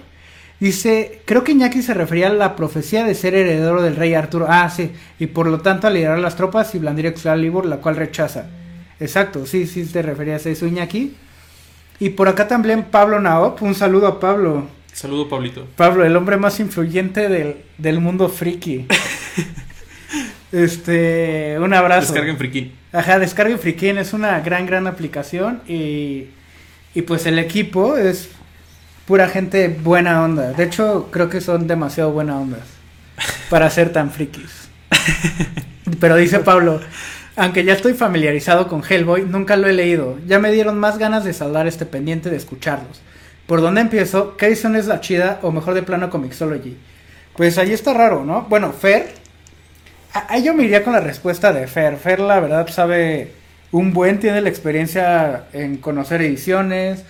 Dice, 0.59 1.23
creo 1.25 1.43
que 1.43 1.53
Iñaki 1.53 1.81
se 1.81 1.95
refería 1.95 2.27
a 2.27 2.35
la 2.35 2.55
profecía 2.57 3.05
de 3.05 3.15
ser 3.15 3.35
heredero 3.35 3.81
del 3.81 3.97
rey 3.97 4.15
Arturo. 4.15 4.47
Ah, 4.49 4.69
sí, 4.69 4.91
y 5.19 5.27
por 5.29 5.47
lo 5.47 5.61
tanto 5.61 5.87
a 5.87 5.91
liderar 5.91 6.19
las 6.19 6.37
tropas 6.37 6.75
y 6.75 6.79
blandir 6.79 7.07
Excalibur, 7.07 7.65
la 7.65 7.79
cual 7.79 7.97
rechaza. 7.97 8.47
Exacto, 8.99 9.47
sí, 9.47 9.67
sí 9.67 9.85
te 9.87 10.03
referías 10.03 10.45
a 10.45 10.51
eso, 10.51 10.67
Iñaki. 10.67 11.15
Y 11.99 12.11
por 12.11 12.29
acá 12.29 12.49
también 12.49 12.85
Pablo 12.91 13.21
Naop, 13.21 13.63
un 13.63 13.75
saludo 13.75 14.07
a 14.07 14.21
Pablo. 14.21 14.67
Saludo, 14.93 15.29
Pablito. 15.29 15.67
Pablo, 15.77 16.05
el 16.05 16.17
hombre 16.17 16.37
más 16.37 16.61
influyente 16.61 17.29
del, 17.29 17.57
del 17.79 18.01
mundo 18.01 18.29
friki. 18.29 18.87
este, 20.53 21.59
un 21.59 21.73
abrazo. 21.75 22.13
Descarguen 22.13 22.37
Frikin. 22.37 22.81
Ajá, 22.93 23.19
Descarga 23.19 23.57
Frikin 23.57 23.99
es 23.99 24.13
una 24.13 24.41
gran, 24.41 24.67
gran 24.67 24.87
aplicación 24.87 25.63
y, 25.69 26.27
y 26.95 27.03
pues 27.03 27.27
el 27.27 27.39
equipo 27.39 27.97
es 27.97 28.29
pura 29.07 29.29
gente 29.29 29.69
buena 29.69 30.25
onda. 30.25 30.53
De 30.53 30.65
hecho, 30.65 31.09
creo 31.11 31.29
que 31.29 31.41
son 31.41 31.67
demasiado 31.67 32.13
buena 32.13 32.39
ondas 32.39 32.67
para 33.49 33.71
ser 33.71 33.93
tan 33.93 34.11
frikis. 34.11 34.69
Pero 36.01 36.17
dice 36.17 36.41
Pablo, 36.41 36.81
aunque 37.37 37.65
ya 37.65 37.75
estoy 37.75 37.95
familiarizado 37.95 38.67
con 38.69 38.83
Hellboy, 38.89 39.23
nunca 39.23 39.57
lo 39.57 39.69
he 39.69 39.73
leído. 39.73 40.19
Ya 40.27 40.39
me 40.39 40.51
dieron 40.51 40.79
más 40.79 40.99
ganas 40.99 41.25
de 41.25 41.33
saldar 41.33 41.67
este 41.67 41.87
pendiente 41.87 42.31
de 42.31 42.37
escucharlos. 42.37 43.01
¿Por 43.47 43.61
dónde 43.61 43.81
empiezo? 43.81 44.37
¿Qué 44.37 44.47
edición 44.47 44.77
es 44.77 44.87
la 44.87 45.01
chida 45.01 45.39
o 45.43 45.51
mejor 45.53 45.75
de 45.75 45.83
plano 45.83 46.11
Comixology? 46.11 46.77
Pues 47.37 47.59
ahí 47.59 47.73
está 47.73 47.95
raro, 47.95 48.25
¿no? 48.25 48.47
Bueno, 48.49 48.73
Fer, 48.73 49.15
ahí 50.13 50.43
yo 50.43 50.55
me 50.55 50.65
iría 50.65 50.83
con 50.83 50.93
la 50.93 51.01
respuesta 51.01 51.53
de 51.53 51.67
Fer. 51.67 51.97
Fer, 51.97 52.21
la 52.21 52.41
verdad, 52.41 52.69
sabe 52.69 53.33
un 53.73 53.93
buen, 53.93 54.19
tiene 54.19 54.41
la 54.41 54.49
experiencia 54.49 55.45
en 55.53 55.77
conocer 55.77 56.23
ediciones, 56.23 57.05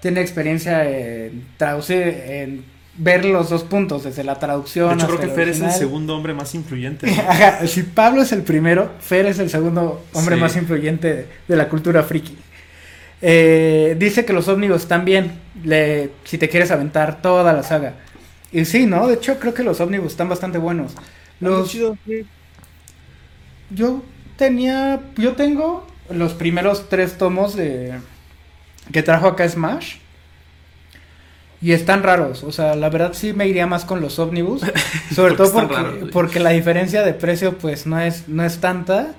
tiene 0.00 0.20
experiencia 0.20 0.88
en 0.88 1.46
traducir, 1.56 2.02
en 2.26 2.64
ver 2.96 3.24
los 3.24 3.50
dos 3.50 3.64
puntos, 3.64 4.04
desde 4.04 4.22
la 4.22 4.38
traducción. 4.38 4.90
De 4.90 5.04
hecho, 5.04 5.06
creo 5.06 5.20
que 5.20 5.34
Fer 5.34 5.48
es 5.48 5.60
el 5.60 5.72
segundo 5.72 6.14
hombre 6.16 6.34
más 6.34 6.54
influyente. 6.54 7.06
¿no? 7.06 7.22
Ajá, 7.28 7.66
si 7.66 7.82
Pablo 7.82 8.22
es 8.22 8.32
el 8.32 8.42
primero, 8.42 8.90
Fer 9.00 9.26
es 9.26 9.38
el 9.38 9.50
segundo 9.50 10.04
hombre 10.12 10.36
Sí. 10.36 10.40
más 10.40 10.56
influyente 10.56 11.26
de, 11.48 11.56
la 11.56 11.68
cultura 11.68 12.02
friki. 12.02 12.36
Eh, 13.20 13.96
dice 13.98 14.24
que 14.24 14.32
los 14.32 14.46
ómnibus 14.48 14.82
están 14.82 15.04
bien, 15.04 15.32
le, 15.64 16.10
si 16.24 16.38
te 16.38 16.48
quieres 16.48 16.70
aventar 16.70 17.22
toda 17.22 17.52
la 17.52 17.62
saga. 17.62 17.94
Y 18.52 18.64
sí, 18.66 18.86
¿no? 18.86 19.08
De 19.08 19.14
hecho, 19.14 19.38
creo 19.40 19.54
que 19.54 19.64
los 19.64 19.80
ómnibus 19.80 20.12
están 20.12 20.28
bastante 20.28 20.58
buenos. 20.58 20.92
Los. 21.40 21.76
Yo 23.74 24.02
tenía, 24.36 25.00
yo 25.16 25.34
tengo 25.34 25.86
los 26.10 26.32
primeros 26.32 26.88
tres 26.88 27.18
tomos 27.18 27.56
de 27.56 27.94
que 28.92 29.02
trajo 29.02 29.26
acá 29.26 29.48
Smash. 29.48 29.96
Y 31.60 31.72
están 31.72 32.02
raros, 32.02 32.44
o 32.44 32.52
sea, 32.52 32.74
la 32.74 32.90
verdad 32.90 33.12
sí 33.14 33.32
me 33.32 33.48
iría 33.48 33.66
más 33.66 33.86
con 33.86 34.02
los 34.02 34.18
ómnibus, 34.18 34.60
sobre 35.14 35.34
Porque 35.34 35.50
todo 35.50 35.66
raros, 35.66 36.10
porque 36.12 36.38
la 36.38 36.50
diferencia 36.50 37.02
de 37.02 37.14
precio 37.14 37.56
pues 37.56 37.86
no 37.86 37.98
es 37.98 38.28
no 38.28 38.44
es 38.44 38.58
tanta 38.58 39.14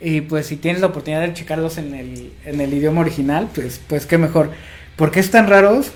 y 0.00 0.20
pues 0.20 0.46
si 0.46 0.56
tienes 0.56 0.80
la 0.82 0.88
oportunidad 0.88 1.22
de 1.22 1.34
checarlos 1.34 1.78
en 1.78 1.94
el, 1.94 2.32
en 2.44 2.60
el 2.60 2.72
idioma 2.72 3.00
original, 3.00 3.48
pues 3.52 3.80
pues 3.88 4.06
qué 4.06 4.18
mejor. 4.18 4.50
¿Por 4.94 5.10
qué 5.10 5.18
están 5.18 5.48
raros? 5.48 5.90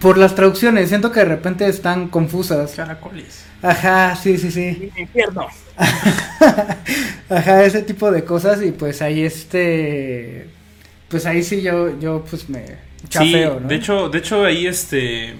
Por 0.00 0.18
las 0.18 0.34
traducciones, 0.34 0.88
siento 0.88 1.10
que 1.10 1.20
de 1.20 1.26
repente 1.26 1.66
están 1.68 2.08
confusas. 2.08 2.72
Caracoles. 2.72 3.44
Ajá, 3.62 4.14
sí, 4.16 4.38
sí, 4.38 4.50
sí. 4.50 4.90
infierno. 4.96 5.46
Ajá, 7.28 7.64
ese 7.64 7.82
tipo 7.82 8.10
de 8.10 8.24
cosas 8.24 8.62
y 8.62 8.72
pues 8.72 9.02
ahí 9.02 9.22
este... 9.22 10.48
Pues 11.08 11.24
ahí 11.26 11.42
sí 11.42 11.62
yo, 11.62 11.98
yo 11.98 12.24
pues 12.28 12.48
me 12.48 12.64
chafeo, 13.08 13.54
sí, 13.56 13.60
¿no? 13.62 13.68
de 13.68 13.74
hecho, 13.74 14.08
de 14.08 14.18
hecho 14.18 14.44
ahí 14.44 14.66
este... 14.66 15.34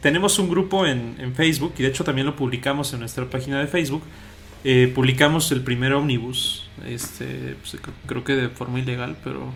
Tenemos 0.00 0.38
un 0.38 0.50
grupo 0.50 0.86
en, 0.86 1.16
en 1.18 1.34
Facebook 1.34 1.74
y 1.78 1.82
de 1.82 1.88
hecho 1.88 2.04
también 2.04 2.26
lo 2.26 2.36
publicamos 2.36 2.92
en 2.92 3.00
nuestra 3.00 3.24
página 3.28 3.60
de 3.60 3.66
Facebook. 3.66 4.02
Eh, 4.64 4.90
publicamos 4.94 5.52
el 5.52 5.62
primer 5.62 5.92
ómnibus, 5.92 6.70
este, 6.86 7.56
pues, 7.60 7.74
cr- 7.82 7.92
creo 8.06 8.24
que 8.24 8.34
de 8.34 8.48
forma 8.48 8.80
ilegal, 8.80 9.18
pero, 9.22 9.52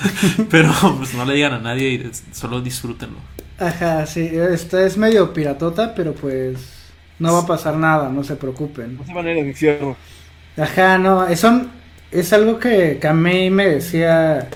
pero 0.50 0.72
pues 0.98 1.14
no 1.14 1.24
le 1.24 1.34
digan 1.34 1.52
a 1.54 1.60
nadie 1.60 1.88
y 1.94 2.10
solo 2.34 2.60
disfrútenlo. 2.62 3.18
Ajá, 3.58 4.06
sí, 4.06 4.20
esta 4.34 4.84
es 4.86 4.96
medio 4.96 5.32
piratota, 5.32 5.94
pero 5.94 6.14
pues 6.14 6.92
no 7.18 7.32
va 7.34 7.40
a 7.40 7.46
pasar 7.46 7.76
nada, 7.76 8.08
no 8.08 8.24
se 8.24 8.36
preocupen. 8.36 8.96
No 8.96 9.04
se 9.04 9.12
van 9.14 9.26
a 9.26 9.32
ir 9.32 9.38
al 9.40 9.46
infierno. 9.48 9.96
Ajá, 10.56 10.98
no, 10.98 11.26
eso 11.26 11.66
es 12.10 12.32
algo 12.32 12.58
que, 12.58 12.98
que 13.00 13.08
a 13.08 13.14
mí 13.14 13.50
me 13.50 13.66
decía 13.68 14.50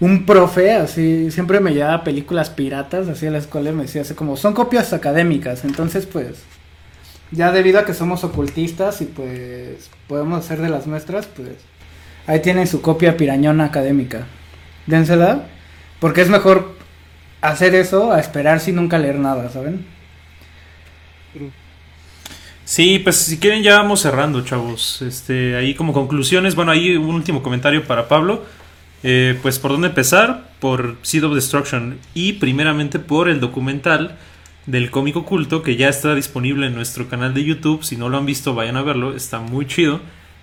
un 0.00 0.26
profe, 0.26 0.72
así, 0.72 1.30
siempre 1.30 1.60
me 1.60 1.72
llevaba 1.72 2.02
películas 2.04 2.50
piratas, 2.50 3.08
así 3.08 3.26
a 3.26 3.30
la 3.30 3.38
escuela 3.38 3.70
y 3.70 3.72
me 3.72 3.84
decía 3.84 4.02
así 4.02 4.14
como, 4.14 4.36
son 4.36 4.54
copias 4.54 4.92
académicas, 4.92 5.64
entonces 5.64 6.06
pues, 6.06 6.44
ya 7.36 7.52
debido 7.52 7.78
a 7.78 7.84
que 7.84 7.94
somos 7.94 8.24
ocultistas 8.24 9.00
y 9.02 9.04
pues 9.04 9.90
podemos 10.08 10.38
hacer 10.38 10.60
de 10.60 10.70
las 10.70 10.86
nuestras, 10.86 11.26
pues, 11.26 11.50
ahí 12.26 12.40
tienen 12.40 12.66
su 12.66 12.80
copia 12.80 13.16
pirañona 13.16 13.66
académica. 13.66 14.26
Dénsela, 14.86 15.46
porque 16.00 16.22
es 16.22 16.30
mejor 16.30 16.74
hacer 17.42 17.74
eso 17.74 18.10
a 18.12 18.20
esperar 18.20 18.60
sin 18.60 18.76
nunca 18.76 18.98
leer 18.98 19.18
nada, 19.18 19.50
¿saben? 19.50 19.84
Sí, 22.64 22.98
pues 22.98 23.16
si 23.16 23.38
quieren 23.38 23.62
ya 23.62 23.76
vamos 23.76 24.00
cerrando, 24.00 24.42
chavos. 24.42 25.02
Este, 25.02 25.56
ahí 25.56 25.74
como 25.74 25.92
conclusiones, 25.92 26.54
bueno, 26.54 26.72
ahí 26.72 26.96
un 26.96 27.14
último 27.14 27.42
comentario 27.42 27.84
para 27.84 28.08
Pablo. 28.08 28.44
Eh, 29.02 29.38
pues 29.42 29.58
por 29.58 29.72
dónde 29.72 29.88
empezar, 29.88 30.50
por 30.58 30.96
Seed 31.02 31.24
of 31.24 31.34
Destruction 31.34 31.98
y 32.14 32.34
primeramente 32.34 32.98
por 32.98 33.28
el 33.28 33.40
documental 33.40 34.16
del 34.66 34.90
cómic 34.90 35.16
oculto 35.16 35.62
que 35.62 35.76
ya 35.76 35.88
está 35.88 36.14
disponible 36.14 36.66
en 36.66 36.74
nuestro 36.74 37.08
canal 37.08 37.34
de 37.34 37.44
YouTube. 37.44 37.84
Si 37.84 37.96
no 37.96 38.08
lo 38.08 38.18
han 38.18 38.26
visto, 38.26 38.54
vayan 38.54 38.76
a 38.76 38.82
verlo, 38.82 39.14
está 39.14 39.38
muy 39.38 39.66
chido. 39.66 40.00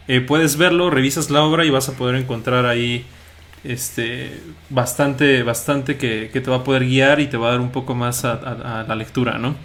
Eh, 0.08 0.22
puedes 0.22 0.58
verlo, 0.58 0.90
revisas 0.90 1.30
la 1.30 1.44
obra 1.44 1.66
y 1.66 1.70
vas 1.70 1.90
a 1.90 1.94
poder 1.94 2.16
encontrar 2.16 2.66
ahí 2.66 3.06
este 3.64 4.42
bastante, 4.70 5.44
bastante 5.44 5.98
que, 5.98 6.30
que 6.32 6.42
te 6.42 6.50
va 6.50 6.58
a 6.58 6.64
poder 6.64 6.86
guiar 6.86 7.22
y 7.22 7.28
te 7.28 7.38
va 7.38 7.48
a 7.48 7.52
dar 7.52 7.62
un 7.62 7.72
poco 7.72 7.96
más 7.96 8.26
a, 8.26 8.86
la 8.88 8.96
lectura, 8.96 9.38
¿no? 9.38 9.56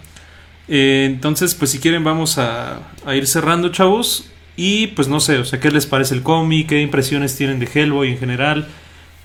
Eh, 0.67 1.05
entonces, 1.09 1.55
pues 1.55 1.71
si 1.71 1.79
quieren 1.79 2.03
vamos 2.03 2.37
a, 2.37 2.79
a 3.05 3.15
ir 3.15 3.27
cerrando, 3.27 3.69
chavos. 3.69 4.29
Y 4.55 4.87
pues 4.87 5.07
no 5.07 5.21
sé, 5.21 5.37
o 5.37 5.45
sea, 5.45 5.61
¿qué 5.61 5.71
les 5.71 5.85
parece 5.85 6.13
el 6.13 6.21
cómic? 6.21 6.67
¿Qué 6.67 6.81
impresiones 6.81 7.35
tienen 7.37 7.59
de 7.59 7.69
Hellboy 7.73 8.09
en 8.11 8.17
general? 8.17 8.67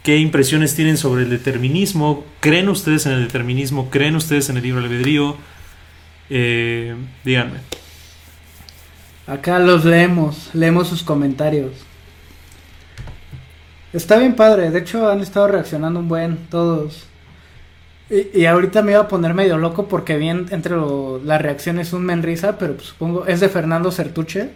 ¿Qué 0.05 0.19
impresiones 0.19 0.77
tienen 0.77 0.99
sobre 0.99 1.23
el 1.23 1.31
determinismo? 1.31 2.25
¿Creen 2.41 2.69
ustedes 2.69 3.07
en 3.07 3.13
el 3.13 3.23
determinismo? 3.27 3.89
¿Creen 3.91 4.17
ustedes 4.17 4.51
en 4.51 4.59
el 4.59 4.63
libro 4.63 4.81
albedrío? 4.83 5.37
Eh, 6.29 6.95
díganme. 7.25 7.59
Acá 9.27 9.59
los 9.59 9.87
leemos, 9.87 10.51
leemos 10.53 10.89
sus 10.89 11.03
comentarios. 11.03 11.73
Está 13.95 14.19
bien 14.19 14.35
padre, 14.37 14.71
de 14.71 14.81
hecho 14.81 15.09
han 15.11 15.21
estado 15.21 15.49
reaccionando 15.49 16.01
un 16.01 16.09
buen 16.09 16.37
todos. 16.51 17.07
Y, 18.11 18.45
ahorita 18.45 18.83
me 18.83 18.93
iba 18.93 19.01
a 19.01 19.09
poner 19.09 19.33
medio 19.33 19.57
loco 19.57 19.89
porque 19.89 20.19
bien 20.19 20.47
entre 20.51 20.77
lo- 20.77 21.19
las 21.25 21.41
reacciones 21.41 21.95
un 21.95 22.05
menrisa, 22.05 22.59
pero 22.59 22.75
pues 22.75 22.89
supongo 22.89 23.27
es 23.27 23.41
de 23.41 23.49
Fernando 23.49 23.91
Certuche. 23.91 24.51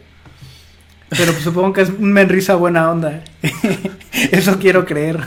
Pero 1.10 1.32
pues 1.32 1.42
supongo 1.44 1.72
que 1.72 1.82
es 1.82 1.88
un 1.88 2.12
menrisa 2.12 2.54
buena 2.54 2.90
onda. 2.90 3.24
Eso 4.30 4.58
quiero 4.58 4.84
creer. 4.84 5.20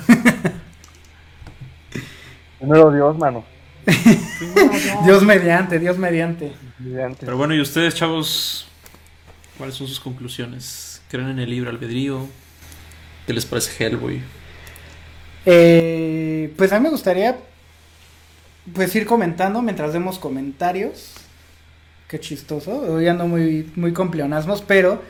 Primero 2.59 2.91
Dios, 2.91 3.17
mano. 3.17 3.43
Dios 5.05 5.23
mediante, 5.23 5.79
Dios 5.79 5.97
mediante. 5.97 6.53
Mediante. 6.77 7.25
Pero 7.25 7.37
bueno, 7.37 7.55
¿y 7.55 7.61
ustedes, 7.61 7.95
chavos? 7.95 8.67
¿Cuáles 9.57 9.75
son 9.75 9.87
sus 9.87 9.99
conclusiones? 9.99 11.01
¿Creen 11.09 11.29
en 11.29 11.39
el 11.39 11.49
libro 11.49 11.69
albedrío? 11.69 12.27
¿Qué 13.25 13.33
les 13.33 13.45
parece 13.45 13.83
Hellboy? 13.83 14.21
Eh, 15.45 16.53
pues 16.57 16.71
a 16.71 16.79
mí 16.79 16.83
me 16.83 16.89
gustaría 16.89 17.37
pues 18.73 18.95
ir 18.95 19.05
comentando 19.05 19.61
mientras 19.61 19.93
demos 19.93 20.19
comentarios. 20.19 21.13
Qué 22.07 22.19
chistoso. 22.19 22.71
Hoy 22.81 23.07
ando 23.07 23.27
muy, 23.27 23.71
muy 23.75 23.93
con 23.93 24.11
pleonasmos, 24.11 24.61
pero 24.61 25.01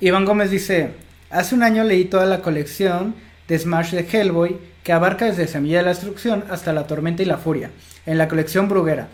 Iván 0.00 0.24
Gómez 0.24 0.50
dice, 0.50 0.92
hace 1.28 1.54
un 1.54 1.62
año 1.62 1.84
leí 1.84 2.06
toda 2.06 2.24
la 2.24 2.40
colección 2.40 3.14
de 3.48 3.58
Smash 3.58 3.90
de 3.90 4.06
Hellboy 4.10 4.56
que 4.82 4.92
abarca 4.92 5.26
desde 5.26 5.46
Semilla 5.46 5.78
de 5.78 5.84
la 5.84 5.90
Destrucción 5.90 6.44
hasta 6.50 6.72
La 6.72 6.86
Tormenta 6.86 7.22
y 7.22 7.26
la 7.26 7.36
Furia, 7.36 7.70
en 8.06 8.16
la 8.16 8.26
colección 8.26 8.68
Bruguera. 8.68 9.08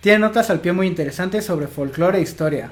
Tiene 0.00 0.18
notas 0.18 0.50
al 0.50 0.60
pie 0.60 0.72
muy 0.72 0.88
interesantes 0.88 1.44
sobre 1.44 1.68
folclore 1.68 2.18
e 2.18 2.22
historia. 2.22 2.70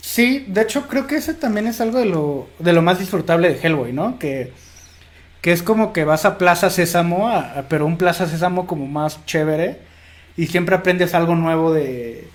Sí, 0.00 0.46
de 0.48 0.62
hecho 0.62 0.88
creo 0.88 1.06
que 1.06 1.16
ese 1.16 1.34
también 1.34 1.66
es 1.66 1.82
algo 1.82 1.98
de 1.98 2.06
lo, 2.06 2.48
de 2.58 2.72
lo 2.72 2.80
más 2.80 2.98
disfrutable 2.98 3.50
de 3.50 3.60
Hellboy, 3.60 3.92
¿no? 3.92 4.18
Que, 4.18 4.52
que 5.42 5.52
es 5.52 5.62
como 5.62 5.92
que 5.92 6.04
vas 6.04 6.24
a 6.24 6.38
Plaza 6.38 6.70
Sésamo, 6.70 7.30
pero 7.68 7.84
un 7.84 7.98
Plaza 7.98 8.26
Sésamo 8.26 8.66
como 8.66 8.86
más 8.86 9.22
chévere, 9.26 9.80
y 10.38 10.46
siempre 10.46 10.76
aprendes 10.76 11.14
algo 11.14 11.34
nuevo 11.34 11.74
de, 11.74 12.27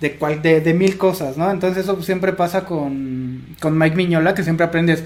de, 0.00 0.16
cual, 0.16 0.42
de, 0.42 0.60
de 0.60 0.74
mil 0.74 0.96
cosas, 0.96 1.36
¿no? 1.36 1.50
Entonces 1.50 1.84
eso 1.84 2.00
siempre 2.02 2.32
pasa 2.32 2.64
con, 2.64 3.56
con 3.60 3.78
Mike 3.78 3.96
Miñola, 3.96 4.34
que 4.34 4.42
siempre 4.42 4.66
aprendes 4.66 5.04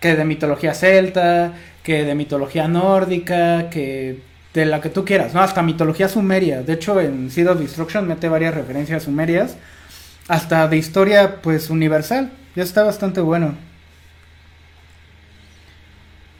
que 0.00 0.14
de 0.14 0.24
mitología 0.24 0.74
celta, 0.74 1.54
que 1.82 2.04
de 2.04 2.14
mitología 2.14 2.68
nórdica, 2.68 3.70
que 3.70 4.20
de 4.54 4.66
la 4.66 4.80
que 4.80 4.88
tú 4.88 5.04
quieras, 5.04 5.34
¿no? 5.34 5.40
Hasta 5.40 5.62
mitología 5.62 6.08
sumeria. 6.08 6.62
De 6.62 6.74
hecho, 6.74 7.00
en 7.00 7.30
Seed 7.30 7.50
of 7.50 7.58
Destruction 7.60 8.06
mete 8.08 8.28
varias 8.28 8.54
referencias 8.54 9.02
sumerias, 9.04 9.56
hasta 10.28 10.66
de 10.68 10.76
historia, 10.76 11.42
pues, 11.42 11.70
universal. 11.70 12.32
Ya 12.54 12.62
está 12.62 12.82
bastante 12.82 13.20
bueno. 13.20 13.54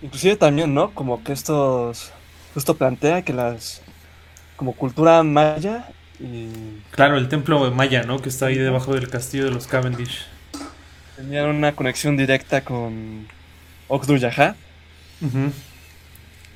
Inclusive 0.03 0.37
también, 0.37 0.73
¿no? 0.75 0.91
Como 0.93 1.23
que 1.23 1.33
estos... 1.33 2.13
Esto 2.55 2.75
plantea 2.75 3.23
que 3.23 3.33
las... 3.33 3.83
Como 4.57 4.73
cultura 4.73 5.23
maya 5.23 5.89
Claro, 6.93 7.19
el 7.19 7.29
templo 7.29 7.71
maya, 7.73 8.03
¿no? 8.05 8.21
Que 8.21 8.29
está 8.31 8.47
ahí 8.47 8.57
debajo 8.57 8.95
del 8.95 9.09
castillo 9.09 9.45
de 9.45 9.51
los 9.51 9.67
Cavendish. 9.67 10.27
tenían 11.17 11.47
una 11.49 11.73
conexión 11.73 12.17
directa 12.17 12.63
con 12.63 13.27
Okdur 13.89 14.19
Yaha, 14.19 14.55
Ujú. 15.21 15.53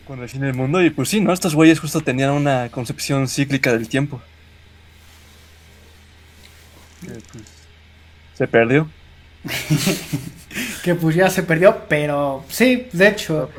con 0.07 0.23
el 0.23 0.29
fin 0.29 0.41
del 0.43 0.55
mundo. 0.55 0.83
Y 0.83 0.91
pues 0.91 1.09
sí, 1.11 1.21
¿no? 1.21 1.33
Estos 1.33 1.55
güeyes 1.55 1.79
justo 1.81 2.01
tenían 2.01 2.31
una 2.31 2.69
concepción 2.71 3.29
cíclica 3.29 3.73
del 3.73 3.89
tiempo. 3.89 4.21
Que, 7.03 7.09
pues, 7.33 7.45
se 8.37 8.47
perdió. 8.49 8.89
Que 10.83 10.95
pues 10.97 11.15
ya 11.15 11.31
se 11.31 11.43
perdió, 11.45 11.85
pero 11.89 12.45
sí, 12.49 12.89
de 12.93 13.09
hecho. 13.09 13.51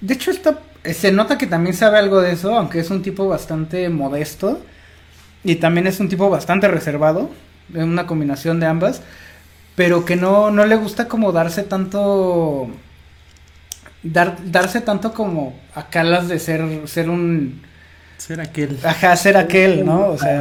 De 0.00 0.14
hecho, 0.14 0.30
está, 0.30 0.58
se 0.94 1.12
nota 1.12 1.36
que 1.36 1.46
también 1.46 1.74
sabe 1.74 1.98
algo 1.98 2.20
de 2.22 2.32
eso, 2.32 2.56
aunque 2.56 2.78
es 2.80 2.88
un 2.90 3.02
tipo 3.02 3.28
bastante 3.28 3.88
modesto. 3.90 4.64
Y 5.44 5.56
también 5.56 5.86
es 5.86 6.00
un 6.00 6.08
tipo 6.08 6.30
bastante 6.30 6.68
reservado. 6.68 7.30
Es 7.72 7.82
una 7.82 8.06
combinación 8.06 8.60
de 8.60 8.66
ambas. 8.66 9.02
Pero 9.76 10.04
que 10.04 10.16
no, 10.16 10.50
no 10.50 10.66
le 10.66 10.76
gusta 10.76 11.06
como 11.08 11.32
darse 11.32 11.62
tanto. 11.62 12.68
Dar, 14.02 14.36
darse 14.46 14.80
tanto 14.80 15.12
como 15.12 15.58
acá 15.74 16.02
las 16.04 16.28
de 16.28 16.38
ser, 16.38 16.62
ser 16.86 17.10
un. 17.10 17.62
Ser 18.16 18.40
aquel. 18.40 18.78
Ajá, 18.84 19.16
ser 19.16 19.36
aquel, 19.36 19.84
¿no? 19.84 20.08
O 20.08 20.18
sea. 20.18 20.40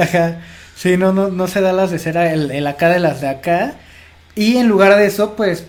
Ajá. 0.00 0.38
Sí, 0.74 0.96
no, 0.96 1.12
no, 1.12 1.28
no 1.28 1.48
se 1.48 1.60
da 1.60 1.72
las 1.72 1.90
de 1.90 1.98
ser 1.98 2.16
el, 2.16 2.50
el 2.50 2.66
acá 2.66 2.88
de 2.88 3.00
las 3.00 3.20
de 3.20 3.28
acá. 3.28 3.74
Y 4.34 4.58
en 4.58 4.68
lugar 4.68 4.96
de 4.96 5.06
eso, 5.06 5.34
pues, 5.34 5.64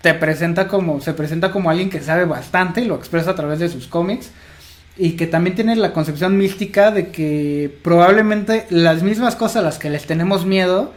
te 0.00 0.14
presenta 0.14 0.68
como, 0.68 1.00
se 1.00 1.12
presenta 1.12 1.50
como 1.50 1.68
alguien 1.68 1.90
que 1.90 2.00
sabe 2.00 2.24
bastante 2.24 2.80
y 2.80 2.86
lo 2.86 2.94
expresa 2.94 3.32
a 3.32 3.34
través 3.34 3.58
de 3.58 3.68
sus 3.68 3.86
cómics. 3.86 4.30
Y 4.98 5.12
que 5.12 5.26
también 5.26 5.54
tiene 5.54 5.76
la 5.76 5.92
concepción 5.92 6.38
mística 6.38 6.90
de 6.90 7.08
que 7.08 7.70
probablemente 7.82 8.66
las 8.70 9.02
mismas 9.02 9.36
cosas 9.36 9.56
a 9.56 9.62
las 9.62 9.78
que 9.78 9.90
les 9.90 10.06
tenemos 10.06 10.46
miedo 10.46 10.92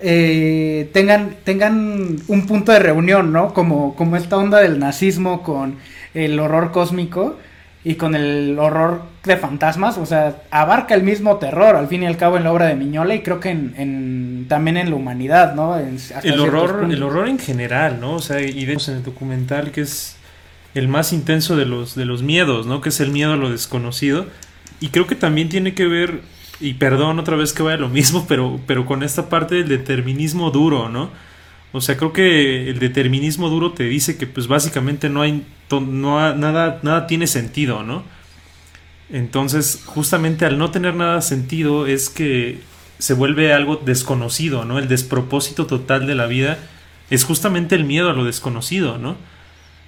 eh, 0.00 0.90
tengan, 0.92 1.36
tengan 1.44 2.16
un 2.26 2.46
punto 2.46 2.72
de 2.72 2.78
reunión, 2.80 3.32
¿no? 3.32 3.54
Como, 3.54 3.94
como 3.94 4.16
esta 4.16 4.36
onda 4.36 4.58
del 4.58 4.78
nazismo 4.78 5.42
con 5.42 5.76
el 6.14 6.38
horror 6.40 6.72
cósmico 6.72 7.36
y 7.84 7.94
con 7.94 8.14
el 8.14 8.58
horror 8.58 9.02
de 9.24 9.36
fantasmas, 9.36 9.98
o 9.98 10.06
sea, 10.06 10.36
abarca 10.50 10.94
el 10.94 11.02
mismo 11.02 11.36
terror 11.36 11.76
al 11.76 11.86
fin 11.86 12.02
y 12.02 12.06
al 12.06 12.16
cabo 12.16 12.36
en 12.36 12.44
la 12.44 12.52
obra 12.52 12.66
de 12.66 12.74
Miñola 12.74 13.14
y 13.14 13.20
creo 13.22 13.40
que 13.40 13.50
en, 13.50 13.74
en- 13.76 14.46
también 14.48 14.76
en 14.76 14.90
la 14.90 14.96
humanidad, 14.96 15.54
¿no? 15.54 15.78
En- 15.78 15.98
El 16.24 16.40
horror, 16.40 16.80
el 16.92 17.02
horror 17.02 17.28
en 17.28 17.38
general, 17.38 18.00
¿no? 18.00 18.14
O 18.14 18.20
sea, 18.20 18.40
y 18.40 18.64
vemos 18.66 18.88
en 18.88 18.96
el 18.96 19.02
documental 19.04 19.70
que 19.70 19.82
es 19.82 20.16
el 20.74 20.88
más 20.88 21.12
intenso 21.12 21.56
de 21.56 21.66
los, 21.66 21.94
de 21.94 22.04
los 22.04 22.22
miedos, 22.22 22.66
¿no? 22.66 22.80
Que 22.80 22.88
es 22.88 23.00
el 23.00 23.10
miedo 23.10 23.32
a 23.32 23.36
lo 23.36 23.50
desconocido. 23.50 24.26
Y 24.80 24.88
creo 24.88 25.06
que 25.06 25.14
también 25.14 25.48
tiene 25.48 25.74
que 25.74 25.86
ver, 25.86 26.22
y 26.60 26.74
perdón 26.74 27.18
otra 27.18 27.36
vez 27.36 27.52
que 27.52 27.62
vaya 27.62 27.76
lo 27.76 27.88
mismo, 27.88 28.24
pero, 28.28 28.60
pero 28.66 28.86
con 28.86 29.02
esta 29.02 29.28
parte 29.28 29.56
del 29.56 29.68
determinismo 29.68 30.50
duro, 30.50 30.88
¿no? 30.88 31.10
O 31.72 31.80
sea, 31.80 31.96
creo 31.96 32.12
que 32.12 32.70
el 32.70 32.78
determinismo 32.78 33.48
duro 33.48 33.72
te 33.72 33.84
dice 33.84 34.16
que 34.16 34.28
pues 34.28 34.46
básicamente 34.46 35.08
no 35.08 35.22
hay 35.22 35.44
no 35.70 36.34
nada 36.36 36.78
nada 36.84 37.08
tiene 37.08 37.26
sentido, 37.26 37.82
¿no? 37.82 38.04
Entonces, 39.10 39.82
justamente 39.84 40.44
al 40.44 40.56
no 40.56 40.70
tener 40.70 40.94
nada 40.94 41.20
sentido 41.20 41.88
es 41.88 42.10
que 42.10 42.60
se 42.98 43.14
vuelve 43.14 43.52
algo 43.52 43.76
desconocido, 43.76 44.64
¿no? 44.64 44.78
El 44.78 44.86
despropósito 44.86 45.66
total 45.66 46.06
de 46.06 46.14
la 46.14 46.26
vida 46.26 46.58
es 47.10 47.24
justamente 47.24 47.74
el 47.74 47.84
miedo 47.84 48.08
a 48.08 48.12
lo 48.12 48.24
desconocido, 48.24 48.98
¿no? 48.98 49.16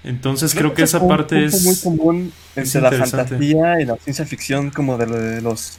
Entonces 0.06 0.54
creo, 0.54 0.72
que, 0.72 0.82
esa 0.82 1.06
parte 1.06 1.44
es 1.44 1.64
muy 1.64 1.76
común 1.76 2.32
entre 2.54 2.80
la 2.80 2.92
fantasía 2.92 3.80
y 3.80 3.84
la 3.84 3.96
ciencia 3.96 4.24
ficción 4.24 4.70
como 4.70 4.96
de, 4.96 5.06
lo 5.06 5.16
de 5.16 5.42
los 5.42 5.78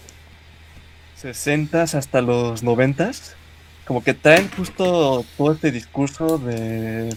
60 1.16 1.82
hasta 1.84 2.22
los 2.22 2.62
90 2.62 3.12
como 3.86 4.04
que 4.04 4.14
traen 4.14 4.50
justo 4.52 5.26
todo 5.38 5.54
este 5.54 5.72
discurso 5.72 6.38
de 6.38 7.10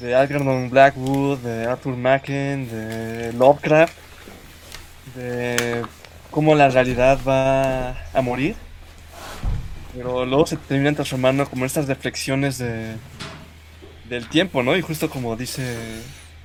de 0.00 0.14
Algernon 0.14 0.68
Blackwood, 0.68 1.38
de 1.38 1.66
Arthur 1.66 1.96
Macken, 1.96 2.68
de 2.68 3.32
Lovecraft, 3.32 3.94
de 5.14 5.82
cómo 6.30 6.54
la 6.54 6.68
realidad 6.68 7.18
va 7.26 7.96
a 8.12 8.20
morir. 8.20 8.56
Pero 9.94 10.26
luego 10.26 10.46
se 10.46 10.56
terminan 10.58 10.94
transformando 10.94 11.48
como 11.48 11.64
estas 11.64 11.86
reflexiones 11.86 12.58
de, 12.58 12.96
del 14.08 14.28
tiempo, 14.28 14.62
¿no? 14.62 14.76
Y 14.76 14.82
justo 14.82 15.10
como 15.10 15.36
dice, 15.36 15.76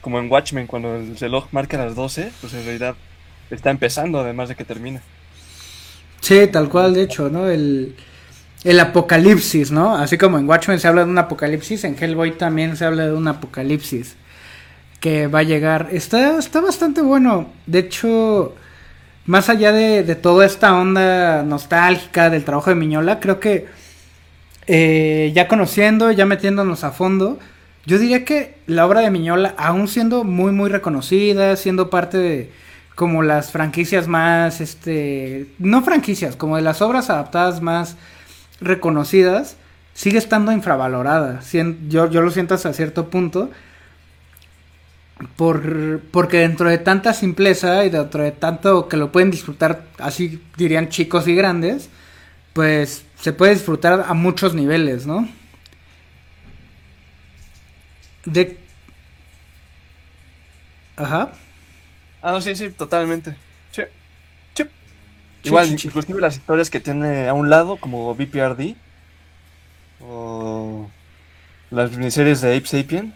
como 0.01 0.20
en 0.20 0.32
Watchmen, 0.32 0.68
cuando 0.68 0.95
el 0.95 1.18
reloj 1.18 1.47
marca 1.51 1.78
las 1.78 1.95
12, 1.95 2.32
pues 2.41 2.53
en 2.53 2.66
realidad 2.66 2.95
está 3.49 3.70
empezando, 3.70 4.20
además 4.20 4.49
de 4.49 4.55
que 4.55 4.66
termina. 4.66 5.01
Sí, 6.22 6.47
tal 6.47 6.70
cual, 6.70 6.93
de 6.93 7.03
hecho, 7.03 7.30
¿no? 7.30 7.49
El, 7.49 7.95
el 8.64 8.80
apocalipsis, 8.80 9.72
¿no? 9.72 9.95
Así 9.95 10.18
como 10.18 10.38
en 10.38 10.47
Watchmen 10.47 10.80
se 10.80 10.88
habla 10.88 11.03
de 11.03 11.12
un 11.12 11.18
apocalipsis, 11.18 11.84
en 11.84 11.95
Hellboy 11.99 12.38
también 12.38 12.78
se 12.78 12.86
habla 12.86 13.07
de 13.07 13.14
un 13.14 13.28
apocalipsis 13.28 14.16
que 14.99 15.28
va 15.28 15.39
a 15.39 15.43
llegar. 15.43 15.89
Está, 15.91 16.38
está 16.38 16.62
bastante 16.62 17.01
bueno. 17.01 17.49
De 17.66 17.80
hecho, 17.80 18.55
más 19.26 19.49
allá 19.49 19.72
de, 19.72 20.03
de 20.03 20.16
toda 20.16 20.45
esta 20.45 20.76
onda 20.76 21.43
nostálgica 21.43 22.30
del 22.30 22.43
trabajo 22.43 22.70
de 22.70 22.76
Miñola, 22.76 23.20
creo 23.20 23.39
que 23.39 23.68
eh, 24.74 25.34
ya 25.36 25.49
conociendo, 25.49 26.13
ya 26.13 26.26
metiéndonos 26.26 26.86
a 26.86 26.91
fondo, 26.91 27.39
yo 27.86 27.99
diría 27.99 28.24
que 28.24 28.55
la 28.67 28.86
obra 28.86 29.01
de 29.01 29.11
Miñola, 29.11 29.53
aún 29.57 29.89
siendo 29.89 30.24
muy, 30.24 30.53
muy 30.53 30.69
reconocida, 30.69 31.57
siendo 31.57 31.89
parte 31.89 32.17
de 32.17 32.51
como 32.95 33.22
las 33.22 33.51
franquicias 33.51 34.07
más, 34.07 34.61
este, 34.61 35.47
no 35.59 35.82
franquicias, 35.82 36.38
como 36.38 36.55
de 36.55 36.61
las 36.61 36.82
obras 36.82 37.09
adaptadas 37.09 37.61
más 37.61 37.97
reconocidas, 38.61 39.57
sigue 39.93 40.17
estando 40.17 40.53
infravalorada. 40.53 41.41
Yo, 41.89 42.09
yo 42.09 42.22
lo 42.22 42.32
siento 42.32 42.53
hasta 42.53 42.72
cierto 42.72 43.09
punto. 43.09 43.49
Por, 45.36 45.99
porque 46.11 46.38
dentro 46.39 46.69
de 46.69 46.78
tanta 46.78 47.13
simpleza 47.13 47.84
y 47.84 47.89
dentro 47.89 48.24
de 48.24 48.32
tanto 48.32 48.88
que 48.88 48.95
lo 48.95 49.11
pueden 49.11 49.32
disfrutar, 49.32 49.84
así 49.97 50.41
dirían 50.55 50.88
chicos 50.88 51.28
y 51.28 51.36
grandes, 51.36 51.89
pues 52.54 53.06
se 53.20 53.34
puede 53.34 53.54
disfrutar 53.54 54.06
a 54.08 54.14
muchos 54.14 54.54
niveles, 54.54 55.06
¿no? 55.06 55.28
De... 58.26 58.58
Ajá. 60.95 61.32
Ah, 62.22 62.32
no, 62.34 62.41
sí, 62.41 62.56
sí, 62.56 62.70
totalmente. 62.70 63.36
Igual, 65.43 65.72
inclusive 65.72 66.22
las 66.22 66.36
historias 66.36 66.70
que 66.70 66.80
tiene 66.80 67.28
a 67.28 67.34
un 67.34 67.49
lado, 67.49 67.78
como 67.78 68.14
BPRD, 68.14 68.76
o 69.99 70.89
las 71.72 71.91
miniseries 71.91 72.41
de 72.41 72.56
Ape 72.56 72.68
Sapien, 72.68 73.16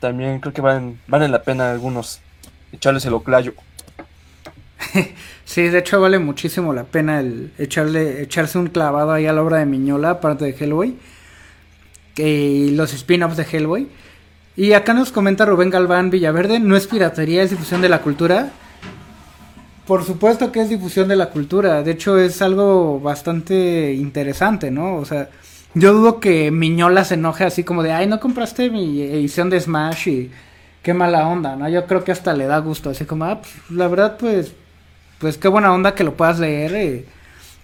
también 0.00 0.40
creo 0.40 0.54
que 0.54 0.62
valen, 0.62 1.00
valen 1.06 1.32
la 1.32 1.42
pena 1.42 1.70
algunos 1.70 2.20
echarles 2.72 3.04
el 3.04 3.14
oclayo. 3.14 3.54
sí, 5.44 5.62
de 5.68 5.78
hecho 5.78 6.00
vale 6.00 6.18
muchísimo 6.18 6.72
la 6.72 6.84
pena 6.84 7.20
el 7.20 7.52
echarle, 7.58 8.22
echarse 8.22 8.58
un 8.58 8.68
clavado 8.68 9.12
ahí 9.12 9.26
a 9.26 9.32
la 9.32 9.42
obra 9.42 9.58
de 9.58 9.66
Miñola, 9.66 10.10
aparte 10.10 10.44
de 10.44 10.56
Hellboy, 10.58 10.96
y 12.16 12.70
los 12.70 12.92
spin-offs 12.92 13.36
de 13.36 13.46
Hellboy. 13.50 13.88
Y 14.56 14.72
acá 14.72 14.94
nos 14.94 15.12
comenta 15.12 15.44
Rubén 15.44 15.70
Galván 15.70 16.10
Villaverde, 16.10 16.60
no 16.60 16.76
es 16.76 16.86
piratería, 16.86 17.42
es 17.42 17.50
difusión 17.50 17.82
de 17.82 17.90
la 17.90 18.00
cultura. 18.00 18.52
Por 19.86 20.04
supuesto 20.04 20.50
que 20.50 20.62
es 20.62 20.68
difusión 20.68 21.08
de 21.08 21.16
la 21.16 21.30
cultura, 21.30 21.82
de 21.82 21.92
hecho 21.92 22.18
es 22.18 22.42
algo 22.42 22.98
bastante 22.98 23.92
interesante, 23.92 24.70
¿no? 24.70 24.96
O 24.96 25.04
sea, 25.04 25.28
yo 25.74 25.92
dudo 25.92 26.20
que 26.20 26.50
Miñola 26.50 27.04
se 27.04 27.14
enoje 27.14 27.44
así 27.44 27.62
como 27.62 27.82
de, 27.82 27.92
ay, 27.92 28.06
no 28.06 28.18
compraste 28.18 28.70
mi 28.70 29.02
edición 29.02 29.50
de 29.50 29.60
Smash 29.60 30.08
y 30.08 30.30
qué 30.82 30.94
mala 30.94 31.28
onda, 31.28 31.54
¿no? 31.54 31.68
Yo 31.68 31.84
creo 31.86 32.02
que 32.02 32.12
hasta 32.12 32.32
le 32.32 32.46
da 32.46 32.58
gusto, 32.58 32.90
así 32.90 33.04
como, 33.04 33.26
ah, 33.26 33.42
pues, 33.42 33.52
la 33.70 33.86
verdad, 33.86 34.16
pues, 34.18 34.54
pues 35.18 35.38
qué 35.38 35.48
buena 35.48 35.72
onda 35.72 35.94
que 35.94 36.04
lo 36.04 36.16
puedas 36.16 36.38
leer, 36.38 36.74
eh, 36.74 37.04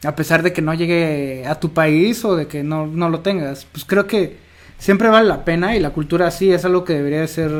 a 0.04 0.16
pesar 0.16 0.42
de 0.42 0.52
que 0.52 0.62
no 0.62 0.74
llegue 0.74 1.46
a 1.46 1.60
tu 1.60 1.72
país 1.72 2.24
o 2.24 2.36
de 2.36 2.46
que 2.46 2.62
no, 2.62 2.86
no 2.86 3.08
lo 3.08 3.20
tengas. 3.20 3.66
Pues 3.70 3.84
creo 3.84 4.06
que 4.06 4.38
siempre 4.78 5.08
vale 5.08 5.28
la 5.28 5.44
pena 5.44 5.76
y 5.76 5.80
la 5.80 5.90
cultura 5.90 6.30
sí 6.30 6.52
es 6.52 6.64
algo 6.64 6.84
que 6.84 6.94
debería 6.94 7.26
ser 7.26 7.52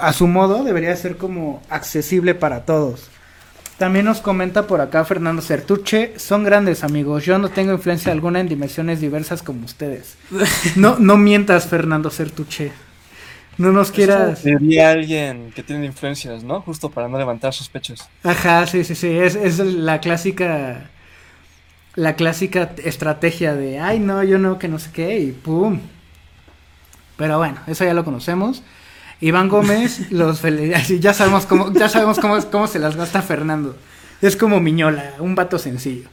a 0.00 0.12
su 0.12 0.26
modo 0.26 0.62
debería 0.62 0.94
ser 0.96 1.16
como 1.16 1.62
accesible 1.70 2.34
para 2.34 2.64
todos. 2.64 3.08
También 3.78 4.06
nos 4.06 4.20
comenta 4.20 4.66
por 4.66 4.80
acá 4.80 5.04
Fernando 5.04 5.40
Certuche, 5.40 6.14
son 6.18 6.42
grandes 6.42 6.82
amigos, 6.82 7.24
yo 7.24 7.38
no 7.38 7.48
tengo 7.48 7.72
influencia 7.72 8.10
alguna 8.10 8.40
en 8.40 8.48
dimensiones 8.48 9.00
diversas 9.00 9.42
como 9.42 9.64
ustedes. 9.64 10.16
No, 10.76 10.96
no 10.98 11.16
mientas 11.16 11.66
Fernando 11.66 12.10
Certuche. 12.10 12.72
No 13.58 13.72
nos 13.72 13.90
quieras... 13.90 14.38
Sería 14.38 14.90
alguien 14.90 15.52
que 15.54 15.64
tiene 15.64 15.86
influencias, 15.86 16.44
¿no? 16.44 16.60
Justo 16.62 16.90
para 16.90 17.08
no 17.08 17.18
levantar 17.18 17.52
sospechas. 17.52 18.08
Ajá, 18.22 18.66
sí, 18.66 18.84
sí, 18.84 18.94
sí, 18.94 19.08
es, 19.08 19.34
es 19.34 19.58
la 19.58 20.00
clásica... 20.00 20.90
La 21.96 22.14
clásica 22.14 22.70
estrategia 22.84 23.54
de, 23.54 23.80
ay 23.80 23.98
no, 23.98 24.22
yo 24.22 24.38
no, 24.38 24.60
que 24.60 24.68
no 24.68 24.78
sé 24.78 24.90
qué, 24.92 25.18
y 25.18 25.32
pum. 25.32 25.80
Pero 27.16 27.38
bueno, 27.38 27.58
eso 27.66 27.84
ya 27.84 27.92
lo 27.92 28.04
conocemos. 28.04 28.62
Iván 29.20 29.48
Gómez, 29.48 30.06
los 30.12 30.40
ya 31.00 31.12
sabemos 31.12 31.46
cómo, 31.46 31.72
ya 31.72 31.88
sabemos 31.88 32.20
cómo, 32.20 32.40
cómo 32.52 32.66
se 32.68 32.78
las 32.78 32.94
gasta 32.94 33.20
Fernando. 33.22 33.76
Es 34.22 34.36
como 34.36 34.60
Miñola, 34.60 35.14
un 35.18 35.34
vato 35.34 35.58
sencillo. 35.58 36.08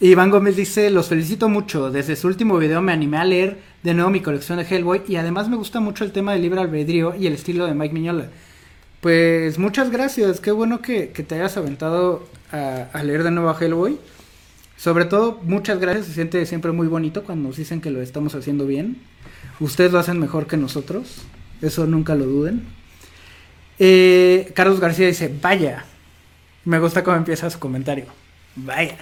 Iván 0.00 0.30
Gómez 0.30 0.54
dice, 0.54 0.90
los 0.90 1.08
felicito 1.08 1.48
mucho, 1.48 1.90
desde 1.90 2.14
su 2.14 2.28
último 2.28 2.56
video 2.58 2.80
me 2.80 2.92
animé 2.92 3.16
a 3.16 3.24
leer 3.24 3.58
de 3.82 3.94
nuevo 3.94 4.10
mi 4.10 4.20
colección 4.20 4.58
de 4.58 4.64
Hellboy 4.64 5.02
y 5.08 5.16
además 5.16 5.48
me 5.48 5.56
gusta 5.56 5.80
mucho 5.80 6.04
el 6.04 6.12
tema 6.12 6.32
del 6.32 6.42
libre 6.42 6.60
albedrío 6.60 7.16
y 7.16 7.26
el 7.26 7.32
estilo 7.32 7.66
de 7.66 7.74
Mike 7.74 7.94
Miñola. 7.94 8.28
Pues 9.00 9.58
muchas 9.58 9.90
gracias, 9.90 10.38
qué 10.38 10.52
bueno 10.52 10.82
que, 10.82 11.08
te 11.08 11.34
hayas 11.34 11.56
aventado 11.56 12.28
a, 12.52 13.02
leer 13.02 13.24
de 13.24 13.32
nuevo 13.32 13.50
a 13.50 13.58
Hellboy. 13.60 13.98
Sobre 14.76 15.04
todo, 15.04 15.40
muchas 15.42 15.80
gracias, 15.80 16.06
se 16.06 16.12
siente 16.12 16.46
siempre 16.46 16.70
muy 16.70 16.86
bonito 16.86 17.24
cuando 17.24 17.48
nos 17.48 17.56
dicen 17.56 17.80
que 17.80 17.90
lo 17.90 18.00
estamos 18.00 18.36
haciendo 18.36 18.66
bien. 18.66 18.98
Ustedes 19.58 19.90
lo 19.90 19.98
hacen 19.98 20.20
mejor 20.20 20.46
que 20.46 20.56
nosotros. 20.56 21.24
Eso 21.60 21.88
nunca 21.88 22.14
lo 22.14 22.24
duden. 22.24 22.62
Eh, 23.80 24.52
Carlos 24.54 24.78
García 24.78 25.08
dice, 25.08 25.34
vaya. 25.42 25.86
Me 26.64 26.78
gusta 26.78 27.02
cómo 27.02 27.16
empieza 27.16 27.50
su 27.50 27.58
comentario. 27.58 28.06
Vaya. 28.54 28.98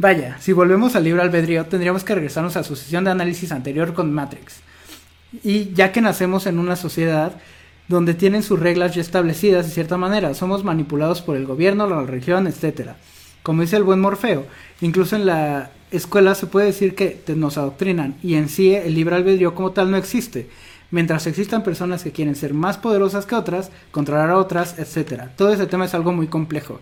Vaya, 0.00 0.38
si 0.40 0.54
volvemos 0.54 0.96
al 0.96 1.04
libro 1.04 1.20
albedrío, 1.20 1.66
tendríamos 1.66 2.04
que 2.04 2.14
regresarnos 2.14 2.56
a 2.56 2.64
su 2.64 2.74
sesión 2.74 3.04
de 3.04 3.10
análisis 3.10 3.52
anterior 3.52 3.92
con 3.92 4.14
Matrix. 4.14 4.60
Y 5.44 5.74
ya 5.74 5.92
que 5.92 6.00
nacemos 6.00 6.46
en 6.46 6.58
una 6.58 6.74
sociedad 6.74 7.34
donde 7.86 8.14
tienen 8.14 8.42
sus 8.42 8.58
reglas 8.58 8.94
ya 8.94 9.02
establecidas 9.02 9.66
de 9.66 9.72
cierta 9.72 9.98
manera, 9.98 10.32
somos 10.32 10.64
manipulados 10.64 11.20
por 11.20 11.36
el 11.36 11.44
gobierno, 11.44 11.86
la 11.86 12.00
religión, 12.00 12.46
etc. 12.46 12.92
Como 13.42 13.60
dice 13.60 13.76
el 13.76 13.82
buen 13.82 14.00
Morfeo, 14.00 14.46
incluso 14.80 15.16
en 15.16 15.26
la 15.26 15.70
escuela 15.90 16.34
se 16.34 16.46
puede 16.46 16.68
decir 16.68 16.94
que 16.94 17.22
nos 17.36 17.58
adoctrinan 17.58 18.16
y 18.22 18.36
en 18.36 18.48
sí 18.48 18.74
el 18.74 18.94
libre 18.94 19.16
albedrío 19.16 19.54
como 19.54 19.72
tal 19.72 19.90
no 19.90 19.98
existe 19.98 20.48
mientras 20.90 21.26
existan 21.26 21.62
personas 21.62 22.02
que 22.02 22.10
quieren 22.10 22.36
ser 22.36 22.54
más 22.54 22.78
poderosas 22.78 23.26
que 23.26 23.34
otras, 23.34 23.70
controlar 23.90 24.30
a 24.30 24.38
otras, 24.38 24.78
etcétera. 24.78 25.30
Todo 25.36 25.52
ese 25.52 25.66
tema 25.66 25.84
es 25.84 25.92
algo 25.92 26.12
muy 26.12 26.26
complejo. 26.26 26.80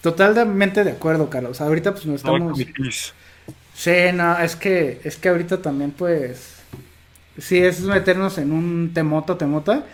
Totalmente 0.00 0.84
de 0.84 0.92
acuerdo, 0.92 1.28
Carlos. 1.28 1.60
Ahorita 1.60 1.92
pues 1.92 2.06
no 2.06 2.14
estamos. 2.14 2.58
Sí, 3.74 3.92
no, 4.14 4.38
es 4.38 4.56
que 4.56 5.00
es 5.04 5.16
que 5.16 5.28
ahorita 5.28 5.62
también 5.62 5.92
pues 5.92 6.56
sí 7.38 7.58
es 7.58 7.80
meternos 7.80 8.38
en 8.38 8.52
un 8.52 8.90
temota 8.92 9.38
temota. 9.38 9.84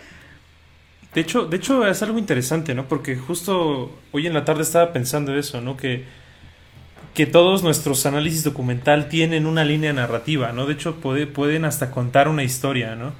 De 1.13 1.21
hecho, 1.21 1.45
de 1.45 1.57
hecho 1.57 1.87
es 1.87 2.01
algo 2.01 2.19
interesante, 2.19 2.75
¿no? 2.75 2.87
Porque 2.87 3.15
justo 3.15 3.97
hoy 4.11 4.27
en 4.27 4.33
la 4.33 4.43
tarde 4.43 4.63
estaba 4.63 4.91
pensando 4.91 5.35
eso, 5.35 5.61
¿no? 5.61 5.77
Que 5.77 6.03
que 7.13 7.25
todos 7.25 7.63
nuestros 7.63 8.05
análisis 8.05 8.43
documental 8.43 9.07
tienen 9.07 9.45
una 9.45 9.63
línea 9.63 9.93
narrativa, 9.93 10.51
¿no? 10.51 10.65
De 10.65 10.73
hecho, 10.73 10.95
pueden 10.95 11.63
hasta 11.63 11.89
contar 11.89 12.27
una 12.27 12.43
historia, 12.43 12.95
¿no? 12.95 13.13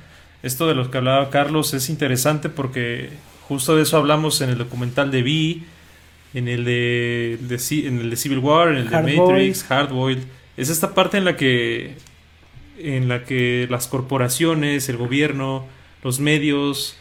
esto 0.46 0.68
de 0.68 0.76
lo 0.76 0.92
que 0.92 1.00
hablaba 1.00 1.32
Carlos 1.32 1.74
es 1.74 1.90
interesante 1.90 2.50
porque 2.50 3.10
justo 3.48 3.76
de 3.76 3.82
eso 3.82 3.98
hablamos 3.98 4.42
en 4.42 4.52
el 4.52 4.60
documental 4.60 5.10
de 5.10 5.24
V, 5.24 5.64
en 6.36 6.50
el 6.50 6.66
de, 6.66 7.40
en 7.86 8.00
el 8.02 8.10
de 8.10 8.16
Civil 8.18 8.40
War, 8.40 8.68
en 8.68 8.76
el 8.76 8.90
de 8.90 9.18
Matrix, 9.18 9.64
Hardboiled. 9.64 10.24
Es 10.58 10.70
esta 10.70 10.94
parte 10.94 11.18
en 11.18 11.26
la 11.26 11.38
que 11.38 11.96
en 12.78 13.08
la 13.08 13.24
que 13.24 13.68
las 13.70 13.88
corporaciones, 13.88 14.90
el 14.90 14.98
gobierno, 14.98 15.66
los 16.04 16.20
medios 16.20 16.98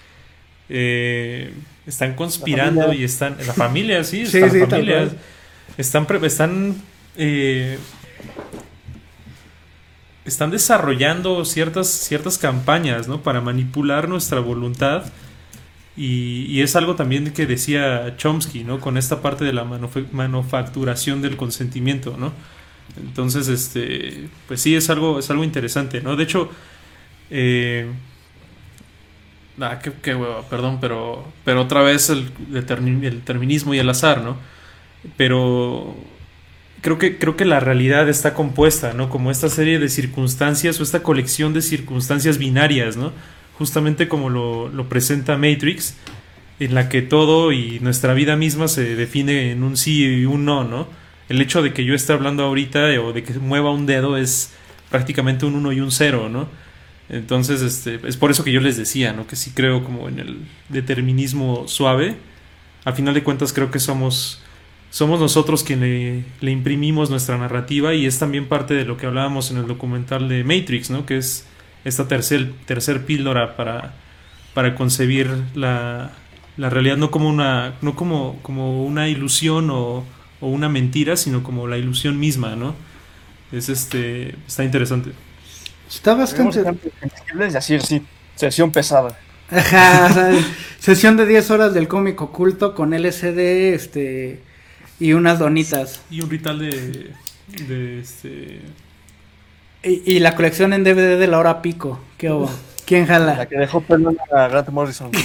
eh, 0.69 1.53
están 1.85 2.15
conspirando 2.15 2.93
y 2.93 3.03
están 3.03 3.37
la 3.45 3.53
familia, 3.53 4.05
sí, 4.05 4.25
Sí, 4.27 4.39
están 4.39 4.51
sí, 4.53 4.61
tal 4.61 4.71
familias, 4.71 5.17
están 5.77 6.07
están 6.23 6.77
eh, 7.17 7.79
están 10.25 10.53
desarrollando 10.53 11.45
ciertas 11.45 11.89
ciertas 11.89 12.39
campañas, 12.39 13.09
¿no? 13.09 13.21
Para 13.21 13.41
manipular 13.41 14.09
nuestra 14.09 14.39
voluntad 14.39 15.05
y, 15.97 16.61
es 16.63 16.77
algo 16.77 16.97
también 16.97 17.33
que 17.33 17.47
decía 17.47 18.17
Chomsky, 18.17 18.65
¿no? 18.65 18.81
Con 18.81 18.97
esta 18.99 19.23
parte 19.23 19.45
de 19.45 19.53
la 19.53 19.65
manufa- 19.65 20.07
manufacturación 20.13 21.23
del 21.23 21.37
consentimiento, 21.37 22.17
¿no? 22.19 22.33
Entonces, 22.99 23.49
este, 23.49 24.29
pues 24.49 24.61
sí, 24.61 24.77
es 24.77 24.91
algo, 24.91 25.19
es 25.19 25.31
algo 25.31 25.45
interesante, 25.45 26.01
¿no? 26.03 26.17
De 26.17 26.25
hecho, 26.25 26.51
eh, 27.31 27.87
ah, 29.61 29.79
qué, 29.83 29.93
qué 30.03 30.15
hueva, 30.15 30.43
perdón, 30.49 30.79
pero, 30.81 31.25
pero 31.45 31.63
otra 31.63 31.83
vez 31.83 32.11
el, 32.11 32.31
el 32.53 32.67
determinismo 33.21 33.75
y 33.75 33.79
el 33.79 33.89
azar, 33.89 34.23
¿no? 34.23 34.37
Pero 35.17 35.97
creo 36.83 36.99
que, 36.99 37.19
creo 37.19 37.37
que 37.37 37.45
la 37.45 37.61
realidad 37.61 38.09
está 38.09 38.35
compuesta, 38.35 38.95
¿no? 38.95 39.11
Como 39.11 39.31
esta 39.31 39.49
serie 39.49 39.79
de 39.79 39.89
circunstancias 39.89 40.81
o 40.81 40.83
esta 40.83 41.03
colección 41.03 41.55
de 41.55 41.63
circunstancias 41.63 42.39
binarias, 42.39 42.97
¿no? 42.97 43.13
Justamente 43.59 44.09
como 44.09 44.31
lo, 44.31 44.69
lo 44.69 44.89
presenta 44.89 45.37
Matrix, 45.37 45.97
en 46.61 46.75
la 46.75 46.89
que 46.89 47.03
todo 47.03 47.53
y 47.53 47.81
nuestra 47.81 48.15
vida 48.15 48.37
misma 48.37 48.69
se 48.69 48.97
define 48.97 49.51
en 49.53 49.63
un 49.63 49.77
sí 49.77 50.05
y 50.05 50.25
un 50.25 50.45
no, 50.45 50.65
¿no? 50.65 50.89
El 51.29 51.41
hecho 51.41 51.63
de 51.63 51.73
que 51.73 51.85
yo 51.85 51.95
esté 51.95 52.13
hablando 52.13 52.45
ahorita 52.45 53.01
o 53.01 53.13
de 53.13 53.23
que 53.23 53.33
mueva 53.35 53.71
un 53.71 53.87
dedo 53.87 54.17
es 54.17 54.53
prácticamente 54.91 55.47
un 55.47 55.55
1 55.57 55.73
y 55.73 55.81
un 55.81 55.91
0, 55.91 56.29
¿no? 56.29 56.49
Entonces, 57.09 57.63
este, 57.63 58.01
es 58.07 58.17
por 58.17 58.31
eso 58.31 58.45
que 58.45 58.53
yo 58.53 58.61
les 58.61 58.77
decía, 58.77 59.13
¿no? 59.13 59.27
Que 59.27 59.37
sí 59.37 59.53
creo 59.55 59.85
como 59.85 60.09
en 60.09 60.19
el 60.19 60.39
determinismo 60.69 61.67
suave. 61.69 62.17
A 62.85 62.93
final 62.93 63.15
de 63.15 63.23
cuentas 63.23 63.53
creo 63.53 63.71
que 63.71 63.79
somos, 63.79 64.43
somos 64.91 65.21
nosotros 65.21 65.65
quien 65.65 65.81
le, 65.81 66.25
le 66.41 66.51
imprimimos 66.51 67.11
nuestra 67.11 67.37
narrativa 67.39 67.95
y 67.95 68.07
es 68.07 68.19
también 68.19 68.47
parte 68.47 68.75
de 68.75 68.85
lo 68.85 68.97
que 68.97 69.07
hablábamos 69.07 69.51
en 69.51 69.59
el 69.59 69.67
documental 69.67 70.29
de 70.29 70.45
Matrix, 70.45 70.91
¿no? 70.91 71.07
Que 71.07 71.19
es 71.19 71.47
esta 71.85 72.09
tercer, 72.09 72.53
tercer 72.67 73.05
píldora 73.05 73.57
para, 73.57 73.95
para 74.55 74.75
concebir 74.75 75.31
la, 75.55 76.13
la 76.57 76.71
realidad 76.71 76.97
no 76.97 77.11
como 77.11 77.29
una, 77.29 77.75
no 77.83 77.95
como, 77.95 78.39
como 78.43 78.85
una 78.85 79.09
ilusión 79.09 79.71
o, 79.71 80.05
o 80.41 80.49
una 80.49 80.69
mentira, 80.69 81.17
sino 81.17 81.43
como 81.43 81.67
la 81.67 81.79
ilusión 81.79 82.19
misma, 82.19 82.57
¿no? 82.57 82.75
Es 83.53 83.69
este, 83.69 84.35
está 84.47 84.65
interesante. 84.65 85.13
Está 85.89 86.15
bastante... 86.15 86.63
y 87.39 87.57
así, 87.57 87.79
sí, 87.81 88.03
sesión 88.35 88.73
pesada. 88.73 89.19
Ajá, 89.51 90.07
o 90.07 90.15
sea, 90.15 90.33
sesión 90.79 91.17
de 91.17 91.27
10 91.27 91.51
horas 91.51 91.75
del 91.75 91.87
cómic 91.89 92.21
oculto 92.21 92.75
con 92.75 92.95
LCD, 92.95 93.75
este... 93.75 94.43
Y 95.01 95.13
unas 95.13 95.41
donitas. 95.41 96.01
Y 96.09 96.21
un 96.21 96.31
ritual 96.31 96.61
de, 96.61 97.13
de 97.67 97.99
este, 97.99 98.61
Y, 99.85 100.03
y 100.17 100.19
la 100.19 100.35
colección 100.35 100.73
en 100.73 100.83
DVD 100.85 101.19
de 101.19 101.27
la 101.27 101.39
hora 101.39 101.63
pico. 101.63 102.01
¿Qué 102.17 102.31
hubo? 102.31 102.51
¿Quién 102.87 103.03
La 103.03 103.15
jala? 103.15 103.47
que 103.47 103.57
dejó 103.57 103.81
pelón 103.83 104.17
a 104.33 104.49
Grant 104.49 104.69
Morrison. 104.71 105.11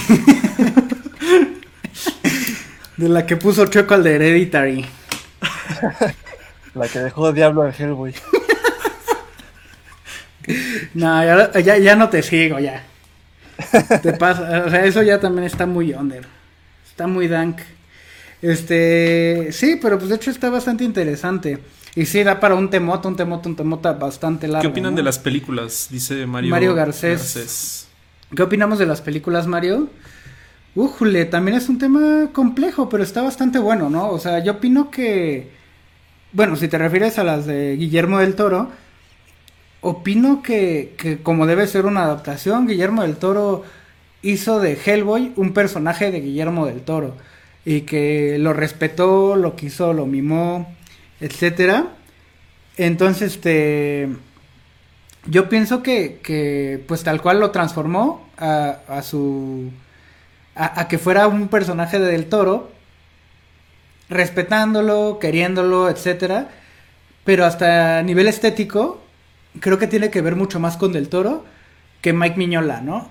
De 2.96 3.08
la 3.08 3.24
que 3.24 3.36
puso 3.36 3.66
Choco 3.66 3.94
al 3.94 4.02
de 4.02 4.16
Hereditary. 4.16 4.84
La 6.74 6.86
que 6.86 6.98
dejó 6.98 7.32
Diablo 7.32 7.62
a 7.62 7.70
Hellboy. 7.70 8.14
No, 10.94 11.22
ya, 11.22 11.60
ya, 11.60 11.78
ya 11.78 11.94
no 11.94 12.08
te 12.08 12.22
sigo, 12.22 12.58
ya. 12.58 12.82
Te 14.02 14.12
pasa, 14.14 14.64
o 14.66 14.70
sea, 14.70 14.84
eso 14.84 15.02
ya 15.02 15.20
también 15.20 15.44
está 15.44 15.64
muy 15.64 15.92
under. 15.92 16.26
Está 16.88 17.06
muy 17.06 17.28
dank. 17.28 17.60
Este, 18.42 19.50
sí, 19.52 19.78
pero 19.80 19.98
pues 19.98 20.08
de 20.08 20.16
hecho 20.16 20.30
está 20.30 20.50
bastante 20.50 20.82
interesante. 20.82 21.60
Y 21.94 22.06
sí, 22.06 22.22
da 22.22 22.38
para 22.38 22.54
un 22.54 22.70
temoto, 22.70 23.08
un 23.08 23.16
temoto, 23.16 23.48
un 23.48 23.56
temota 23.56 23.92
bastante 23.92 24.46
largo. 24.46 24.62
¿Qué 24.62 24.68
opinan 24.68 24.92
¿no? 24.92 24.96
de 24.96 25.02
las 25.02 25.18
películas? 25.18 25.88
Dice 25.90 26.26
Mario, 26.26 26.50
Mario 26.50 26.74
Garcés. 26.74 27.88
¿Qué 28.34 28.42
opinamos 28.42 28.78
de 28.78 28.86
las 28.86 29.00
películas, 29.00 29.46
Mario? 29.46 29.88
Újule, 30.76 31.24
también 31.24 31.56
es 31.56 31.68
un 31.68 31.78
tema 31.78 32.28
complejo, 32.32 32.88
pero 32.88 33.02
está 33.02 33.22
bastante 33.22 33.58
bueno, 33.58 33.90
¿no? 33.90 34.08
O 34.08 34.18
sea, 34.20 34.38
yo 34.42 34.52
opino 34.52 34.90
que. 34.90 35.50
Bueno, 36.32 36.54
si 36.54 36.68
te 36.68 36.78
refieres 36.78 37.18
a 37.18 37.24
las 37.24 37.44
de 37.46 37.76
Guillermo 37.76 38.20
del 38.20 38.36
Toro, 38.36 38.70
opino 39.80 40.42
que, 40.42 40.94
que 40.96 41.18
como 41.20 41.46
debe 41.46 41.66
ser 41.66 41.86
una 41.86 42.04
adaptación, 42.04 42.68
Guillermo 42.68 43.02
del 43.02 43.16
Toro 43.16 43.64
hizo 44.22 44.60
de 44.60 44.78
Hellboy 44.84 45.32
un 45.34 45.52
personaje 45.52 46.12
de 46.12 46.20
Guillermo 46.20 46.66
del 46.66 46.82
Toro. 46.82 47.16
Y 47.64 47.82
que 47.82 48.38
lo 48.38 48.52
respetó, 48.52 49.34
lo 49.34 49.56
quiso, 49.56 49.92
lo 49.92 50.06
mimó, 50.06 50.72
etcétera. 51.20 51.88
Entonces, 52.76 53.34
este. 53.34 54.08
Yo 55.26 55.50
pienso 55.50 55.82
que, 55.82 56.20
que, 56.22 56.82
pues 56.88 57.04
tal 57.04 57.20
cual 57.20 57.40
lo 57.40 57.50
transformó 57.50 58.26
a, 58.38 58.78
a 58.88 59.02
su... 59.02 59.70
A, 60.54 60.88
que 60.88 60.96
fuera 60.96 61.28
un 61.28 61.48
personaje 61.48 61.98
de 61.98 62.10
Del 62.10 62.26
Toro, 62.26 62.70
respetándolo, 64.08 65.18
queriéndolo, 65.20 65.90
etcétera. 65.90 66.48
Pero 67.24 67.44
hasta 67.44 68.02
nivel 68.02 68.28
estético, 68.28 69.02
creo 69.60 69.78
que 69.78 69.86
tiene 69.86 70.10
que 70.10 70.22
ver 70.22 70.36
mucho 70.36 70.58
más 70.58 70.78
con 70.78 70.92
Del 70.92 71.10
Toro 71.10 71.44
que 72.00 72.14
Mike 72.14 72.36
Miñola, 72.38 72.80
¿no? 72.80 73.08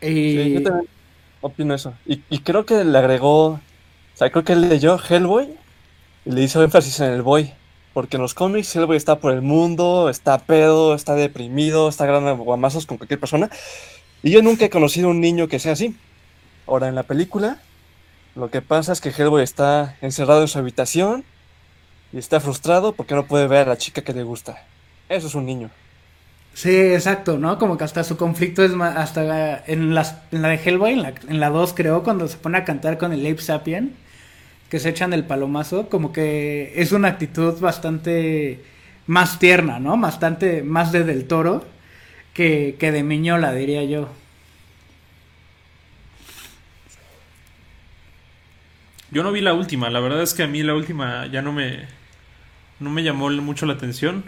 Y... 0.00 0.08
Sí, 0.08 0.52
yo 0.54 0.62
también 0.62 0.88
opino 1.42 1.74
eso. 1.74 1.92
Y, 2.06 2.22
y 2.30 2.38
creo 2.38 2.64
que 2.64 2.82
le 2.82 2.96
agregó, 2.96 3.48
o 3.48 3.60
sea, 4.14 4.30
creo 4.30 4.42
que 4.42 4.56
leyó 4.56 4.98
Hellboy 4.98 5.54
le 6.24 6.42
hizo 6.42 6.62
énfasis 6.62 7.00
en 7.00 7.12
el 7.12 7.22
boy. 7.22 7.52
Porque 7.92 8.16
en 8.16 8.22
los 8.22 8.32
cómics 8.32 8.74
Hellboy 8.74 8.96
está 8.96 9.16
por 9.18 9.34
el 9.34 9.42
mundo, 9.42 10.08
está 10.08 10.38
pedo, 10.38 10.94
está 10.94 11.14
deprimido, 11.14 11.88
está 11.88 12.04
agarrando 12.04 12.36
guamazos 12.38 12.86
con 12.86 12.96
cualquier 12.96 13.20
persona. 13.20 13.50
Y 14.22 14.30
yo 14.30 14.42
nunca 14.42 14.64
he 14.64 14.70
conocido 14.70 15.10
un 15.10 15.20
niño 15.20 15.46
que 15.48 15.58
sea 15.58 15.72
así. 15.72 15.94
Ahora, 16.66 16.88
en 16.88 16.94
la 16.94 17.02
película, 17.02 17.58
lo 18.34 18.50
que 18.50 18.62
pasa 18.62 18.92
es 18.92 19.00
que 19.00 19.10
Hellboy 19.10 19.42
está 19.42 19.96
encerrado 20.00 20.40
en 20.40 20.48
su 20.48 20.58
habitación 20.58 21.24
y 22.12 22.18
está 22.18 22.40
frustrado 22.40 22.92
porque 22.92 23.14
no 23.14 23.26
puede 23.26 23.46
ver 23.46 23.66
a 23.66 23.70
la 23.70 23.76
chica 23.76 24.02
que 24.02 24.14
le 24.14 24.22
gusta. 24.22 24.64
Eso 25.10 25.26
es 25.26 25.34
un 25.34 25.44
niño. 25.44 25.70
Sí, 26.54 26.74
exacto, 26.74 27.38
¿no? 27.38 27.58
Como 27.58 27.76
que 27.76 27.84
hasta 27.84 28.04
su 28.04 28.16
conflicto 28.16 28.62
es 28.62 28.72
más, 28.72 28.96
hasta 28.96 29.64
en, 29.66 29.94
las, 29.94 30.16
en 30.30 30.42
la 30.42 30.48
de 30.48 30.56
Hellboy, 30.56 30.92
en 30.92 31.02
la, 31.02 31.14
en 31.28 31.40
la 31.40 31.50
2 31.50 31.74
creo, 31.74 32.02
cuando 32.02 32.28
se 32.28 32.38
pone 32.38 32.58
a 32.58 32.64
cantar 32.64 32.96
con 32.96 33.12
el 33.12 33.20
Ape 33.20 33.40
Sapien, 33.40 33.96
que 34.72 34.80
se 34.80 34.88
echan 34.88 35.12
el 35.12 35.24
palomazo, 35.24 35.90
como 35.90 36.14
que 36.14 36.72
es 36.76 36.92
una 36.92 37.08
actitud 37.08 37.60
bastante 37.60 38.64
más 39.06 39.38
tierna, 39.38 39.78
¿no? 39.78 39.98
Bastante 39.98 40.62
más 40.62 40.92
de 40.92 41.04
Del 41.04 41.26
Toro 41.26 41.62
que, 42.32 42.76
que 42.78 42.90
de 42.90 43.02
Miñola, 43.02 43.52
diría 43.52 43.84
yo. 43.84 44.08
Yo 49.10 49.22
no 49.22 49.30
vi 49.30 49.42
la 49.42 49.52
última, 49.52 49.90
la 49.90 50.00
verdad 50.00 50.22
es 50.22 50.32
que 50.32 50.42
a 50.42 50.46
mí 50.46 50.62
la 50.62 50.74
última 50.74 51.26
ya 51.26 51.42
no 51.42 51.52
me, 51.52 51.80
no 52.80 52.88
me 52.88 53.02
llamó 53.02 53.28
mucho 53.28 53.66
la 53.66 53.74
atención. 53.74 54.24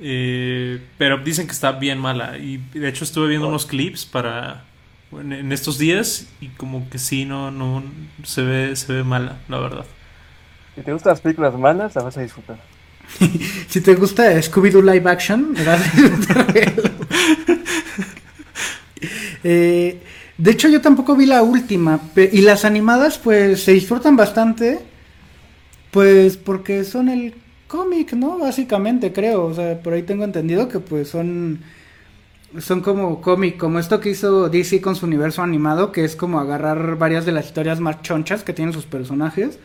Eh, 0.00 0.80
pero 0.98 1.18
dicen 1.18 1.46
que 1.46 1.52
está 1.52 1.70
bien 1.70 2.00
mala. 2.00 2.38
Y 2.38 2.56
de 2.56 2.88
hecho 2.88 3.04
estuve 3.04 3.28
viendo 3.28 3.46
unos 3.46 3.66
clips 3.66 4.04
para 4.04 4.64
en, 5.12 5.32
en 5.32 5.52
estos 5.52 5.78
días 5.78 6.26
y 6.40 6.48
como 6.48 6.88
que 6.90 6.98
sí, 6.98 7.24
no, 7.24 7.50
no 7.50 7.82
se 8.24 8.42
ve, 8.42 8.76
se 8.76 8.92
ve 8.92 9.04
mala, 9.04 9.38
la 9.48 9.58
verdad. 9.58 9.84
Si 10.74 10.82
te 10.82 10.92
gustan 10.92 11.12
las 11.12 11.20
películas 11.20 11.54
malas, 11.58 11.94
las 11.94 12.04
vas 12.04 12.16
a 12.16 12.22
disfrutar. 12.22 12.58
Si 13.68 13.80
te 13.80 13.94
gusta 13.94 14.40
Scooby-Doo 14.40 14.82
Live 14.82 15.10
Action, 15.10 15.54
vas 15.54 15.80
a 15.80 16.00
disfrutar. 16.00 16.54
Eh, 19.46 20.00
de 20.38 20.50
hecho, 20.50 20.68
yo 20.68 20.80
tampoco 20.80 21.14
vi 21.16 21.26
la 21.26 21.42
última. 21.42 22.00
Y 22.16 22.40
las 22.40 22.64
animadas, 22.64 23.18
pues, 23.18 23.62
se 23.62 23.72
disfrutan 23.72 24.16
bastante. 24.16 24.80
Pues, 25.90 26.38
porque 26.38 26.84
son 26.84 27.10
el 27.10 27.34
cómic, 27.68 28.14
¿no? 28.14 28.38
Básicamente, 28.38 29.12
creo. 29.12 29.44
O 29.44 29.54
sea, 29.54 29.78
por 29.82 29.92
ahí 29.92 30.02
tengo 30.02 30.24
entendido 30.24 30.68
que, 30.68 30.80
pues, 30.80 31.08
son. 31.08 31.60
Son 32.60 32.80
como 32.82 33.20
cómic, 33.20 33.56
como 33.56 33.78
esto 33.78 34.00
que 34.00 34.10
hizo 34.10 34.48
DC 34.48 34.80
con 34.80 34.94
su 34.94 35.06
universo 35.06 35.42
animado, 35.42 35.90
que 35.90 36.04
es 36.04 36.14
como 36.14 36.38
agarrar 36.38 36.96
varias 36.96 37.26
de 37.26 37.32
las 37.32 37.46
historias 37.46 37.80
más 37.80 38.02
chonchas 38.02 38.44
que 38.44 38.52
tienen 38.52 38.72
sus 38.72 38.86
personajes 38.86 39.58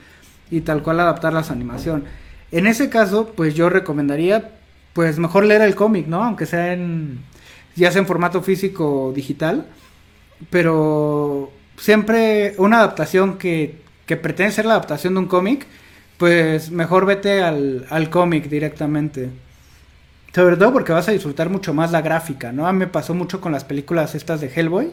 y 0.49 0.61
tal 0.61 0.81
cual 0.81 0.99
adaptarlas 0.99 1.49
a 1.49 1.53
animación. 1.53 2.05
En 2.51 2.65
ese 2.65 2.89
caso, 2.89 3.33
pues 3.35 3.53
yo 3.53 3.69
recomendaría, 3.69 4.51
pues 4.93 5.19
mejor 5.19 5.45
leer 5.45 5.61
el 5.61 5.75
cómic, 5.75 6.07
¿no? 6.07 6.23
Aunque 6.23 6.47
sea 6.47 6.73
en, 6.73 7.19
ya 7.75 7.91
sea 7.91 8.01
en 8.01 8.07
formato 8.07 8.41
físico 8.41 9.05
o 9.05 9.13
digital, 9.13 9.67
pero 10.49 11.51
siempre 11.77 12.55
una 12.57 12.77
adaptación 12.79 13.37
que, 13.37 13.81
que 14.05 14.17
pretende 14.17 14.51
ser 14.51 14.65
la 14.65 14.73
adaptación 14.73 15.13
de 15.13 15.19
un 15.19 15.27
cómic, 15.27 15.67
pues 16.17 16.71
mejor 16.71 17.05
vete 17.05 17.41
al, 17.41 17.85
al 17.89 18.09
cómic 18.09 18.49
directamente. 18.49 19.29
Sobre 20.33 20.57
todo 20.57 20.71
porque 20.73 20.91
vas 20.91 21.07
a 21.09 21.11
disfrutar 21.11 21.49
mucho 21.49 21.73
más 21.73 21.91
la 21.91 22.01
gráfica, 22.01 22.51
¿no? 22.51 22.67
A 22.67 22.73
mí 22.73 22.79
me 22.79 22.87
pasó 22.87 23.13
mucho 23.15 23.41
con 23.41 23.51
las 23.51 23.63
películas 23.65 24.13
estas 24.15 24.41
de 24.41 24.47
Hellboy 24.53 24.91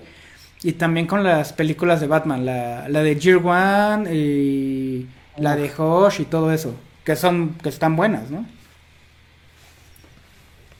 y 0.62 0.72
también 0.74 1.06
con 1.06 1.24
las 1.24 1.52
películas 1.52 2.00
de 2.00 2.06
Batman, 2.08 2.46
la, 2.46 2.88
la 2.88 3.02
de 3.02 3.16
Year 3.18 3.38
One 3.44 4.14
y 4.14 5.08
la 5.36 5.56
de 5.56 5.70
Hosh 5.76 6.20
y 6.22 6.24
todo 6.26 6.52
eso, 6.52 6.74
que 7.04 7.16
son 7.16 7.56
que 7.62 7.68
están 7.68 7.96
buenas, 7.96 8.30
¿no? 8.30 8.46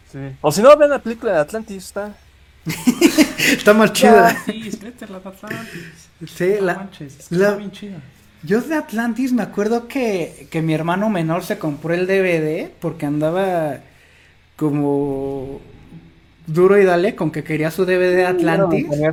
Sí. 0.05 0.19
O 0.41 0.51
si 0.53 0.62
no, 0.62 0.77
vean 0.77 0.91
la 0.91 1.03
película 1.03 1.33
de 1.33 1.39
Atlantis, 1.41 1.85
está. 1.85 2.16
Está 3.57 3.74
más 3.74 3.93
chida. 3.93 4.37
Sí, 4.45 4.70
vete 4.81 5.07
la 5.09 5.20
de 5.20 5.28
Atlantis. 5.28 6.11
Sí, 6.27 6.55
No 6.59 6.61
la, 6.61 6.74
manches, 6.74 7.19
está 7.19 7.37
la- 7.39 7.55
bien 7.55 7.70
chida. 7.70 8.03
Yo 8.43 8.61
de 8.61 8.77
Atlantis 8.77 9.33
me 9.33 9.43
acuerdo 9.43 9.89
que, 9.89 10.49
que 10.51 10.62
mi 10.62 10.74
hermano 10.74 11.11
menor 11.11 11.43
se 11.45 11.59
compró 11.59 11.95
el 11.95 12.07
DVD 12.07 12.70
porque 12.81 13.07
andaba 13.07 13.81
como 14.57 15.61
duro 16.47 16.81
y 16.81 16.85
dale 16.85 17.15
con 17.16 17.31
que 17.33 17.45
quería 17.45 17.70
su 17.70 17.85
DVD 17.87 18.16
de 18.16 18.27
Atlantis. 18.27 19.07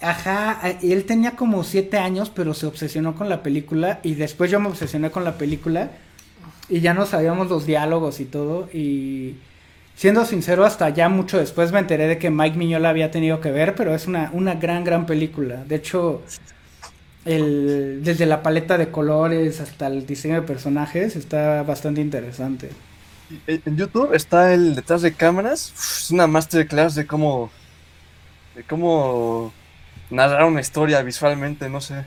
Ajá, 0.00 0.60
y 0.82 0.92
él 0.92 1.04
tenía 1.04 1.36
como 1.36 1.62
siete 1.62 1.96
años, 1.98 2.30
pero 2.30 2.54
se 2.54 2.66
obsesionó 2.66 3.14
con 3.14 3.28
la 3.28 3.42
película 3.42 4.00
y 4.02 4.14
después 4.14 4.50
yo 4.50 4.58
me 4.58 4.68
obsesioné 4.68 5.10
con 5.12 5.22
la 5.24 5.38
película 5.38 5.92
y 6.68 6.80
ya 6.80 6.94
no 6.94 7.06
sabíamos 7.06 7.48
los 7.48 7.66
diálogos 7.66 8.20
y 8.20 8.26
todo 8.26 8.68
y 8.72 9.42
siendo 9.94 10.24
sincero 10.26 10.64
hasta 10.64 10.88
ya 10.90 11.08
mucho 11.08 11.38
después 11.38 11.72
me 11.72 11.80
enteré 11.80 12.08
de 12.08 12.18
que 12.18 12.30
Mike 12.30 12.56
Miñola 12.58 12.90
había 12.90 13.10
tenido 13.10 13.40
que 13.40 13.52
ver, 13.52 13.74
pero 13.76 13.94
es 13.94 14.06
una, 14.06 14.30
una 14.32 14.54
gran, 14.56 14.84
gran 14.84 15.06
película. 15.06 15.64
De 15.64 15.76
hecho, 15.76 16.24
el, 17.24 18.00
desde 18.04 18.26
la 18.26 18.42
paleta 18.42 18.78
de 18.78 18.90
colores 18.90 19.60
hasta 19.60 19.86
el 19.88 20.06
diseño 20.06 20.36
de 20.36 20.42
personajes 20.42 21.16
está 21.16 21.62
bastante 21.62 22.00
interesante. 22.00 22.70
En 23.46 23.76
YouTube 23.76 24.14
está 24.14 24.52
el 24.54 24.74
detrás 24.74 25.02
de 25.02 25.12
cámaras. 25.12 25.72
Es 25.76 26.10
una 26.10 26.26
masterclass 26.26 26.94
de 26.94 27.06
cómo. 27.06 27.50
de 28.54 28.62
cómo 28.64 29.52
narrar 30.10 30.44
una 30.44 30.60
historia 30.60 31.02
visualmente, 31.02 31.68
no 31.68 31.80
sé. 31.80 32.04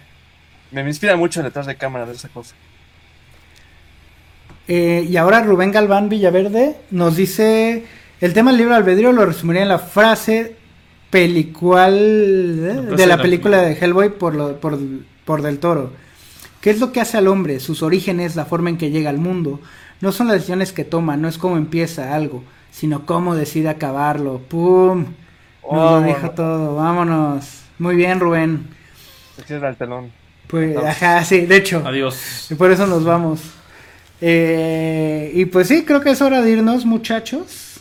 Me 0.72 0.82
inspira 0.82 1.16
mucho 1.16 1.40
el 1.40 1.46
detrás 1.46 1.66
de 1.66 1.76
cámaras 1.76 2.08
de 2.10 2.16
esa 2.16 2.30
cosa. 2.30 2.56
Eh, 4.68 5.06
y 5.08 5.18
ahora 5.18 5.42
Rubén 5.44 5.72
Galván 5.72 6.10
Villaverde 6.10 6.76
nos 6.90 7.16
dice, 7.16 7.86
el 8.20 8.34
tema 8.34 8.50
del 8.52 8.58
libro 8.60 8.76
albedrío 8.76 9.12
lo 9.12 9.26
resumiría 9.26 9.62
en 9.62 9.70
la 9.70 9.78
frase 9.80 10.56
pelicual 11.12 11.94
¿eh? 11.96 12.74
La 12.76 12.82
frase 12.82 12.90
de 12.92 12.96
de 12.98 13.08
la 13.08 13.16
la 13.18 13.22
película 13.22 13.62
de. 13.62 13.74
Hellboy 13.74 14.10
por, 14.18 14.34
lo- 14.36 14.60
por, 14.60 14.80
por 15.24 15.42
Del 15.44 15.60
Toro. 15.60 15.94
¿Qué 16.62 16.72
es 16.72 16.80
lo 16.80 16.92
que 16.92 17.00
hace 17.00 17.18
al 17.18 17.28
hombre? 17.28 17.60
Sus 17.60 17.84
orígenes, 17.84 18.36
la 18.36 18.46
forma 18.46 18.72
en 18.72 18.78
que 18.78 18.90
llega 18.90 19.12
al 19.12 19.20
mundo. 19.20 19.62
No 20.02 20.12
son 20.12 20.28
las 20.28 20.36
decisiones 20.38 20.72
que 20.74 20.84
toma, 20.84 21.18
no 21.18 21.28
es 21.28 21.38
cómo 21.38 21.58
empieza 21.58 22.14
algo, 22.14 22.44
sino 22.72 23.06
cómo 23.06 23.36
decide 23.36 23.70
acabarlo. 23.70 24.40
¡Pum! 24.40 25.00
Nos 25.00 25.12
Oh, 25.64 26.00
lo 26.00 26.02
dijo 26.04 26.32
todo, 26.32 26.76
vámonos. 26.76 27.62
Muy 27.80 27.96
bien, 27.96 28.20
Rubén. 28.20 28.68
Se 29.38 29.44
cierra 29.44 29.70
el 29.70 29.76
telón. 29.78 30.12
Pues, 30.48 30.76
No. 30.76 30.82
ajá, 30.86 31.24
sí, 31.24 31.42
de 31.46 31.58
hecho. 31.58 31.82
Adiós. 31.86 32.48
Y 32.52 32.56
por 32.56 32.72
eso 32.72 32.86
nos 32.88 33.04
vamos. 33.04 33.42
Eh, 34.22 35.32
y 35.34 35.46
pues 35.46 35.68
sí, 35.68 35.84
creo 35.84 36.02
que 36.02 36.12
es 36.12 36.22
hora 36.22 36.42
de 36.42 36.52
irnos, 36.52 36.86
muchachos. 36.86 37.80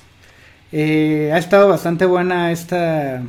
Eh, 0.72 1.30
ha 1.32 1.38
estado 1.38 1.68
bastante 1.68 2.06
buena 2.06 2.50
esta, 2.52 3.22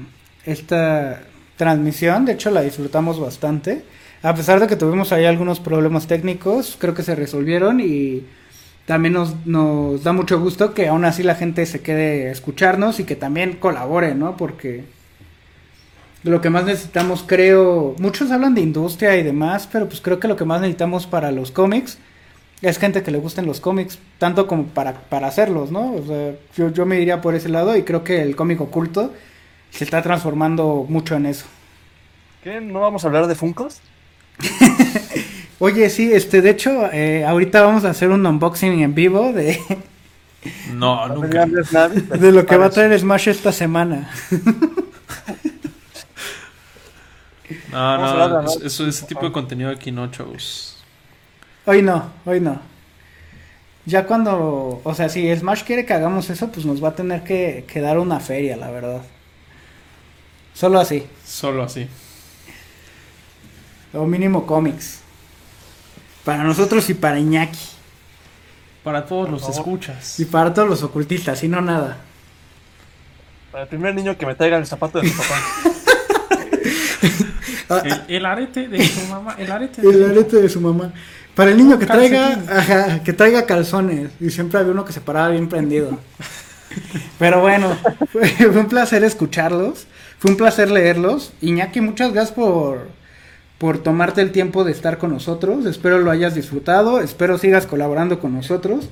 esta 0.46 1.22
transmisión. 1.58 2.26
De 2.26 2.34
hecho, 2.34 2.50
la 2.50 2.62
disfrutamos 2.62 3.20
bastante. 3.20 3.84
A 4.24 4.34
pesar 4.34 4.60
de 4.60 4.68
que 4.68 4.76
tuvimos 4.76 5.12
ahí 5.12 5.26
algunos 5.26 5.60
problemas 5.60 6.08
técnicos, 6.08 6.78
creo 6.80 6.94
que 6.96 7.04
se 7.04 7.14
resolvieron 7.14 7.80
y 7.80 8.24
también 8.86 9.14
nos, 9.14 9.46
nos 9.46 10.04
da 10.04 10.14
mucho 10.14 10.40
gusto 10.40 10.74
que 10.74 10.88
aún 10.88 11.06
así 11.06 11.24
la 11.24 11.36
gente 11.36 11.66
se 11.66 11.82
quede 11.82 12.28
a 12.28 12.32
escucharnos 12.32 13.00
y 13.00 13.04
que 13.04 13.16
también 13.16 13.54
colabore, 13.54 14.14
¿no? 14.14 14.38
Porque 14.38 14.84
lo 16.24 16.42
que 16.42 16.50
más 16.50 16.66
necesitamos, 16.66 17.24
creo, 17.26 17.96
muchos 18.00 18.32
hablan 18.32 18.56
de 18.56 18.62
industria 18.62 19.16
y 19.18 19.24
demás, 19.24 19.68
pero 19.72 19.88
pues 19.88 20.02
creo 20.02 20.20
que 20.20 20.28
lo 20.28 20.36
que 20.36 20.46
más 20.46 20.62
necesitamos 20.62 21.08
para 21.08 21.32
los 21.32 21.52
cómics 21.52 21.98
es 22.62 22.78
gente 22.78 23.04
que 23.04 23.12
le 23.12 23.18
gusten 23.18 23.46
los 23.46 23.60
cómics, 23.60 24.00
tanto 24.18 24.48
como 24.48 24.66
para, 24.66 24.94
para 24.94 25.28
hacerlos, 25.28 25.72
¿no? 25.72 25.94
O 25.94 26.06
sea, 26.06 26.34
yo, 26.56 26.72
yo 26.72 26.86
me 26.86 27.00
iría 27.00 27.22
por 27.22 27.36
ese 27.36 27.50
lado 27.50 27.76
y 27.76 27.84
creo 27.84 28.04
que 28.04 28.22
el 28.22 28.36
cómic 28.36 28.62
oculto 28.62 29.14
se 29.72 29.84
está 29.84 30.02
transformando 30.02 30.86
mucho 30.88 31.16
en 31.16 31.26
eso. 31.26 31.46
¿Qué? 32.44 32.62
¿No 32.62 32.80
vamos 32.80 33.04
a 33.04 33.08
hablar 33.08 33.28
de 33.28 33.36
Funkos? 33.36 33.82
Oye, 35.60 35.90
sí, 35.90 36.12
este, 36.12 36.42
de 36.42 36.50
hecho, 36.50 36.92
eh, 36.92 37.26
ahorita 37.26 37.62
vamos 37.62 37.86
a 37.86 37.90
hacer 37.92 38.10
un 38.10 38.26
unboxing 38.26 38.82
en 38.82 38.94
vivo 38.94 39.32
de, 39.32 39.60
No, 40.74 41.08
nunca. 41.08 41.46
de 41.48 42.32
lo 42.32 42.46
que 42.46 42.58
va 42.58 42.66
a 42.66 42.70
traer 42.70 42.98
Smash 43.00 43.30
esta 43.30 43.52
semana. 43.52 44.10
No, 47.72 48.42
no, 48.42 48.50
eso, 48.64 48.88
ese 48.88 49.06
tipo 49.06 49.24
de 49.26 49.32
contenido 49.32 49.70
aquí 49.70 49.92
no, 49.92 50.10
chavos. 50.10 50.78
Hoy 51.66 51.82
no, 51.82 52.10
hoy 52.26 52.40
no. 52.40 52.60
Ya 53.86 54.08
cuando, 54.08 54.82
o 54.84 54.96
sea, 54.96 55.10
si 55.10 55.36
Smash 55.36 55.64
quiere 55.64 55.86
que 55.86 55.94
hagamos 55.94 56.28
eso, 56.32 56.50
pues 56.52 56.66
nos 56.66 56.84
va 56.84 56.90
a 56.90 56.96
tener 56.96 57.24
que, 57.24 57.66
que 57.68 57.82
dar 57.82 58.00
una 58.00 58.20
feria, 58.20 58.58
la 58.58 58.72
verdad. 58.72 59.02
Solo 60.56 60.80
así, 60.80 61.06
Solo 61.24 61.64
así. 61.64 61.88
o 63.94 64.06
mínimo 64.06 64.48
cómics. 64.48 65.02
Para 66.26 66.44
nosotros 66.44 66.90
y 66.90 66.96
para 66.96 67.20
Iñaki. 67.20 67.60
Para 68.84 69.06
todos 69.06 69.30
los 69.30 69.42
favor. 69.42 69.56
escuchas. 69.56 70.20
Y 70.20 70.26
para 70.26 70.54
todos 70.54 70.68
los 70.68 70.84
ocultistas, 70.84 71.44
y 71.44 71.48
no 71.48 71.62
nada. 71.62 71.98
Para 73.52 73.64
el 73.64 73.70
primer 73.70 73.96
niño 73.96 74.18
que 74.18 74.26
me 74.26 74.36
traiga 74.36 74.58
el 74.58 74.66
zapato 74.66 75.00
de 75.00 75.06
mi 75.06 75.12
papá. 75.12 75.42
El, 77.84 78.04
el 78.18 78.26
arete 78.28 78.68
de 78.68 78.88
su 78.88 79.08
mamá. 79.08 79.36
El 79.40 79.52
arete 79.52 79.82
El 79.82 80.12
arete 80.12 80.38
de 80.40 80.50
su 80.50 80.62
mamá. 80.62 80.94
Para 81.34 81.50
el 81.50 81.58
niño 81.58 81.80
que 81.80 81.88
traiga, 81.88 82.40
ajá, 82.48 83.04
que 83.04 83.12
traiga 83.12 83.48
calzones. 83.48 84.12
Y 84.20 84.30
siempre 84.30 84.60
había 84.60 84.72
uno 84.72 84.86
que 84.86 84.94
se 84.94 85.02
paraba 85.02 85.30
bien 85.30 85.50
prendido. 85.50 86.00
Pero 87.20 87.42
bueno, 87.42 87.76
fue, 88.12 88.28
fue 88.28 88.60
un 88.60 88.68
placer 88.68 89.04
escucharlos. 89.04 89.88
Fue 90.20 90.30
un 90.30 90.38
placer 90.38 90.70
leerlos. 90.70 91.34
Iñaki, 91.42 91.82
muchas 91.82 92.14
gracias 92.14 92.36
por, 92.36 92.88
por 93.58 93.78
tomarte 93.80 94.22
el 94.22 94.32
tiempo 94.32 94.64
de 94.64 94.72
estar 94.72 94.98
con 94.98 95.12
nosotros. 95.12 95.66
Espero 95.66 96.00
lo 96.00 96.12
hayas 96.12 96.36
disfrutado. 96.36 97.00
Espero 97.00 97.38
sigas 97.38 97.66
colaborando 97.68 98.20
con 98.20 98.34
nosotros. 98.34 98.90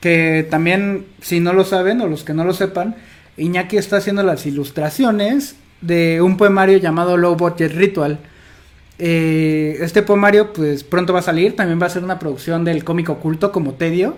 Que 0.00 0.46
también, 0.48 1.06
si 1.20 1.40
no 1.40 1.52
lo 1.52 1.64
saben 1.64 2.00
o 2.00 2.06
los 2.06 2.22
que 2.22 2.34
no 2.34 2.44
lo 2.44 2.52
sepan, 2.52 2.96
Iñaki 3.36 3.76
está 3.76 3.96
haciendo 3.96 4.22
las 4.22 4.46
ilustraciones 4.46 5.56
de 5.80 6.20
un 6.22 6.36
poemario 6.36 6.78
llamado 6.78 7.16
Low 7.16 7.36
Budget 7.36 7.72
Ritual. 7.72 8.18
Eh, 9.00 9.78
este 9.80 10.02
poemario 10.02 10.52
pues 10.52 10.82
pronto 10.84 11.12
va 11.12 11.20
a 11.20 11.22
salir, 11.22 11.54
también 11.54 11.80
va 11.80 11.86
a 11.86 11.90
ser 11.90 12.02
una 12.04 12.18
producción 12.18 12.64
del 12.64 12.82
cómic 12.84 13.08
oculto 13.10 13.52
como 13.52 13.74
Tedio. 13.74 14.16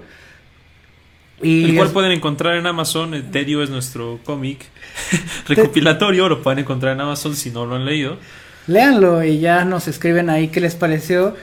Y 1.43 1.71
El 1.71 1.75
cual 1.77 1.87
es- 1.89 1.93
pueden 1.95 2.13
encontrar 2.13 2.57
en 2.57 2.67
Amazon. 2.67 3.15
El 3.15 3.31
Tedio 3.31 3.63
es 3.63 3.71
nuestro 3.71 4.19
cómic 4.25 4.67
recopilatorio. 5.49 6.29
Lo 6.29 6.43
pueden 6.43 6.59
encontrar 6.61 6.93
en 6.95 7.01
Amazon 7.01 7.35
si 7.37 7.51
no 7.51 7.65
lo 7.67 7.77
han 7.77 7.85
leído. 7.85 8.19
Léanlo 8.71 9.23
y 9.25 9.41
ya 9.41 9.65
nos 9.65 9.89
escriben 9.89 10.31
ahí 10.31 10.49
qué 10.49 10.61
les 10.61 10.75
pareció. 10.75 11.35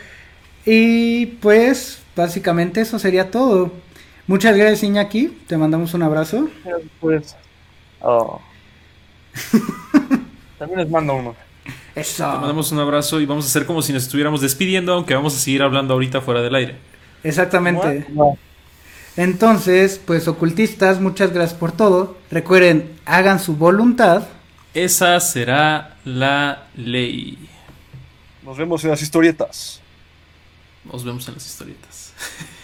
Y 0.65 1.27
pues 1.41 1.99
básicamente 2.15 2.81
eso 2.81 2.99
sería 2.99 3.31
todo. 3.31 3.71
Muchas 4.25 4.57
gracias 4.57 4.83
Iñaki, 4.83 5.27
te 5.47 5.57
mandamos 5.57 5.93
un 5.93 6.03
abrazo. 6.03 6.49
Pues. 6.99 7.35
Oh. 8.01 8.41
También 10.59 10.79
les 10.79 10.89
mando 10.89 11.15
uno. 11.15 11.35
Te 11.93 12.01
Eso. 12.01 12.27
mandamos 12.27 12.71
un 12.71 12.79
abrazo 12.79 13.19
y 13.21 13.25
vamos 13.25 13.45
a 13.45 13.47
hacer 13.47 13.65
como 13.65 13.81
si 13.81 13.93
nos 13.93 14.03
estuviéramos 14.03 14.41
despidiendo, 14.41 14.93
aunque 14.93 15.15
vamos 15.15 15.35
a 15.35 15.39
seguir 15.39 15.61
hablando 15.61 15.93
ahorita 15.93 16.21
fuera 16.21 16.41
del 16.41 16.55
aire. 16.55 16.75
Exactamente. 17.23 18.05
No. 18.09 18.37
Entonces, 19.15 19.99
pues 20.03 20.27
ocultistas, 20.27 21.01
muchas 21.01 21.33
gracias 21.33 21.57
por 21.57 21.71
todo. 21.71 22.17
Recuerden, 22.29 22.91
hagan 23.05 23.39
su 23.39 23.55
voluntad. 23.55 24.27
Esa 24.77 25.19
será 25.19 25.97
la 26.05 26.67
ley. 26.75 27.35
Nos 28.43 28.59
vemos 28.59 28.83
en 28.83 28.91
las 28.91 29.01
historietas. 29.01 29.81
Nos 30.83 31.03
vemos 31.03 31.27
en 31.27 31.33
las 31.33 31.47
historietas. 31.47 32.13